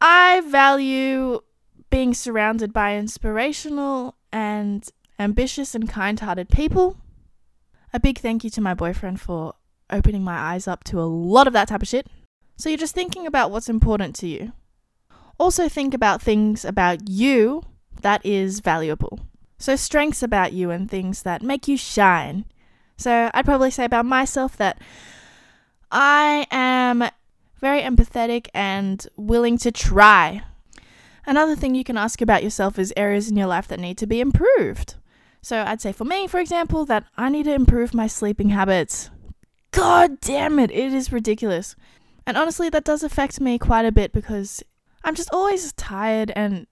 I 0.00 0.42
value 0.46 1.40
being 1.90 2.14
surrounded 2.14 2.72
by 2.72 2.96
inspirational 2.96 4.16
and 4.32 4.88
ambitious 5.18 5.74
and 5.74 5.88
kind 5.88 6.18
hearted 6.18 6.48
people. 6.48 6.98
A 7.92 8.00
big 8.00 8.18
thank 8.18 8.44
you 8.44 8.50
to 8.50 8.60
my 8.60 8.74
boyfriend 8.74 9.20
for 9.20 9.54
opening 9.90 10.22
my 10.22 10.36
eyes 10.36 10.68
up 10.68 10.84
to 10.84 11.00
a 11.00 11.04
lot 11.04 11.46
of 11.46 11.52
that 11.52 11.68
type 11.68 11.82
of 11.82 11.88
shit. 11.88 12.08
So 12.56 12.68
you're 12.68 12.78
just 12.78 12.94
thinking 12.94 13.26
about 13.26 13.50
what's 13.50 13.68
important 13.68 14.14
to 14.16 14.26
you. 14.26 14.52
Also, 15.38 15.68
think 15.68 15.92
about 15.92 16.22
things 16.22 16.64
about 16.64 17.08
you 17.08 17.62
that 18.00 18.24
is 18.24 18.60
valuable. 18.60 19.20
So, 19.58 19.76
strengths 19.76 20.22
about 20.22 20.52
you 20.52 20.70
and 20.70 20.90
things 20.90 21.22
that 21.22 21.42
make 21.42 21.68
you 21.68 21.76
shine. 21.76 22.46
So, 22.96 23.30
I'd 23.34 23.44
probably 23.44 23.70
say 23.70 23.84
about 23.84 24.06
myself 24.06 24.56
that 24.56 24.78
I 25.90 26.46
am 26.50 27.04
very 27.60 27.80
empathetic 27.82 28.48
and 28.54 29.06
willing 29.16 29.58
to 29.58 29.72
try. 29.72 30.42
Another 31.26 31.56
thing 31.56 31.74
you 31.74 31.84
can 31.84 31.96
ask 31.96 32.20
about 32.20 32.44
yourself 32.44 32.78
is 32.78 32.92
areas 32.96 33.28
in 33.28 33.36
your 33.36 33.48
life 33.48 33.66
that 33.68 33.80
need 33.80 33.98
to 33.98 34.06
be 34.06 34.20
improved. 34.20 34.94
So 35.42 35.62
I'd 35.62 35.80
say 35.80 35.92
for 35.92 36.04
me, 36.04 36.26
for 36.26 36.40
example, 36.40 36.84
that 36.86 37.04
I 37.16 37.28
need 37.28 37.44
to 37.44 37.54
improve 37.54 37.94
my 37.94 38.06
sleeping 38.06 38.50
habits. 38.50 39.10
God 39.70 40.20
damn 40.20 40.58
it, 40.58 40.70
it 40.70 40.92
is 40.92 41.12
ridiculous. 41.12 41.76
And 42.26 42.36
honestly, 42.36 42.68
that 42.70 42.84
does 42.84 43.02
affect 43.02 43.40
me 43.40 43.58
quite 43.58 43.84
a 43.84 43.92
bit 43.92 44.12
because 44.12 44.62
I'm 45.04 45.14
just 45.14 45.32
always 45.32 45.72
tired 45.72 46.32
and 46.34 46.66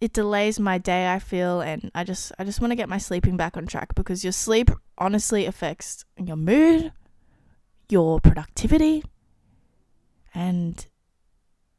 it 0.00 0.12
delays 0.12 0.60
my 0.60 0.78
day 0.78 1.12
I 1.12 1.18
feel 1.18 1.60
and 1.60 1.90
I 1.94 2.04
just 2.04 2.32
I 2.38 2.44
just 2.44 2.60
want 2.60 2.70
to 2.70 2.76
get 2.76 2.88
my 2.88 2.98
sleeping 2.98 3.36
back 3.36 3.56
on 3.56 3.66
track 3.66 3.94
because 3.94 4.22
your 4.22 4.32
sleep 4.32 4.70
honestly 4.96 5.46
affects 5.46 6.04
your 6.22 6.36
mood, 6.36 6.92
your 7.88 8.20
productivity, 8.20 9.02
and 10.34 10.86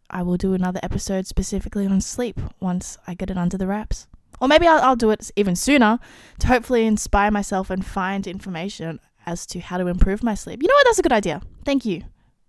I 0.10 0.24
will 0.24 0.38
do 0.38 0.54
another 0.54 0.80
episode 0.82 1.28
specifically 1.28 1.86
on 1.86 2.02
sleep 2.02 2.40
once 2.60 2.98
I 3.08 3.14
get 3.14 3.30
it 3.30 3.38
under 3.38 3.58
the 3.58 3.68
wraps. 3.68 4.08
Or 4.42 4.48
maybe 4.48 4.68
I'll, 4.68 4.82
I'll 4.82 4.96
do 4.96 5.12
it 5.12 5.30
even 5.36 5.56
sooner 5.56 6.00
to 6.40 6.48
hopefully 6.48 6.86
inspire 6.86 7.30
myself 7.30 7.70
and 7.70 7.86
find 7.86 8.26
information 8.26 9.00
as 9.26 9.46
to 9.48 9.60
how 9.60 9.78
to 9.78 9.88
improve 9.88 10.24
my 10.24 10.34
sleep. 10.34 10.62
You 10.64 10.70
know 10.70 10.76
what? 10.76 10.86
That's 10.86 11.00
a 11.00 11.04
good 11.04 11.12
idea. 11.12 11.42
Thank 11.66 11.86
you. 11.86 12.04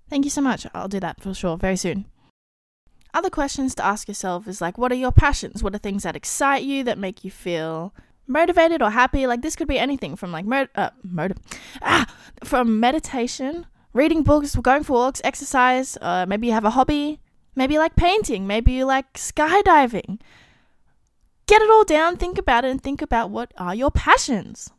Thank 0.08 0.24
you 0.24 0.30
so 0.30 0.40
much. 0.40 0.66
I'll 0.72 0.88
do 0.88 1.00
that 1.00 1.20
for 1.20 1.34
sure 1.34 1.56
very 1.56 1.76
soon. 1.76 2.06
Other 3.12 3.30
questions 3.30 3.74
to 3.74 3.84
ask 3.84 4.08
yourself 4.08 4.46
is 4.46 4.60
like, 4.60 4.78
what 4.78 4.92
are 4.92 4.96
your 4.96 5.12
passions? 5.12 5.62
What 5.62 5.74
are 5.74 5.78
things 5.78 6.04
that 6.04 6.16
excite 6.16 6.62
you, 6.62 6.84
that 6.84 6.96
make 6.96 7.24
you 7.24 7.30
feel 7.30 7.92
motivated 8.26 8.82
or 8.82 8.90
happy? 8.90 9.26
Like, 9.26 9.42
this 9.42 9.56
could 9.56 9.68
be 9.68 9.78
anything 9.78 10.14
from 10.14 10.30
like, 10.30 10.44
mo- 10.44 10.68
uh, 10.76 10.90
motive, 11.02 11.38
ah, 11.82 12.06
from 12.44 12.78
meditation, 12.78 13.66
reading 13.92 14.22
books, 14.22 14.54
going 14.56 14.84
for 14.84 14.92
walks, 14.94 15.20
exercise. 15.24 15.98
Uh, 16.00 16.26
maybe 16.26 16.46
you 16.46 16.52
have 16.52 16.64
a 16.64 16.70
hobby. 16.70 17.20
Maybe 17.54 17.74
you 17.74 17.80
like 17.80 17.96
painting. 17.96 18.46
Maybe 18.46 18.72
you 18.72 18.84
like 18.84 19.12
skydiving. 19.14 20.20
Get 21.46 21.62
it 21.62 21.70
all 21.70 21.84
down, 21.84 22.16
think 22.16 22.38
about 22.38 22.64
it, 22.64 22.70
and 22.70 22.80
think 22.80 23.02
about 23.02 23.30
what 23.30 23.52
are 23.58 23.74
your 23.74 23.90
passions. 23.90 24.70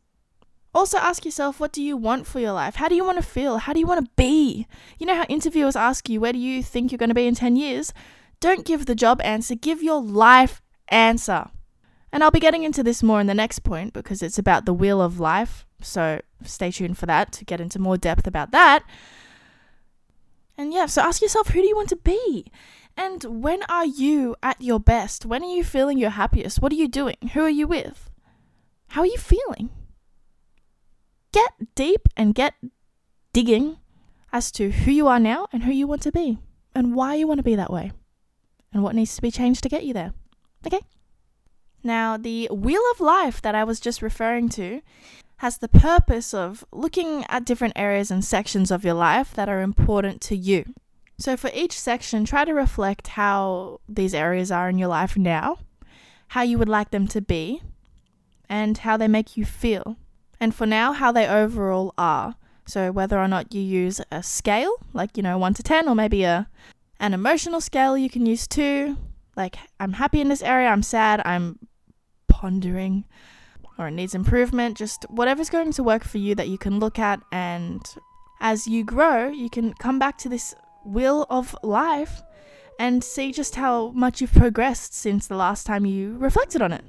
Also, 0.74 0.97
ask 0.97 1.26
yourself 1.26 1.59
what 1.59 1.74
do 1.74 1.84
you 1.84 1.97
want 1.97 2.26
for 2.26 2.39
your 2.39 2.53
life? 2.53 2.76
How 2.76 2.88
do 2.88 2.95
you 2.95 3.03
want 3.03 3.18
to 3.18 3.24
feel? 3.24 3.57
How 3.57 3.74
do 3.74 3.80
you 3.80 3.88
want 3.88 4.05
to 4.05 4.12
be? 4.16 4.68
You 4.97 5.05
know 5.05 5.16
how 5.16 5.26
interviewers 5.26 5.76
ask 5.76 6.07
you, 6.07 6.22
where 6.22 6.32
do 6.32 6.39
you 6.39 6.64
think 6.64 6.91
you're 6.91 6.97
going 6.97 7.09
to 7.09 7.16
be 7.16 7.28
in 7.28 7.36
10 7.36 7.57
years? 7.57 7.93
Don't 8.39 8.66
give 8.66 8.86
the 8.86 8.95
job 8.95 9.22
answer, 9.22 9.53
give 9.53 9.84
your 9.84 10.01
life 10.01 10.62
answer. 10.88 11.49
And 12.12 12.24
I'll 12.24 12.32
be 12.32 12.39
getting 12.39 12.64
into 12.64 12.84
this 12.84 13.01
more 13.01 13.22
in 13.22 13.28
the 13.28 13.34
next 13.34 13.59
point 13.59 13.93
because 13.93 14.22
it's 14.22 14.38
about 14.38 14.66
the 14.66 14.74
wheel 14.74 15.01
of 15.01 15.20
life. 15.20 15.66
So 15.82 16.22
stay 16.43 16.72
tuned 16.72 16.97
for 16.97 17.05
that 17.05 17.32
to 17.34 17.45
get 17.45 17.62
into 17.62 17.80
more 17.80 17.97
depth 17.97 18.28
about 18.28 18.51
that. 18.51 18.84
And 20.57 20.74
yeah, 20.74 20.86
so 20.88 21.01
ask 21.01 21.22
yourself 21.22 21.49
who 21.49 21.62
do 21.62 21.68
you 21.68 21.76
want 21.76 21.89
to 21.89 21.95
be? 21.95 22.51
And 22.97 23.24
when 23.41 23.64
are 23.64 23.86
you 23.86 24.36
at 24.43 24.62
your 24.62 24.80
best? 24.80 25.26
When 25.26 25.43
are 25.43 25.55
you 25.55 25.64
feeling 25.64 25.97
your 25.97 26.09
happiest? 26.12 26.62
What 26.62 26.72
are 26.72 26.76
you 26.76 26.88
doing? 26.88 27.16
Who 27.34 27.41
are 27.41 27.49
you 27.49 27.66
with? 27.68 28.09
How 28.89 29.01
are 29.01 29.07
you 29.07 29.18
feeling? 29.18 29.70
Get 31.32 31.53
deep 31.76 32.09
and 32.18 32.36
get 32.36 32.55
digging 33.32 33.78
as 34.34 34.51
to 34.51 34.72
who 34.72 34.91
you 34.91 35.07
are 35.07 35.20
now 35.20 35.47
and 35.53 35.64
who 35.64 35.72
you 35.72 35.88
want 35.88 36.01
to 36.01 36.12
be 36.12 36.39
and 36.76 36.93
why 36.93 37.16
you 37.16 37.28
want 37.28 37.39
to 37.39 37.43
be 37.43 37.55
that 37.55 37.72
way 37.72 37.91
and 38.74 38.84
what 38.84 38.95
needs 38.95 39.16
to 39.16 39.22
be 39.22 39.32
changed 39.32 39.64
to 39.64 39.70
get 39.70 39.86
you 39.86 39.93
there. 39.93 40.14
Okay? 40.68 40.82
Now, 41.84 42.17
the 42.17 42.47
wheel 42.51 42.82
of 42.91 42.99
life 42.99 43.41
that 43.41 43.55
I 43.55 43.63
was 43.63 43.79
just 43.79 44.01
referring 44.01 44.49
to 44.49 44.82
has 45.38 45.57
the 45.57 45.67
purpose 45.67 46.34
of 46.34 46.63
looking 46.71 47.25
at 47.27 47.45
different 47.45 47.73
areas 47.75 48.11
and 48.11 48.23
sections 48.23 48.69
of 48.69 48.86
your 48.86 48.93
life 48.93 49.34
that 49.34 49.49
are 49.49 49.61
important 49.61 50.21
to 50.21 50.36
you. 50.36 50.73
So, 51.17 51.36
for 51.36 51.49
each 51.53 51.79
section, 51.79 52.25
try 52.25 52.45
to 52.45 52.53
reflect 52.53 53.09
how 53.09 53.79
these 53.89 54.13
areas 54.13 54.51
are 54.51 54.69
in 54.69 54.77
your 54.77 54.88
life 54.88 55.17
now, 55.17 55.59
how 56.29 56.43
you 56.43 56.57
would 56.57 56.69
like 56.69 56.91
them 56.91 57.07
to 57.09 57.21
be, 57.21 57.61
and 58.49 58.77
how 58.77 58.97
they 58.97 59.07
make 59.07 59.38
you 59.38 59.45
feel. 59.45 59.97
And 60.39 60.53
for 60.53 60.65
now, 60.65 60.93
how 60.93 61.11
they 61.11 61.27
overall 61.27 61.93
are. 61.97 62.36
So, 62.65 62.91
whether 62.91 63.19
or 63.19 63.27
not 63.27 63.53
you 63.53 63.61
use 63.61 63.99
a 64.11 64.21
scale, 64.23 64.73
like, 64.93 65.17
you 65.17 65.23
know, 65.23 65.38
1 65.38 65.55
to 65.55 65.63
10, 65.63 65.88
or 65.88 65.95
maybe 65.95 66.23
a, 66.23 66.47
an 66.99 67.13
emotional 67.13 67.61
scale 67.61 67.97
you 67.97 68.09
can 68.09 68.25
use 68.25 68.47
too, 68.47 68.97
like, 69.36 69.57
I'm 69.79 69.93
happy 69.93 70.21
in 70.21 70.29
this 70.29 70.43
area, 70.43 70.69
I'm 70.69 70.84
sad, 70.84 71.21
I'm 71.25 71.59
pondering, 72.41 73.05
or 73.77 73.87
it 73.87 73.91
needs 73.91 74.15
improvement, 74.15 74.75
just 74.75 75.05
whatever's 75.09 75.49
going 75.49 75.71
to 75.73 75.83
work 75.83 76.03
for 76.03 76.17
you 76.17 76.33
that 76.35 76.49
you 76.49 76.57
can 76.57 76.79
look 76.79 76.97
at. 76.97 77.21
And 77.31 77.81
as 78.39 78.67
you 78.67 78.83
grow, 78.83 79.29
you 79.29 79.49
can 79.49 79.73
come 79.75 79.99
back 79.99 80.17
to 80.19 80.29
this 80.29 80.55
wheel 80.83 81.27
of 81.29 81.55
life 81.61 82.23
and 82.79 83.03
see 83.03 83.31
just 83.31 83.55
how 83.55 83.89
much 83.91 84.21
you've 84.21 84.33
progressed 84.33 84.95
since 84.95 85.27
the 85.27 85.35
last 85.35 85.67
time 85.67 85.85
you 85.85 86.17
reflected 86.17 86.63
on 86.63 86.73
it. 86.73 86.83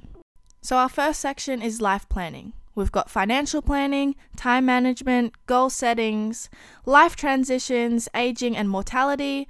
So, 0.63 0.77
our 0.77 0.89
first 0.89 1.21
section 1.21 1.61
is 1.61 1.83
life 1.83 2.09
planning. 2.09 2.55
We've 2.75 2.93
got 2.93 3.11
financial 3.11 3.61
planning, 3.61 4.15
time 4.37 4.65
management, 4.65 5.35
goal 5.47 5.69
settings, 5.69 6.49
life 6.87 7.15
transitions, 7.17 8.09
aging 8.15 8.57
and 8.57 8.71
mortality. 8.71 9.49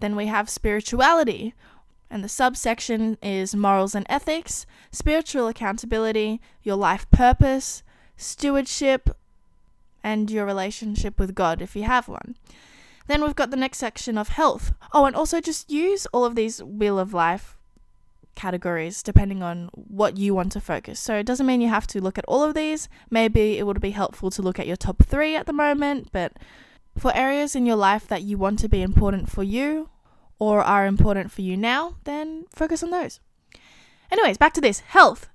Then 0.00 0.16
we 0.16 0.26
have 0.26 0.50
spirituality, 0.50 1.54
and 2.14 2.22
the 2.22 2.28
subsection 2.28 3.18
is 3.20 3.56
morals 3.56 3.92
and 3.92 4.06
ethics, 4.08 4.66
spiritual 4.92 5.48
accountability, 5.48 6.40
your 6.62 6.76
life 6.76 7.10
purpose, 7.10 7.82
stewardship, 8.16 9.10
and 10.04 10.30
your 10.30 10.46
relationship 10.46 11.18
with 11.18 11.34
God 11.34 11.60
if 11.60 11.74
you 11.74 11.82
have 11.82 12.06
one. 12.06 12.36
Then 13.08 13.24
we've 13.24 13.34
got 13.34 13.50
the 13.50 13.56
next 13.56 13.78
section 13.78 14.16
of 14.16 14.28
health. 14.28 14.72
Oh, 14.92 15.06
and 15.06 15.16
also 15.16 15.40
just 15.40 15.72
use 15.72 16.06
all 16.12 16.24
of 16.24 16.36
these 16.36 16.62
wheel 16.62 17.00
of 17.00 17.12
life 17.12 17.58
categories 18.36 19.02
depending 19.02 19.42
on 19.42 19.68
what 19.72 20.16
you 20.16 20.36
want 20.36 20.52
to 20.52 20.60
focus. 20.60 21.00
So 21.00 21.16
it 21.16 21.26
doesn't 21.26 21.46
mean 21.46 21.60
you 21.60 21.68
have 21.68 21.88
to 21.88 22.00
look 22.00 22.16
at 22.16 22.24
all 22.28 22.44
of 22.44 22.54
these. 22.54 22.88
Maybe 23.10 23.58
it 23.58 23.66
would 23.66 23.80
be 23.80 23.90
helpful 23.90 24.30
to 24.30 24.42
look 24.42 24.60
at 24.60 24.68
your 24.68 24.76
top 24.76 25.02
three 25.02 25.34
at 25.34 25.46
the 25.46 25.52
moment, 25.52 26.10
but 26.12 26.34
for 26.96 27.12
areas 27.16 27.56
in 27.56 27.66
your 27.66 27.74
life 27.74 28.06
that 28.06 28.22
you 28.22 28.38
want 28.38 28.60
to 28.60 28.68
be 28.68 28.82
important 28.82 29.28
for 29.28 29.42
you 29.42 29.88
or 30.38 30.62
are 30.62 30.86
important 30.86 31.30
for 31.30 31.42
you 31.42 31.56
now, 31.56 31.96
then 32.04 32.46
focus 32.54 32.82
on 32.82 32.90
those. 32.90 33.20
Anyways, 34.10 34.38
back 34.38 34.52
to 34.54 34.60
this 34.60 34.80
health. 34.80 35.30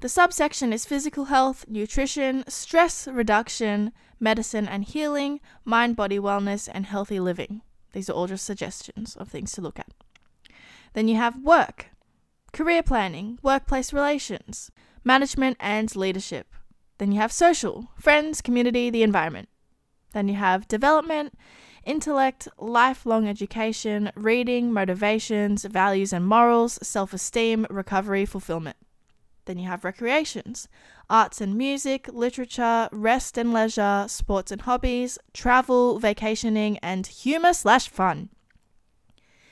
The 0.00 0.08
subsection 0.08 0.72
is 0.72 0.86
physical 0.86 1.26
health, 1.26 1.64
nutrition, 1.68 2.44
stress 2.48 3.08
reduction, 3.08 3.92
medicine 4.20 4.68
and 4.68 4.84
healing, 4.84 5.40
mind 5.64 5.96
body 5.96 6.18
wellness, 6.18 6.68
and 6.72 6.86
healthy 6.86 7.20
living. 7.20 7.62
These 7.92 8.10
are 8.10 8.12
all 8.12 8.26
just 8.26 8.44
suggestions 8.44 9.16
of 9.16 9.28
things 9.28 9.52
to 9.52 9.60
look 9.60 9.78
at. 9.78 9.92
Then 10.92 11.08
you 11.08 11.16
have 11.16 11.42
work, 11.42 11.86
career 12.52 12.82
planning, 12.82 13.38
workplace 13.42 13.92
relations, 13.92 14.70
management, 15.04 15.56
and 15.60 15.94
leadership. 15.96 16.54
Then 16.98 17.12
you 17.12 17.20
have 17.20 17.32
social, 17.32 17.90
friends, 17.98 18.40
community, 18.40 18.90
the 18.90 19.02
environment. 19.02 19.48
Then 20.12 20.28
you 20.28 20.34
have 20.34 20.68
development, 20.68 21.34
intellect, 21.88 22.46
lifelong 22.58 23.26
education, 23.26 24.12
reading, 24.14 24.72
motivations, 24.72 25.64
values 25.64 26.12
and 26.12 26.26
morals, 26.26 26.78
self 26.82 27.12
esteem, 27.12 27.66
recovery, 27.70 28.24
fulfillment. 28.26 28.76
Then 29.46 29.58
you 29.58 29.66
have 29.66 29.82
recreations, 29.82 30.68
arts 31.08 31.40
and 31.40 31.56
music, 31.56 32.06
literature, 32.12 32.88
rest 32.92 33.38
and 33.38 33.52
leisure, 33.52 34.04
sports 34.06 34.52
and 34.52 34.60
hobbies, 34.60 35.18
travel, 35.32 35.98
vacationing, 35.98 36.76
and 36.82 37.06
humor 37.06 37.54
slash 37.54 37.88
fun. 37.88 38.28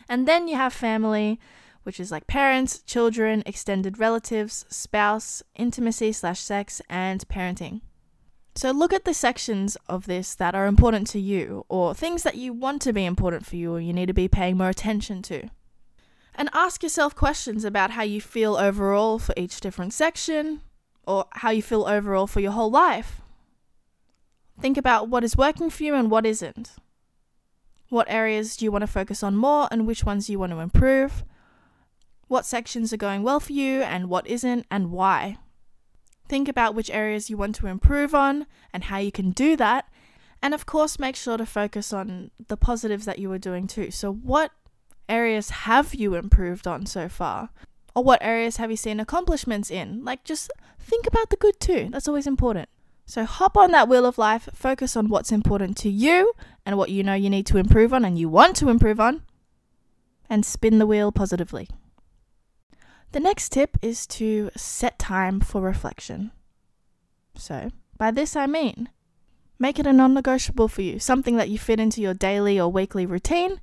And 0.07 0.29
then 0.29 0.47
you 0.47 0.57
have 0.57 0.75
family, 0.75 1.41
which 1.85 1.99
is 1.99 2.13
like 2.13 2.27
parents, 2.27 2.83
children, 2.83 3.43
extended 3.47 3.99
relatives, 3.99 4.67
spouse, 4.69 5.43
intimacy 5.55 6.13
slash 6.13 6.41
sex, 6.41 6.83
and 6.91 7.27
parenting. 7.29 7.81
So 8.57 8.71
look 8.71 8.95
at 8.95 9.05
the 9.05 9.13
sections 9.13 9.77
of 9.87 10.07
this 10.07 10.35
that 10.35 10.55
are 10.55 10.67
important 10.67 11.07
to 11.09 11.21
you, 11.21 11.67
or 11.69 11.95
things 11.95 12.23
that 12.23 12.37
you 12.37 12.55
want 12.55 12.81
to 12.83 12.93
be 12.95 13.05
important 13.05 13.45
for 13.45 13.57
you, 13.57 13.75
or 13.75 13.81
you 13.81 13.93
need 13.93 14.07
to 14.07 14.15
be 14.15 14.29
paying 14.29 14.57
more 14.57 14.71
attention 14.71 15.21
to. 15.25 15.51
And 16.35 16.49
ask 16.55 16.83
yourself 16.83 17.15
questions 17.15 17.67
about 17.67 17.91
how 17.91 18.03
you 18.03 18.19
feel 18.19 18.57
overall 18.57 19.19
for 19.19 19.35
each 19.37 19.61
different 19.61 19.93
section, 19.93 20.63
or 21.07 21.27
how 21.33 21.51
you 21.51 21.61
feel 21.61 21.85
overall 21.85 22.27
for 22.27 22.41
your 22.41 22.53
whole 22.53 22.71
life. 22.71 23.21
Think 24.59 24.79
about 24.79 25.11
what 25.11 25.23
is 25.23 25.37
working 25.37 25.69
for 25.69 25.83
you 25.83 25.95
and 25.95 26.11
what 26.11 26.25
isn't. 26.25 26.77
What 27.91 28.11
areas 28.11 28.57
do 28.57 28.65
you 28.65 28.73
want 28.73 28.83
to 28.83 28.87
focus 28.87 29.23
on 29.23 29.37
more, 29.37 29.69
and 29.71 29.87
which 29.87 30.05
ones 30.05 30.31
you 30.31 30.39
want 30.39 30.53
to 30.53 30.61
improve? 30.61 31.25
What 32.27 32.47
sections 32.47 32.91
are 32.91 32.97
going 32.97 33.23
well 33.23 33.39
for 33.39 33.53
you, 33.53 33.83
and 33.83 34.09
what 34.09 34.27
isn't, 34.27 34.65
and 34.71 34.93
why? 34.93 35.37
Think 36.29 36.49
about 36.49 36.75
which 36.75 36.91
areas 36.91 37.31
you 37.31 37.37
want 37.37 37.55
to 37.57 37.67
improve 37.67 38.15
on 38.15 38.47
and 38.73 38.85
how 38.85 38.99
you 38.99 39.13
can 39.13 39.31
do 39.31 39.57
that. 39.57 39.89
And 40.43 40.55
of 40.55 40.67
course, 40.67 40.99
make 40.99 41.17
sure 41.17 41.37
to 41.37 41.47
focus 41.47 41.93
on 41.93 42.31
the 42.49 42.57
positives 42.57 43.05
that 43.05 43.19
you 43.19 43.31
are 43.33 43.39
doing 43.39 43.67
too. 43.67 43.91
So, 43.91 44.13
what 44.13 44.53
areas 45.09 45.51
have 45.51 45.95
you 45.95 46.15
improved 46.15 46.67
on 46.67 46.87
so 46.87 47.09
far? 47.09 47.51
Or 47.95 48.05
what 48.05 48.23
areas 48.23 48.59
have 48.59 48.71
you 48.71 48.77
seen 48.77 49.01
accomplishments 49.01 49.71
in? 49.71 50.05
Like, 50.05 50.25
just 50.25 50.51
think 50.79 51.07
about 51.07 51.31
the 51.31 51.37
good 51.37 51.59
too. 51.59 51.89
That's 51.91 52.09
always 52.09 52.27
important. 52.27 52.69
So, 53.07 53.25
hop 53.25 53.57
on 53.57 53.71
that 53.71 53.89
wheel 53.89 54.05
of 54.05 54.19
life, 54.19 54.49
focus 54.53 54.97
on 54.97 55.09
what's 55.09 55.33
important 55.33 55.77
to 55.79 55.89
you 55.89 56.33
and 56.67 56.77
what 56.77 56.91
you 56.91 57.03
know 57.03 57.15
you 57.15 57.31
need 57.31 57.47
to 57.47 57.57
improve 57.57 57.95
on 57.95 58.05
and 58.05 58.19
you 58.19 58.29
want 58.29 58.57
to 58.57 58.69
improve 58.69 59.01
on, 59.01 59.23
and 60.29 60.45
spin 60.45 60.79
the 60.79 60.87
wheel 60.87 61.13
positively. 61.13 61.69
The 63.13 63.21
next 63.21 63.51
tip 63.51 63.79
is 63.83 64.07
to 64.09 64.51
set 64.57 64.99
time 64.99 65.41
for 65.41 65.61
reflection. 65.61 66.33
So, 67.35 67.71
by 67.97 68.11
this 68.11 68.37
I 68.37 68.47
mean, 68.47 68.89
Make 69.59 69.79
it 69.79 69.87
a 69.87 69.93
non 69.93 70.13
negotiable 70.13 70.69
for 70.69 70.83
you, 70.83 70.99
something 70.99 71.37
that 71.37 71.49
you 71.49 71.59
fit 71.59 71.81
into 71.81 72.03
your 72.03 72.15
daily 72.15 72.61
or 72.61 72.69
weekly 72.69 73.07
routine 73.07 73.61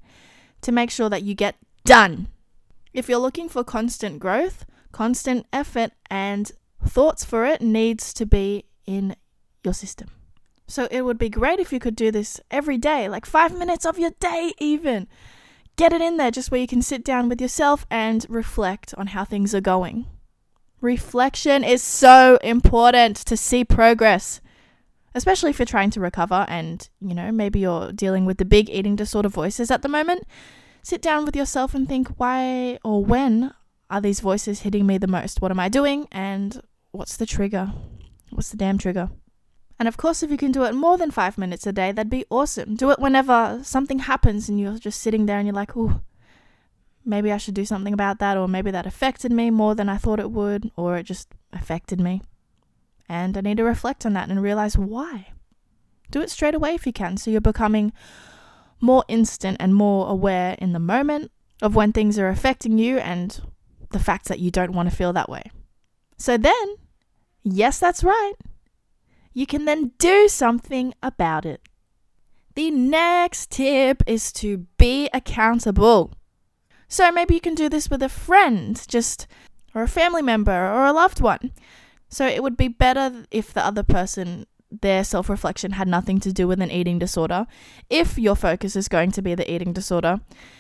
to 0.61 0.71
make 0.71 0.89
sure 0.89 1.09
that 1.09 1.23
you 1.23 1.35
get 1.35 1.55
done. 1.85 2.27
If 2.93 3.07
you're 3.07 3.19
looking 3.19 3.47
for 3.47 3.63
constant 3.63 4.19
growth, 4.19 4.65
constant 4.91 5.45
effort, 5.53 5.91
and 6.09 6.51
thoughts 6.83 7.23
for 7.23 7.45
it 7.45 7.61
needs 7.61 8.13
to 8.13 8.25
be 8.25 8.65
in 8.85 9.15
your 9.63 9.73
system. 9.73 10.09
So 10.67 10.87
it 10.89 11.03
would 11.03 11.17
be 11.17 11.29
great 11.29 11.59
if 11.59 11.71
you 11.71 11.79
could 11.79 11.95
do 11.95 12.11
this 12.11 12.39
every 12.49 12.77
day, 12.77 13.07
like 13.07 13.25
five 13.25 13.55
minutes 13.55 13.85
of 13.85 13.99
your 13.99 14.11
day, 14.19 14.53
even. 14.57 15.07
Get 15.75 15.91
it 15.93 16.01
in 16.01 16.17
there 16.17 16.31
just 16.31 16.51
where 16.51 16.61
you 16.61 16.67
can 16.67 16.81
sit 16.81 17.03
down 17.03 17.29
with 17.29 17.41
yourself 17.41 17.85
and 17.89 18.25
reflect 18.29 18.93
on 18.95 19.07
how 19.07 19.25
things 19.25 19.55
are 19.55 19.61
going. 19.61 20.05
Reflection 20.81 21.63
is 21.63 21.81
so 21.81 22.37
important 22.43 23.17
to 23.17 23.35
see 23.35 23.63
progress, 23.63 24.39
especially 25.15 25.49
if 25.49 25.57
you're 25.57 25.65
trying 25.65 25.89
to 25.91 25.99
recover 25.99 26.45
and, 26.47 26.89
you 27.01 27.15
know, 27.15 27.31
maybe 27.31 27.59
you're 27.59 27.91
dealing 27.91 28.25
with 28.25 28.37
the 28.37 28.45
big 28.45 28.69
eating 28.69 28.95
disorder 28.95 29.29
voices 29.29 29.71
at 29.71 29.81
the 29.81 29.89
moment. 29.89 30.27
Sit 30.83 31.01
down 31.01 31.25
with 31.25 31.35
yourself 31.35 31.73
and 31.73 31.87
think 31.87 32.09
why 32.17 32.77
or 32.83 33.03
when 33.03 33.53
are 33.89 34.01
these 34.01 34.19
voices 34.19 34.61
hitting 34.61 34.85
me 34.85 34.97
the 34.97 35.07
most? 35.07 35.41
What 35.41 35.51
am 35.51 35.59
I 35.59 35.69
doing? 35.69 36.07
And 36.11 36.61
what's 36.91 37.17
the 37.17 37.25
trigger? 37.25 37.71
What's 38.29 38.49
the 38.49 38.57
damn 38.57 38.77
trigger? 38.77 39.09
And 39.79 39.87
of 39.87 39.97
course, 39.97 40.23
if 40.23 40.31
you 40.31 40.37
can 40.37 40.51
do 40.51 40.63
it 40.63 40.73
more 40.73 40.97
than 40.97 41.11
five 41.11 41.37
minutes 41.37 41.65
a 41.65 41.73
day, 41.73 41.91
that'd 41.91 42.09
be 42.09 42.25
awesome. 42.29 42.75
Do 42.75 42.91
it 42.91 42.99
whenever 42.99 43.59
something 43.63 43.99
happens 43.99 44.47
and 44.47 44.59
you're 44.59 44.77
just 44.77 45.01
sitting 45.01 45.25
there 45.25 45.37
and 45.37 45.47
you're 45.47 45.55
like, 45.55 45.75
oh, 45.75 46.01
maybe 47.03 47.31
I 47.31 47.37
should 47.37 47.55
do 47.55 47.65
something 47.65 47.93
about 47.93 48.19
that, 48.19 48.37
or 48.37 48.47
maybe 48.47 48.71
that 48.71 48.85
affected 48.85 49.31
me 49.31 49.49
more 49.49 49.75
than 49.75 49.89
I 49.89 49.97
thought 49.97 50.19
it 50.19 50.31
would, 50.31 50.71
or 50.77 50.97
it 50.97 51.03
just 51.03 51.29
affected 51.51 51.99
me. 51.99 52.21
And 53.09 53.37
I 53.37 53.41
need 53.41 53.57
to 53.57 53.63
reflect 53.63 54.05
on 54.05 54.13
that 54.13 54.29
and 54.29 54.41
realize 54.41 54.77
why. 54.77 55.33
Do 56.11 56.21
it 56.21 56.29
straight 56.29 56.55
away 56.55 56.75
if 56.75 56.85
you 56.85 56.93
can, 56.93 57.17
so 57.17 57.31
you're 57.31 57.41
becoming 57.41 57.91
more 58.79 59.03
instant 59.07 59.57
and 59.59 59.75
more 59.75 60.07
aware 60.07 60.55
in 60.59 60.73
the 60.73 60.79
moment 60.79 61.31
of 61.61 61.75
when 61.75 61.91
things 61.91 62.17
are 62.17 62.29
affecting 62.29 62.77
you 62.77 62.99
and 62.99 63.41
the 63.91 63.99
fact 63.99 64.27
that 64.27 64.39
you 64.39 64.51
don't 64.51 64.73
want 64.73 64.89
to 64.89 64.95
feel 64.95 65.13
that 65.13 65.29
way. 65.29 65.43
So 66.17 66.37
then, 66.37 66.75
yes, 67.43 67.79
that's 67.79 68.03
right 68.03 68.33
you 69.33 69.45
can 69.45 69.65
then 69.65 69.91
do 69.97 70.27
something 70.27 70.93
about 71.01 71.45
it. 71.45 71.61
The 72.55 72.71
next 72.71 73.49
tip 73.51 74.03
is 74.05 74.31
to 74.33 74.67
be 74.77 75.09
accountable. 75.13 76.13
So 76.87 77.11
maybe 77.11 77.33
you 77.33 77.41
can 77.41 77.55
do 77.55 77.69
this 77.69 77.89
with 77.89 78.03
a 78.03 78.09
friend, 78.09 78.79
just 78.87 79.27
or 79.73 79.83
a 79.83 79.87
family 79.87 80.21
member 80.21 80.51
or 80.51 80.85
a 80.85 80.93
loved 80.93 81.19
one. 81.19 81.51
So 82.09 82.27
it 82.27 82.43
would 82.43 82.55
be 82.55 82.67
better 82.67 83.25
if 83.31 83.51
the 83.53 83.65
other 83.65 83.81
person 83.81 84.45
their 84.81 85.03
self 85.03 85.29
reflection 85.29 85.71
had 85.71 85.87
nothing 85.87 86.19
to 86.21 86.33
do 86.33 86.47
with 86.47 86.61
an 86.61 86.71
eating 86.71 86.99
disorder, 86.99 87.45
if 87.89 88.17
your 88.17 88.35
focus 88.35 88.75
is 88.75 88.87
going 88.87 89.11
to 89.11 89.21
be 89.21 89.35
the 89.35 89.51
eating 89.51 89.73
disorder, 89.73 90.19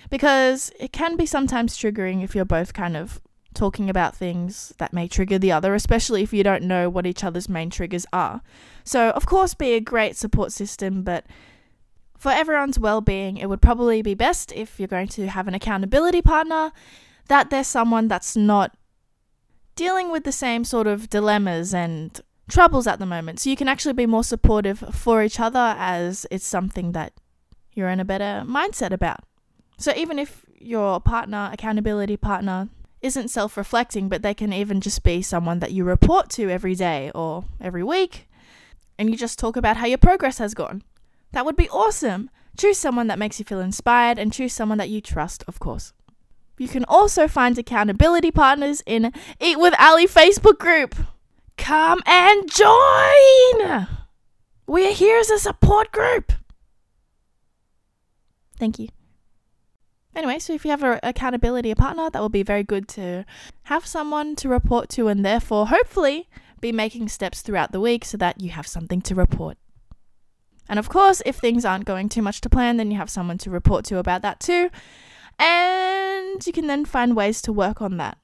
because 0.09 0.71
it 0.79 0.91
can 0.91 1.15
be 1.15 1.25
sometimes 1.25 1.77
triggering 1.77 2.23
if 2.23 2.35
you're 2.35 2.45
both 2.45 2.73
kind 2.73 2.95
of 2.95 3.19
talking 3.53 3.89
about 3.89 4.15
things 4.15 4.73
that 4.77 4.93
may 4.93 5.07
trigger 5.07 5.39
the 5.39 5.51
other, 5.51 5.73
especially 5.73 6.23
if 6.23 6.33
you 6.33 6.43
don't 6.43 6.63
know 6.63 6.89
what 6.89 7.05
each 7.05 7.23
other's 7.23 7.47
main 7.47 7.69
triggers 7.69 8.05
are. 8.11 8.41
So, 8.83 9.09
of 9.11 9.25
course, 9.25 9.53
be 9.53 9.73
a 9.73 9.79
great 9.79 10.15
support 10.15 10.51
system, 10.51 11.03
but 11.03 11.25
for 12.17 12.31
everyone's 12.31 12.79
well 12.79 13.01
being, 13.01 13.37
it 13.37 13.49
would 13.49 13.61
probably 13.61 14.01
be 14.01 14.13
best 14.13 14.51
if 14.53 14.79
you're 14.79 14.87
going 14.87 15.09
to 15.09 15.27
have 15.27 15.47
an 15.47 15.53
accountability 15.53 16.21
partner 16.21 16.71
that 17.27 17.49
there's 17.49 17.67
someone 17.67 18.07
that's 18.07 18.35
not 18.35 18.75
dealing 19.75 20.11
with 20.11 20.23
the 20.23 20.31
same 20.31 20.63
sort 20.63 20.87
of 20.87 21.09
dilemmas 21.09 21.73
and 21.73 22.21
troubles 22.49 22.87
at 22.87 22.99
the 22.99 23.05
moment. 23.05 23.39
So 23.39 23.49
you 23.49 23.55
can 23.55 23.67
actually 23.67 23.93
be 23.93 24.05
more 24.05 24.23
supportive 24.23 24.79
for 24.91 25.23
each 25.23 25.39
other 25.39 25.75
as 25.77 26.25
it's 26.29 26.45
something 26.45 26.91
that 26.91 27.13
you're 27.73 27.89
in 27.89 27.99
a 27.99 28.05
better 28.05 28.43
mindset 28.45 28.91
about. 28.91 29.21
So 29.77 29.93
even 29.95 30.19
if 30.19 30.45
your 30.59 30.99
partner, 30.99 31.49
accountability 31.51 32.17
partner, 32.17 32.69
isn't 33.03 33.27
self 33.27 33.57
reflecting, 33.57 34.09
but 34.09 34.23
they 34.23 34.33
can 34.33 34.51
even 34.51 34.81
just 34.81 35.03
be 35.03 35.21
someone 35.21 35.59
that 35.59 35.71
you 35.71 35.83
report 35.83 36.29
to 36.31 36.49
every 36.49 36.73
day 36.73 37.11
or 37.13 37.45
every 37.61 37.83
week, 37.83 38.27
and 38.97 39.09
you 39.09 39.17
just 39.17 39.37
talk 39.37 39.55
about 39.55 39.77
how 39.77 39.85
your 39.85 39.97
progress 39.99 40.39
has 40.39 40.53
gone. 40.53 40.81
That 41.33 41.45
would 41.45 41.55
be 41.55 41.69
awesome. 41.69 42.29
Choose 42.57 42.77
someone 42.77 43.07
that 43.07 43.19
makes 43.19 43.39
you 43.39 43.45
feel 43.45 43.59
inspired 43.59 44.17
and 44.17 44.31
choose 44.31 44.53
someone 44.53 44.77
that 44.77 44.89
you 44.89 45.01
trust, 45.01 45.43
of 45.47 45.59
course. 45.59 45.93
You 46.57 46.67
can 46.67 46.85
also 46.85 47.27
find 47.27 47.57
accountability 47.57 48.31
partners 48.31 48.81
in 48.85 49.11
Eat 49.39 49.59
with 49.59 49.73
Ally 49.77 50.05
Facebook 50.05 50.59
group. 50.59 50.95
Come 51.57 52.01
and 52.05 52.49
join! 52.49 53.87
We're 54.67 54.93
here 54.93 55.19
as 55.19 55.29
a 55.29 55.39
support 55.39 55.91
group. 55.91 56.31
Thank 58.57 58.79
you. 58.79 58.87
Anyway, 60.15 60.39
so 60.39 60.53
if 60.53 60.63
you 60.63 60.71
have 60.71 60.83
an 60.83 60.99
accountability 61.01 61.73
partner, 61.73 62.09
that 62.09 62.21
will 62.21 62.29
be 62.29 62.43
very 62.43 62.63
good 62.63 62.87
to 62.87 63.25
have 63.63 63.85
someone 63.85 64.35
to 64.35 64.47
report 64.47 64.89
to 64.89 65.07
and 65.07 65.25
therefore 65.25 65.67
hopefully 65.67 66.29
be 66.61 66.71
making 66.71 67.09
steps 67.09 67.41
throughout 67.41 67.71
the 67.71 67.79
week 67.79 68.05
so 68.05 68.17
that 68.17 68.39
you 68.39 68.51
have 68.51 68.67
something 68.67 69.01
to 69.01 69.15
report. 69.15 69.57
And 70.69 70.79
of 70.79 70.87
course, 70.87 71.21
if 71.25 71.37
things 71.37 71.65
aren't 71.65 71.85
going 71.85 72.09
too 72.09 72.21
much 72.21 72.41
to 72.41 72.49
plan, 72.49 72.77
then 72.77 72.91
you 72.91 72.97
have 72.97 73.09
someone 73.09 73.37
to 73.39 73.49
report 73.49 73.85
to 73.85 73.97
about 73.97 74.21
that 74.21 74.39
too. 74.39 74.69
And 75.39 76.45
you 76.45 76.53
can 76.53 76.67
then 76.67 76.85
find 76.85 77.15
ways 77.15 77.41
to 77.43 77.51
work 77.51 77.81
on 77.81 77.97
that. 77.97 78.17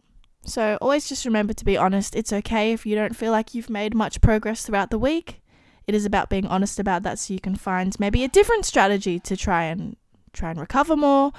So 0.46 0.78
always 0.82 1.10
just 1.10 1.26
remember 1.26 1.54
to 1.54 1.66
be 1.66 1.78
honest. 1.78 2.16
It's 2.16 2.32
okay 2.32 2.72
if 2.72 2.86
you 2.86 2.96
don't 2.96 3.16
feel 3.16 3.32
like 3.32 3.54
you've 3.54 3.70
made 3.70 3.94
much 3.94 4.22
progress 4.22 4.66
throughout 4.66 4.90
the 4.90 4.98
week. 5.00 5.42
It 5.86 5.96
is 5.96 6.06
about 6.06 6.30
being 6.30 6.46
honest 6.46 6.80
about 6.80 7.04
that 7.04 7.20
so 7.20 7.34
you 7.34 7.40
can 7.40 7.56
find 7.56 8.00
maybe 8.00 8.24
a 8.24 8.28
different 8.28 8.66
strategy 8.66 9.20
to 9.20 9.36
try 9.36 9.64
and 9.64 9.96
try 10.34 10.52
and 10.52 10.60
recover 10.60 10.96
more 10.96 11.34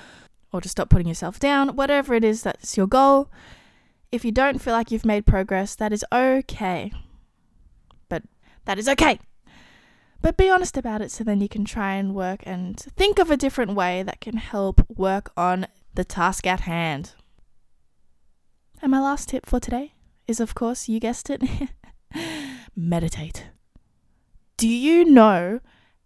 or 0.53 0.61
to 0.61 0.69
stop 0.69 0.91
putting 0.91 1.09
yourself 1.09 1.39
down, 1.39 1.77
whatever 1.77 2.15
it 2.15 2.25
is 2.25 2.43
that's 2.43 2.77
your 2.77 2.87
goal. 2.87 3.31
If 4.11 4.25
you 4.25 4.33
don't 4.33 4.61
feel 4.61 4.73
like 4.73 4.91
you've 4.91 5.07
made 5.07 5.27
progress, 5.27 5.75
that 5.77 5.93
is 5.93 6.05
okay. 6.13 6.93
But 8.09 8.25
that 8.65 8.79
is 8.79 8.89
okay. 8.89 9.21
But 10.23 10.37
be 10.37 10.51
honest 10.51 10.77
about 10.77 11.01
it 11.01 11.11
so 11.11 11.25
then 11.25 11.41
you 11.41 11.49
can 11.49 11.65
try 11.65 11.95
and 11.95 12.15
work 12.15 12.43
and 12.45 12.79
think 12.79 13.19
of 13.19 13.31
a 13.31 13.37
different 13.37 13.75
way 13.75 14.03
that 14.03 14.21
can 14.21 14.37
help 14.37 14.85
work 14.91 15.33
on 15.37 15.67
the 15.95 16.05
task 16.05 16.47
at 16.47 16.61
hand. 16.61 17.13
And 18.83 18.91
my 18.91 19.01
last 19.01 19.29
tip 19.29 19.47
for 19.47 19.61
today 19.61 19.95
is, 20.27 20.41
of 20.41 20.55
course, 20.55 20.89
you 20.89 21.01
guessed 21.01 21.31
it 21.31 21.43
meditate. 22.77 23.47
Do 24.57 24.69
you 24.69 25.05
know 25.05 25.61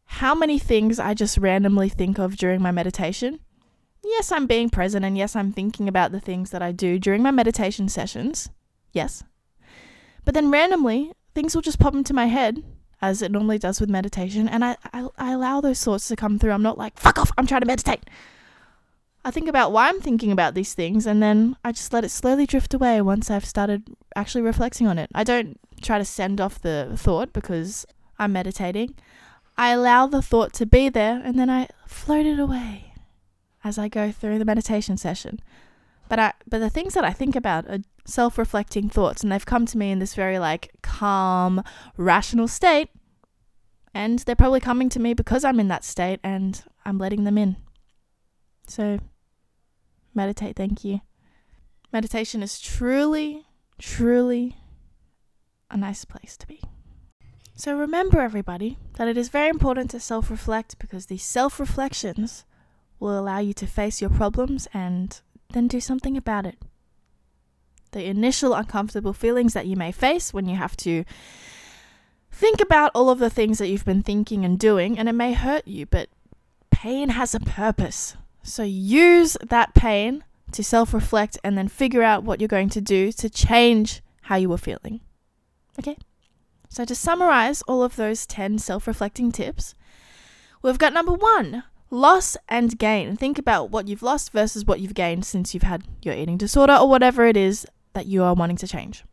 how 0.04 0.34
many 0.34 0.58
things 0.58 0.98
I 1.00 1.14
just 1.14 1.38
randomly 1.38 1.88
think 1.88 2.18
of 2.18 2.36
during 2.36 2.62
my 2.62 2.70
meditation? 2.70 3.40
Yes, 4.04 4.32
I'm 4.32 4.46
being 4.46 4.70
present 4.70 5.04
and 5.04 5.16
yes, 5.16 5.34
I'm 5.36 5.52
thinking 5.52 5.88
about 5.88 6.12
the 6.12 6.20
things 6.20 6.50
that 6.50 6.62
I 6.62 6.72
do 6.72 6.98
during 6.98 7.22
my 7.22 7.30
meditation 7.30 7.88
sessions. 7.88 8.50
Yes. 8.92 9.24
But 10.24 10.34
then 10.34 10.50
randomly, 10.50 11.12
things 11.34 11.54
will 11.54 11.62
just 11.62 11.78
pop 11.78 11.94
into 11.94 12.14
my 12.14 12.26
head, 12.26 12.62
as 13.02 13.20
it 13.20 13.30
normally 13.32 13.58
does 13.58 13.80
with 13.80 13.90
meditation, 13.90 14.48
and 14.48 14.64
I, 14.64 14.76
I, 14.92 15.08
I 15.18 15.32
allow 15.32 15.60
those 15.60 15.82
thoughts 15.82 16.08
to 16.08 16.16
come 16.16 16.38
through. 16.38 16.52
I'm 16.52 16.62
not 16.62 16.78
like, 16.78 16.98
fuck 16.98 17.18
off, 17.18 17.30
I'm 17.36 17.46
trying 17.46 17.60
to 17.60 17.66
meditate. 17.66 18.08
I 19.26 19.30
think 19.30 19.48
about 19.48 19.72
why 19.72 19.88
I'm 19.88 20.00
thinking 20.00 20.32
about 20.32 20.54
these 20.54 20.74
things, 20.74 21.06
and 21.06 21.22
then 21.22 21.56
I 21.64 21.72
just 21.72 21.92
let 21.92 22.04
it 22.04 22.10
slowly 22.10 22.46
drift 22.46 22.72
away 22.72 23.00
once 23.02 23.30
I've 23.30 23.44
started 23.44 23.82
actually 24.16 24.42
reflecting 24.42 24.86
on 24.86 24.98
it. 24.98 25.10
I 25.14 25.24
don't 25.24 25.58
try 25.82 25.98
to 25.98 26.04
send 26.04 26.40
off 26.40 26.60
the 26.60 26.92
thought 26.96 27.32
because 27.32 27.84
I'm 28.18 28.32
meditating. 28.32 28.94
I 29.56 29.70
allow 29.70 30.06
the 30.06 30.22
thought 30.22 30.52
to 30.54 30.66
be 30.66 30.88
there, 30.88 31.20
and 31.22 31.38
then 31.38 31.50
I 31.50 31.68
float 31.86 32.26
it 32.26 32.38
away 32.38 32.93
as 33.64 33.78
I 33.78 33.88
go 33.88 34.12
through 34.12 34.38
the 34.38 34.44
meditation 34.44 34.96
session. 34.96 35.40
But 36.08 36.18
I 36.18 36.32
but 36.46 36.58
the 36.58 36.70
things 36.70 36.94
that 36.94 37.04
I 37.04 37.12
think 37.12 37.34
about 37.34 37.68
are 37.68 37.78
self-reflecting 38.04 38.90
thoughts 38.90 39.22
and 39.22 39.32
they've 39.32 39.46
come 39.46 39.64
to 39.64 39.78
me 39.78 39.90
in 39.90 39.98
this 39.98 40.14
very 40.14 40.38
like 40.38 40.70
calm, 40.82 41.64
rational 41.96 42.46
state. 42.46 42.90
And 43.94 44.18
they're 44.20 44.36
probably 44.36 44.60
coming 44.60 44.88
to 44.90 45.00
me 45.00 45.14
because 45.14 45.44
I'm 45.44 45.60
in 45.60 45.68
that 45.68 45.84
state 45.84 46.20
and 46.22 46.62
I'm 46.84 46.98
letting 46.98 47.24
them 47.24 47.38
in. 47.38 47.56
So 48.66 48.98
meditate, 50.14 50.56
thank 50.56 50.84
you. 50.84 51.00
Meditation 51.92 52.42
is 52.42 52.60
truly, 52.60 53.46
truly 53.78 54.56
a 55.70 55.76
nice 55.76 56.04
place 56.04 56.36
to 56.38 56.46
be. 56.46 56.60
So 57.56 57.76
remember, 57.76 58.20
everybody, 58.20 58.78
that 58.94 59.06
it 59.06 59.16
is 59.16 59.28
very 59.28 59.48
important 59.48 59.90
to 59.92 60.00
self 60.00 60.28
reflect 60.28 60.78
because 60.78 61.06
these 61.06 61.22
self 61.22 61.60
reflections 61.60 62.44
will 62.98 63.18
allow 63.18 63.38
you 63.38 63.52
to 63.54 63.66
face 63.66 64.00
your 64.00 64.10
problems 64.10 64.68
and 64.72 65.20
then 65.52 65.68
do 65.68 65.80
something 65.80 66.16
about 66.16 66.46
it. 66.46 66.58
The 67.92 68.04
initial 68.04 68.54
uncomfortable 68.54 69.12
feelings 69.12 69.52
that 69.52 69.66
you 69.66 69.76
may 69.76 69.92
face 69.92 70.32
when 70.32 70.48
you 70.48 70.56
have 70.56 70.76
to 70.78 71.04
think 72.30 72.60
about 72.60 72.90
all 72.94 73.10
of 73.10 73.18
the 73.18 73.30
things 73.30 73.58
that 73.58 73.68
you've 73.68 73.84
been 73.84 74.02
thinking 74.02 74.44
and 74.44 74.58
doing, 74.58 74.98
and 74.98 75.08
it 75.08 75.12
may 75.12 75.32
hurt 75.32 75.66
you, 75.66 75.86
but 75.86 76.08
pain 76.70 77.10
has 77.10 77.34
a 77.34 77.40
purpose. 77.40 78.16
So 78.42 78.62
use 78.62 79.36
that 79.42 79.74
pain 79.74 80.24
to 80.52 80.64
self 80.64 80.92
reflect 80.92 81.38
and 81.44 81.56
then 81.56 81.68
figure 81.68 82.02
out 82.02 82.24
what 82.24 82.40
you're 82.40 82.48
going 82.48 82.68
to 82.70 82.80
do 82.80 83.12
to 83.12 83.30
change 83.30 84.02
how 84.22 84.36
you 84.36 84.48
were 84.48 84.58
feeling. 84.58 85.00
Okay? 85.78 85.96
So, 86.68 86.84
to 86.84 86.94
summarize 86.94 87.62
all 87.62 87.82
of 87.82 87.96
those 87.96 88.26
10 88.26 88.58
self 88.58 88.86
reflecting 88.86 89.30
tips, 89.30 89.74
we've 90.62 90.78
got 90.78 90.92
number 90.92 91.12
one 91.12 91.64
loss 91.94 92.36
and 92.48 92.78
gain. 92.78 93.16
Think 93.16 93.38
about 93.38 93.70
what 93.70 93.88
you've 93.88 94.02
lost 94.02 94.32
versus 94.32 94.64
what 94.64 94.80
you've 94.80 94.94
gained 94.94 95.24
since 95.24 95.54
you've 95.54 95.62
had 95.62 95.84
your 96.02 96.14
eating 96.14 96.36
disorder 96.36 96.74
or 96.74 96.88
whatever 96.88 97.24
it 97.24 97.36
is 97.36 97.66
that 97.94 98.06
you 98.06 98.22
are 98.22 98.34
wanting 98.34 98.56
to 98.58 98.66
change 98.66 99.04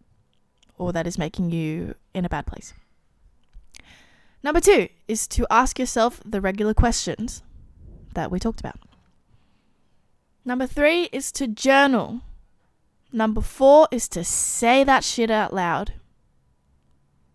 or 0.77 0.91
that 0.91 1.07
is 1.07 1.17
making 1.17 1.51
you 1.51 1.95
in 2.13 2.25
a 2.25 2.29
bad 2.29 2.47
place. 2.47 2.73
Number 4.43 4.59
two 4.59 4.89
is 5.07 5.27
to 5.29 5.45
ask 5.51 5.77
yourself 5.77 6.19
the 6.25 6.41
regular 6.41 6.73
questions 6.73 7.43
that 8.15 8.31
we 8.31 8.39
talked 8.39 8.59
about. 8.59 8.79
Number 10.43 10.65
three 10.65 11.03
is 11.11 11.31
to 11.33 11.47
journal. 11.47 12.21
Number 13.13 13.41
four 13.41 13.87
is 13.91 14.07
to 14.09 14.23
say 14.23 14.83
that 14.83 15.03
shit 15.03 15.29
out 15.29 15.53
loud. 15.53 15.93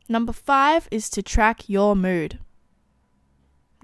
Number 0.09 0.33
five 0.33 0.89
is 0.91 1.09
to 1.11 1.23
track 1.23 1.69
your 1.69 1.95
mood. 1.95 2.41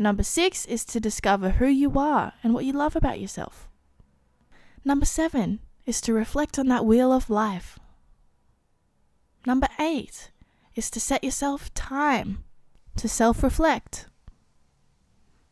Number 0.03 0.25
six 0.25 0.67
is 0.67 0.85
to 0.87 0.99
discover 0.99 1.51
who 1.51 1.69
you 1.69 1.97
are 1.97 2.33
and 2.43 2.53
what 2.53 2.65
you 2.65 2.73
love 2.73 2.97
about 2.97 3.21
yourself. 3.21 3.69
Number 4.85 5.07
seven 5.07 5.61
is 5.87 6.01
to 6.01 6.13
reflect 6.13 6.59
on 6.59 6.67
that 6.67 6.85
wheel 6.85 7.13
of 7.13 7.31
life. 7.31 7.79
Number 9.47 9.69
eight 9.79 10.33
is 10.75 10.91
to 10.91 10.99
set 10.99 11.23
yourself 11.23 11.73
time 11.75 12.43
to 12.97 13.09
self 13.09 13.45
reflect. 13.45 14.09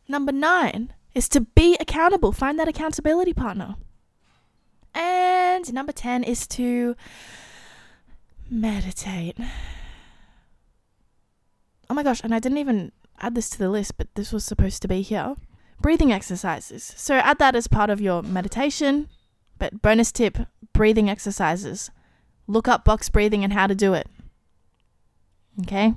Number 0.09 0.33
nine 0.33 0.95
is 1.15 1.29
to 1.29 1.39
be 1.39 1.77
accountable, 1.79 2.33
find 2.33 2.59
that 2.59 2.67
accountability 2.67 3.33
partner. 3.33 3.75
And 4.93 5.73
number 5.73 5.93
10 5.93 6.25
is 6.25 6.45
to 6.47 6.97
meditate. 8.49 9.37
Oh 11.89 11.93
my 11.93 12.03
gosh, 12.03 12.19
and 12.21 12.35
I 12.35 12.39
didn't 12.39 12.57
even 12.57 12.91
add 13.21 13.35
this 13.35 13.49
to 13.51 13.57
the 13.57 13.69
list, 13.69 13.97
but 13.97 14.13
this 14.15 14.33
was 14.33 14.43
supposed 14.43 14.81
to 14.81 14.87
be 14.87 15.01
here. 15.01 15.35
Breathing 15.81 16.11
exercises. 16.11 16.93
So 16.97 17.15
add 17.15 17.39
that 17.39 17.55
as 17.55 17.67
part 17.67 17.89
of 17.89 18.01
your 18.01 18.21
meditation. 18.21 19.09
But 19.57 19.81
bonus 19.81 20.11
tip 20.11 20.37
breathing 20.73 21.09
exercises. 21.09 21.91
Look 22.47 22.67
up 22.67 22.83
box 22.83 23.09
breathing 23.09 23.43
and 23.43 23.53
how 23.53 23.67
to 23.67 23.75
do 23.75 23.93
it. 23.93 24.07
Okay? 25.61 25.93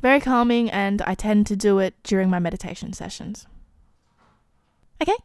Very 0.00 0.20
calming, 0.20 0.70
and 0.70 1.00
I 1.02 1.14
tend 1.14 1.46
to 1.46 1.56
do 1.56 1.78
it 1.78 1.94
during 2.02 2.28
my 2.28 2.38
meditation 2.38 2.92
sessions. 2.92 3.46
Okay, 5.00 5.16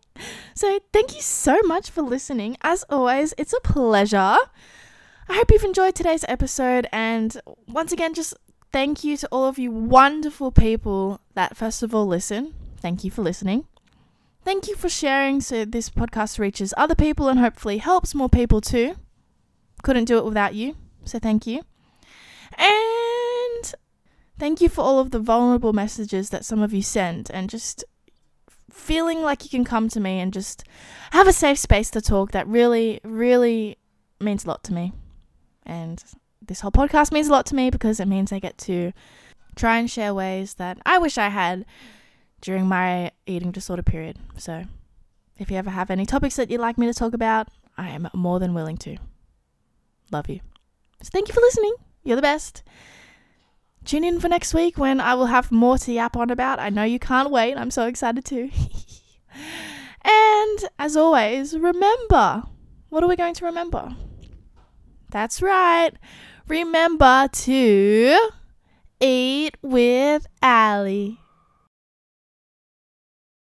so 0.53 0.79
thank 0.91 1.15
you 1.15 1.21
so 1.21 1.61
much 1.63 1.89
for 1.89 2.01
listening. 2.01 2.57
As 2.61 2.83
always, 2.89 3.33
it's 3.37 3.53
a 3.53 3.59
pleasure. 3.59 4.17
I 4.17 5.33
hope 5.33 5.51
you've 5.51 5.63
enjoyed 5.63 5.95
today's 5.95 6.25
episode, 6.27 6.87
and 6.91 7.39
once 7.67 7.91
again, 7.91 8.13
just 8.13 8.33
thank 8.71 9.03
you 9.03 9.17
to 9.17 9.27
all 9.31 9.45
of 9.45 9.59
you 9.59 9.71
wonderful 9.71 10.51
people 10.51 11.21
that, 11.33 11.57
first 11.57 11.83
of 11.83 11.93
all, 11.93 12.05
listen. 12.07 12.53
Thank 12.77 13.03
you 13.03 13.11
for 13.11 13.21
listening. 13.21 13.65
Thank 14.43 14.67
you 14.67 14.75
for 14.75 14.89
sharing 14.89 15.41
so 15.41 15.65
this 15.65 15.89
podcast 15.89 16.39
reaches 16.39 16.73
other 16.77 16.95
people 16.95 17.27
and 17.27 17.39
hopefully 17.39 17.77
helps 17.77 18.15
more 18.15 18.29
people 18.29 18.61
too. 18.61 18.95
Couldn't 19.83 20.05
do 20.05 20.17
it 20.17 20.25
without 20.25 20.55
you, 20.55 20.75
so 21.03 21.19
thank 21.19 21.45
you. 21.45 21.61
And 22.57 23.73
thank 24.37 24.61
you 24.61 24.69
for 24.69 24.81
all 24.81 24.99
of 24.99 25.11
the 25.11 25.19
vulnerable 25.19 25.73
messages 25.73 26.29
that 26.29 26.45
some 26.45 26.61
of 26.61 26.73
you 26.73 26.81
send 26.81 27.29
and 27.31 27.49
just 27.49 27.83
feeling 28.71 29.21
like 29.21 29.43
you 29.43 29.49
can 29.49 29.65
come 29.65 29.89
to 29.89 29.99
me 29.99 30.19
and 30.19 30.31
just 30.31 30.63
have 31.11 31.27
a 31.27 31.33
safe 31.33 31.57
space 31.57 31.89
to 31.91 32.01
talk 32.01 32.31
that 32.31 32.47
really, 32.47 32.99
really 33.03 33.77
means 34.19 34.45
a 34.45 34.47
lot 34.47 34.63
to 34.63 34.73
me. 34.73 34.93
And 35.65 36.03
this 36.41 36.61
whole 36.61 36.71
podcast 36.71 37.11
means 37.11 37.27
a 37.27 37.31
lot 37.31 37.45
to 37.47 37.55
me 37.55 37.69
because 37.69 37.99
it 37.99 38.07
means 38.07 38.31
I 38.31 38.39
get 38.39 38.57
to 38.59 38.91
try 39.55 39.77
and 39.77 39.89
share 39.89 40.13
ways 40.13 40.55
that 40.55 40.79
I 40.85 40.97
wish 40.97 41.17
I 41.17 41.29
had 41.29 41.65
during 42.41 42.67
my 42.67 43.11
eating 43.25 43.51
disorder 43.51 43.83
period. 43.83 44.17
So 44.37 44.63
if 45.37 45.51
you 45.51 45.57
ever 45.57 45.69
have 45.69 45.89
any 45.89 46.05
topics 46.05 46.35
that 46.37 46.49
you'd 46.49 46.61
like 46.61 46.77
me 46.77 46.87
to 46.87 46.93
talk 46.93 47.13
about, 47.13 47.49
I 47.77 47.89
am 47.89 48.09
more 48.13 48.39
than 48.39 48.53
willing 48.53 48.77
to. 48.77 48.97
Love 50.11 50.29
you. 50.29 50.39
So 51.01 51.09
thank 51.11 51.27
you 51.27 51.33
for 51.33 51.41
listening. 51.41 51.73
You're 52.03 52.15
the 52.15 52.21
best. 52.21 52.63
Tune 53.85 54.03
in 54.03 54.19
for 54.19 54.27
next 54.27 54.53
week 54.53 54.77
when 54.77 54.99
I 54.99 55.13
will 55.13 55.27
have 55.27 55.51
more 55.51 55.77
to 55.77 55.91
yap 55.91 56.17
on 56.17 56.29
about. 56.29 56.59
I 56.59 56.69
know 56.69 56.83
you 56.83 56.99
can't 56.99 57.31
wait. 57.31 57.55
I'm 57.55 57.71
so 57.71 57.87
excited 57.87 58.25
too. 58.25 58.49
and 60.03 60.59
as 60.77 60.97
always, 60.97 61.57
remember 61.57 62.43
what 62.89 63.03
are 63.03 63.07
we 63.07 63.15
going 63.15 63.35
to 63.35 63.45
remember? 63.45 63.95
That's 65.11 65.41
right. 65.41 65.91
Remember 66.47 67.27
to 67.31 68.29
eat 68.99 69.57
with 69.61 70.27
Ally. 70.41 71.11